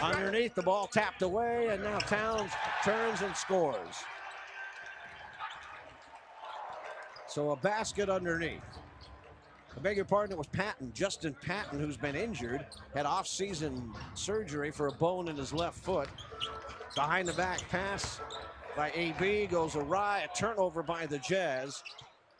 [0.00, 1.68] underneath the ball tapped away.
[1.68, 2.52] And now Towns
[2.82, 3.96] turns and scores.
[7.26, 8.62] So a basket underneath.
[9.76, 14.72] I beg your pardon, it was Patton, Justin Patton, who's been injured, had off-season surgery
[14.72, 16.08] for a bone in his left foot.
[16.96, 18.20] Behind the back pass
[18.74, 21.84] by AB goes awry, a turnover by the Jazz.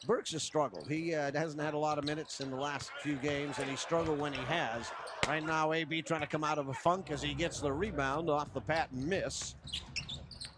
[0.07, 0.89] Burks has struggled.
[0.89, 3.77] He uh, hasn't had a lot of minutes in the last few games, and he
[3.77, 4.91] struggled when he has.
[5.27, 8.31] Right now, AB trying to come out of a funk as he gets the rebound
[8.31, 9.57] off the Patton miss.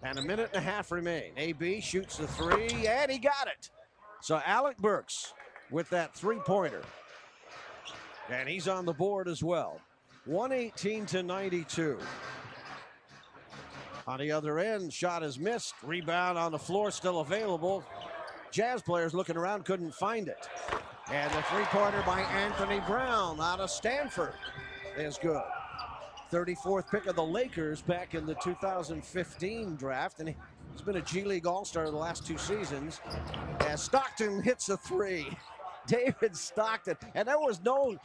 [0.02, 1.32] And a minute and a half remain.
[1.36, 3.70] AB shoots the three, and he got it.
[4.20, 5.32] So Alec Burks
[5.70, 6.82] with that three-pointer.
[8.28, 9.80] And he's on the board as well.
[10.26, 11.98] 118 to 92.
[14.06, 15.74] On the other end, shot is missed.
[15.82, 17.84] Rebound on the floor, still available.
[18.50, 20.48] Jazz players looking around, couldn't find it.
[21.12, 24.34] And the three-pointer by Anthony Brown out of Stanford
[24.96, 25.42] is good.
[26.32, 30.20] 34th pick of the Lakers back in the 2015 draft.
[30.20, 30.34] And
[30.72, 33.00] he's been a G League All-Star the last two seasons.
[33.60, 35.26] As Stockton hits a three.
[35.86, 36.96] David Stockton.
[37.14, 37.96] And there was no,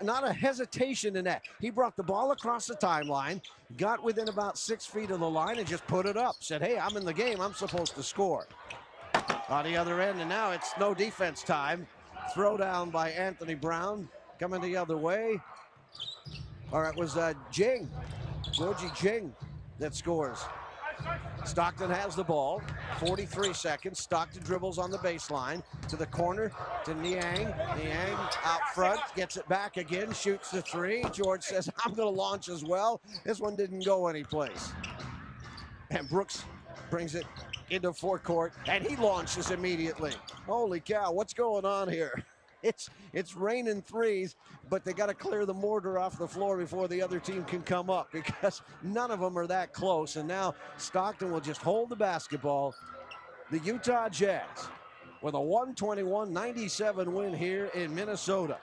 [0.00, 1.42] not a hesitation in that.
[1.60, 3.40] He brought the ball across the timeline,
[3.76, 6.36] got within about six feet of the line, and just put it up.
[6.40, 7.40] Said, hey, I'm in the game.
[7.40, 8.46] I'm supposed to score.
[9.48, 11.86] On the other end, and now it's no defense time.
[12.34, 14.08] Throw down by Anthony Brown.
[14.38, 15.40] Coming the other way.
[16.70, 17.88] Or it was uh, Dieng,
[18.56, 19.30] Gorgui Dieng,
[19.78, 20.38] that scores.
[21.44, 22.62] Stockton has the ball.
[22.98, 23.98] 43 seconds.
[23.98, 26.52] Stockton dribbles on the baseline to the corner
[26.84, 27.52] to Niang.
[27.76, 31.04] Niang out front, gets it back again, shoots the three.
[31.12, 33.00] Georges says, I'm going to launch as well.
[33.24, 34.72] This one didn't go anyplace.
[35.90, 36.44] And Burks
[36.90, 37.26] brings it
[37.72, 40.12] into forecourt, and he launches immediately.
[40.46, 42.22] Holy cow, what's going on here?
[42.64, 44.36] It's it's raining threes,
[44.70, 47.60] but they got to clear the mortar off the floor before the other team can
[47.62, 50.14] come up because none of them are that close.
[50.14, 52.72] And now Stockton will just hold the basketball.
[53.50, 54.68] The Utah Jazz
[55.22, 58.58] with a 121-97 win here in Minnesota.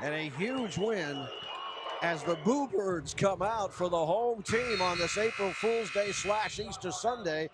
[0.00, 1.26] And a huge win
[2.04, 6.12] as the Boo Birds come out for the home team on this April Fool's Day
[6.12, 7.48] slash Easter Sunday.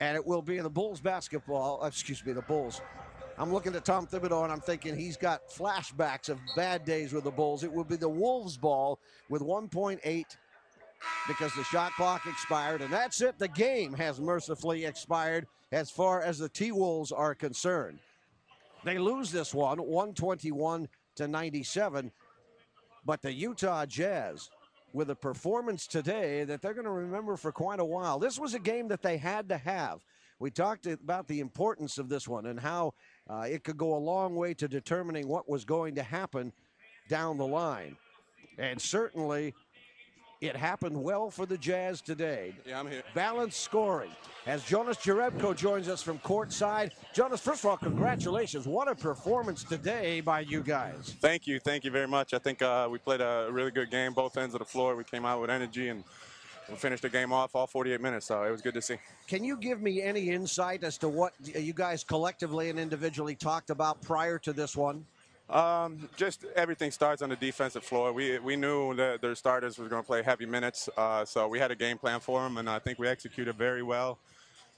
[0.00, 2.80] And it will be in the Bulls basketball, uh, excuse me, the Bulls
[3.40, 7.22] I'm looking at Tom Thibodeau and I'm thinking he's got flashbacks of bad days with
[7.22, 7.62] the Bulls.
[7.62, 8.98] It will be the Wolves ball
[9.28, 10.24] with 1.8
[11.28, 12.82] because the shot clock expired.
[12.82, 13.38] And that's it.
[13.38, 18.00] The game has mercifully expired as far as the T Wolves are concerned.
[18.84, 22.10] They lose this one 121 to 97.
[23.04, 24.50] But the Utah Jazz,
[24.92, 28.54] with a performance today that they're going to remember for quite a while, this was
[28.54, 30.04] a game that they had to have.
[30.40, 32.94] We talked about the importance of this one and how
[33.28, 36.52] uh, it could go a long way to determining what was going to happen
[37.08, 37.96] down the line.
[38.56, 39.54] And certainly
[40.40, 42.54] it happened well for the Jazz today.
[42.64, 43.02] Yeah, I'm here.
[43.14, 44.10] Balanced scoring.
[44.46, 46.92] As Jonas Jerebko joins us from courtside.
[47.12, 48.66] Jonas, first of all, congratulations.
[48.66, 51.16] What a performance today by you guys.
[51.20, 51.58] Thank you.
[51.58, 52.34] Thank you very much.
[52.34, 54.94] I think uh, we played a really good game, both ends of the floor.
[54.94, 56.04] We came out with energy and
[56.68, 58.96] we finished the game off all 48 minutes, so it was good to see.
[59.26, 63.70] Can you give me any insight as to what you guys collectively and individually talked
[63.70, 65.04] about prior to this one?
[65.50, 68.12] Um, just everything starts on the defensive floor.
[68.12, 71.58] We we knew that their starters were going to play heavy minutes, uh, so we
[71.58, 74.18] had a game plan for them, and I think we executed very well.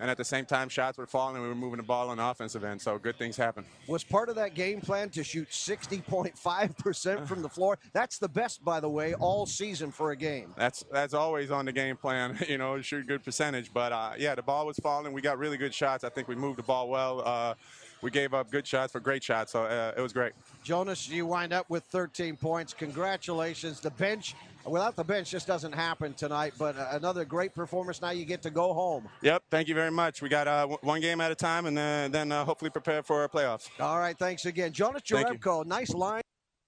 [0.01, 1.42] And at the same time, shots were falling.
[1.42, 3.66] We were moving the ball on the offensive end, so good things happen.
[3.86, 7.78] Was part of that game plan to shoot 60.5% from the floor?
[7.92, 10.55] That's the best, by the way, all season for a game.
[10.56, 13.74] That's that's always on the game plan, you know, shoot good percentage.
[13.74, 15.12] But uh, yeah, the ball was falling.
[15.12, 16.02] We got really good shots.
[16.02, 17.22] I think we moved the ball well.
[17.22, 17.55] Uh,
[18.02, 19.52] we gave up good shots for great shots.
[19.52, 20.32] So uh, it was great.
[20.62, 22.72] Jonas, you wind up with 13 points.
[22.74, 23.81] Congratulations.
[23.81, 26.55] The bench, without the bench, just doesn't happen tonight.
[26.59, 28.01] But uh, another great performance.
[28.01, 29.09] Now you get to go home.
[29.22, 29.44] Yep.
[29.51, 30.22] Thank you very much.
[30.22, 33.02] We got uh, w- one game at a time, and then, then uh, hopefully prepare
[33.02, 33.68] for our playoffs.
[33.78, 34.16] All right.
[34.18, 34.72] Thanks again.
[34.72, 35.02] Jonas.
[35.02, 36.22] Jerebko, nice line.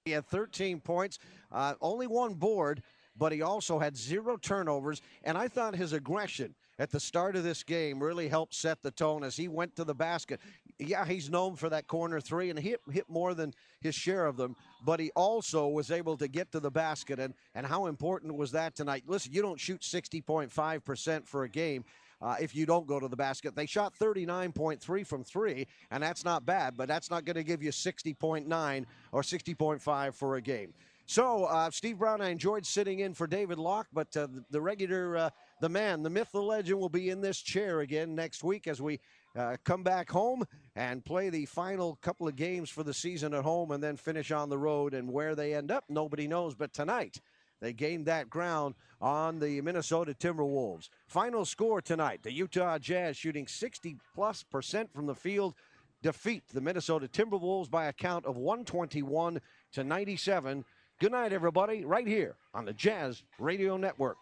[0.04, 1.18] He had 13 points,
[1.52, 2.82] uh, only one board,
[3.16, 5.00] but he also had zero turnovers.
[5.22, 8.90] And I thought his aggression at the start of this game really helped set the
[8.90, 10.40] tone as he went to the basket.
[10.78, 14.36] Yeah, he's known for that corner three and hit hit more than his share of
[14.36, 17.18] them, but he also was able to get to the basket.
[17.18, 19.04] And, and how important was that tonight?
[19.06, 21.84] Listen, you don't shoot 60.5% for a game.
[22.20, 23.56] Uh, if you don't go to the basket.
[23.56, 27.64] They shot 39.3 from three, and that's not bad, but that's not going to give
[27.64, 30.72] you 60.9 or 60.5 for a game.
[31.06, 34.60] So, uh, Steve Brown, I enjoyed sitting in for David Locke, but uh, the, the
[34.60, 35.30] regular, uh,
[35.62, 38.82] the man, the myth, the legend will be in this chair again next week as
[38.82, 38.98] we
[39.36, 40.42] uh, come back home
[40.74, 44.32] and play the final couple of games for the season at home and then finish
[44.32, 44.92] on the road.
[44.92, 46.56] And where they end up, nobody knows.
[46.56, 47.20] But tonight,
[47.60, 50.88] they gained that ground on the Minnesota Timberwolves.
[51.06, 55.54] Final score tonight the Utah Jazz shooting 60 plus percent from the field
[56.02, 59.40] defeat the Minnesota Timberwolves by a count of 121
[59.74, 60.64] to 97.
[60.98, 64.20] Good night, everybody, right here on the Jazz Radio Network.